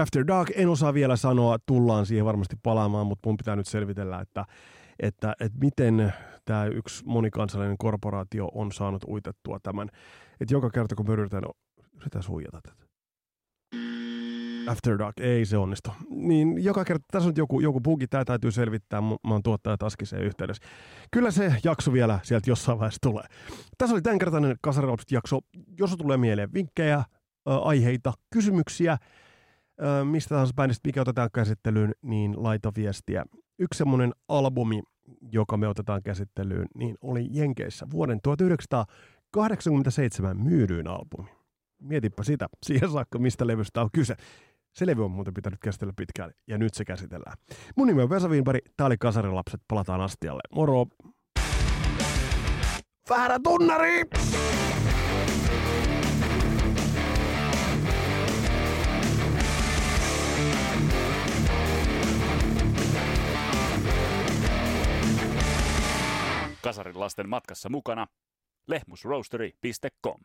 After 0.00 0.26
Dark, 0.26 0.50
en 0.54 0.68
osaa 0.68 0.94
vielä 0.94 1.16
sanoa, 1.16 1.56
tullaan 1.66 2.06
siihen 2.06 2.24
varmasti 2.24 2.56
palaamaan, 2.62 3.06
mutta 3.06 3.28
mun 3.28 3.36
pitää 3.36 3.56
nyt 3.56 3.66
selvitellä, 3.66 4.20
että 4.20 4.44
että, 5.00 5.34
että 5.40 5.58
miten 5.58 6.12
tämä 6.44 6.66
yksi 6.66 7.04
monikansallinen 7.06 7.78
korporaatio 7.78 8.48
on 8.54 8.72
saanut 8.72 9.04
uitettua 9.04 9.58
tämän. 9.62 9.88
Että 10.40 10.54
joka 10.54 10.70
kerta, 10.70 10.94
kun 10.94 11.06
me 11.08 11.12
yritetään, 11.12 11.42
no, 11.42 11.50
yritetään 11.94 12.22
suijata 12.22 12.60
tätä. 12.62 12.83
After 14.66 14.98
Dark, 14.98 15.20
ei 15.20 15.44
se 15.44 15.56
onnistu. 15.56 15.90
Niin 16.10 16.64
joka 16.64 16.84
kerta, 16.84 17.04
tässä 17.10 17.28
on 17.28 17.34
joku, 17.36 17.60
joku 17.60 17.80
bugi, 17.80 18.06
tämä 18.06 18.24
täytyy 18.24 18.50
selvittää, 18.50 19.00
mä 19.00 19.16
oon 19.30 19.42
tuottaja 19.42 19.76
Taskiseen 19.76 20.22
yhteydessä. 20.22 20.64
Kyllä 21.10 21.30
se 21.30 21.56
jakso 21.64 21.92
vielä 21.92 22.18
sieltä 22.22 22.50
jossain 22.50 22.78
vaiheessa 22.78 22.98
tulee. 23.02 23.24
Tässä 23.78 23.94
oli 23.94 24.02
tämänkertainen 24.02 24.56
Kasaralpsit 24.60 25.10
jakso. 25.10 25.38
Jos 25.78 25.96
tulee 25.96 26.16
mieleen 26.16 26.54
vinkkejä, 26.54 27.04
aiheita, 27.44 28.12
kysymyksiä, 28.30 28.98
mistä 30.04 30.28
tahansa 30.28 30.54
bändistä, 30.54 30.88
mikä 30.88 31.00
otetaan 31.00 31.30
käsittelyyn, 31.32 31.92
niin 32.02 32.42
laita 32.42 32.72
viestiä 32.76 33.24
yksi 33.58 33.78
semmoinen 33.78 34.12
albumi, 34.28 34.82
joka 35.32 35.56
me 35.56 35.68
otetaan 35.68 36.02
käsittelyyn, 36.02 36.66
niin 36.74 36.96
oli 37.00 37.28
Jenkeissä 37.30 37.86
vuoden 37.90 38.20
1987 38.22 40.40
myydyin 40.40 40.88
albumi. 40.88 41.30
Mietipä 41.78 42.22
sitä, 42.22 42.48
siihen 42.66 42.90
saakka, 42.90 43.18
mistä 43.18 43.46
levystä 43.46 43.82
on 43.82 43.88
kyse. 43.92 44.16
Se 44.74 44.86
levy 44.86 45.04
on 45.04 45.10
muuten 45.10 45.34
pitänyt 45.34 45.60
käsitellä 45.60 45.92
pitkään, 45.96 46.32
ja 46.46 46.58
nyt 46.58 46.74
se 46.74 46.84
käsitellään. 46.84 47.36
Mun 47.76 47.86
nimi 47.86 48.02
on 48.02 48.10
Vesa 48.10 48.28
Wienberg, 48.28 48.60
tää 48.76 48.86
oli 48.86 48.96
Kasarilapset, 48.96 49.60
palataan 49.68 50.00
astialle. 50.00 50.40
Moro! 50.54 50.86
Väärä 53.10 53.38
tunnari! 53.42 54.02
Kasarin 66.62 67.00
lasten 67.00 67.28
matkassa 67.28 67.68
mukana 67.68 68.06
lehmusroastery.com. 68.66 70.20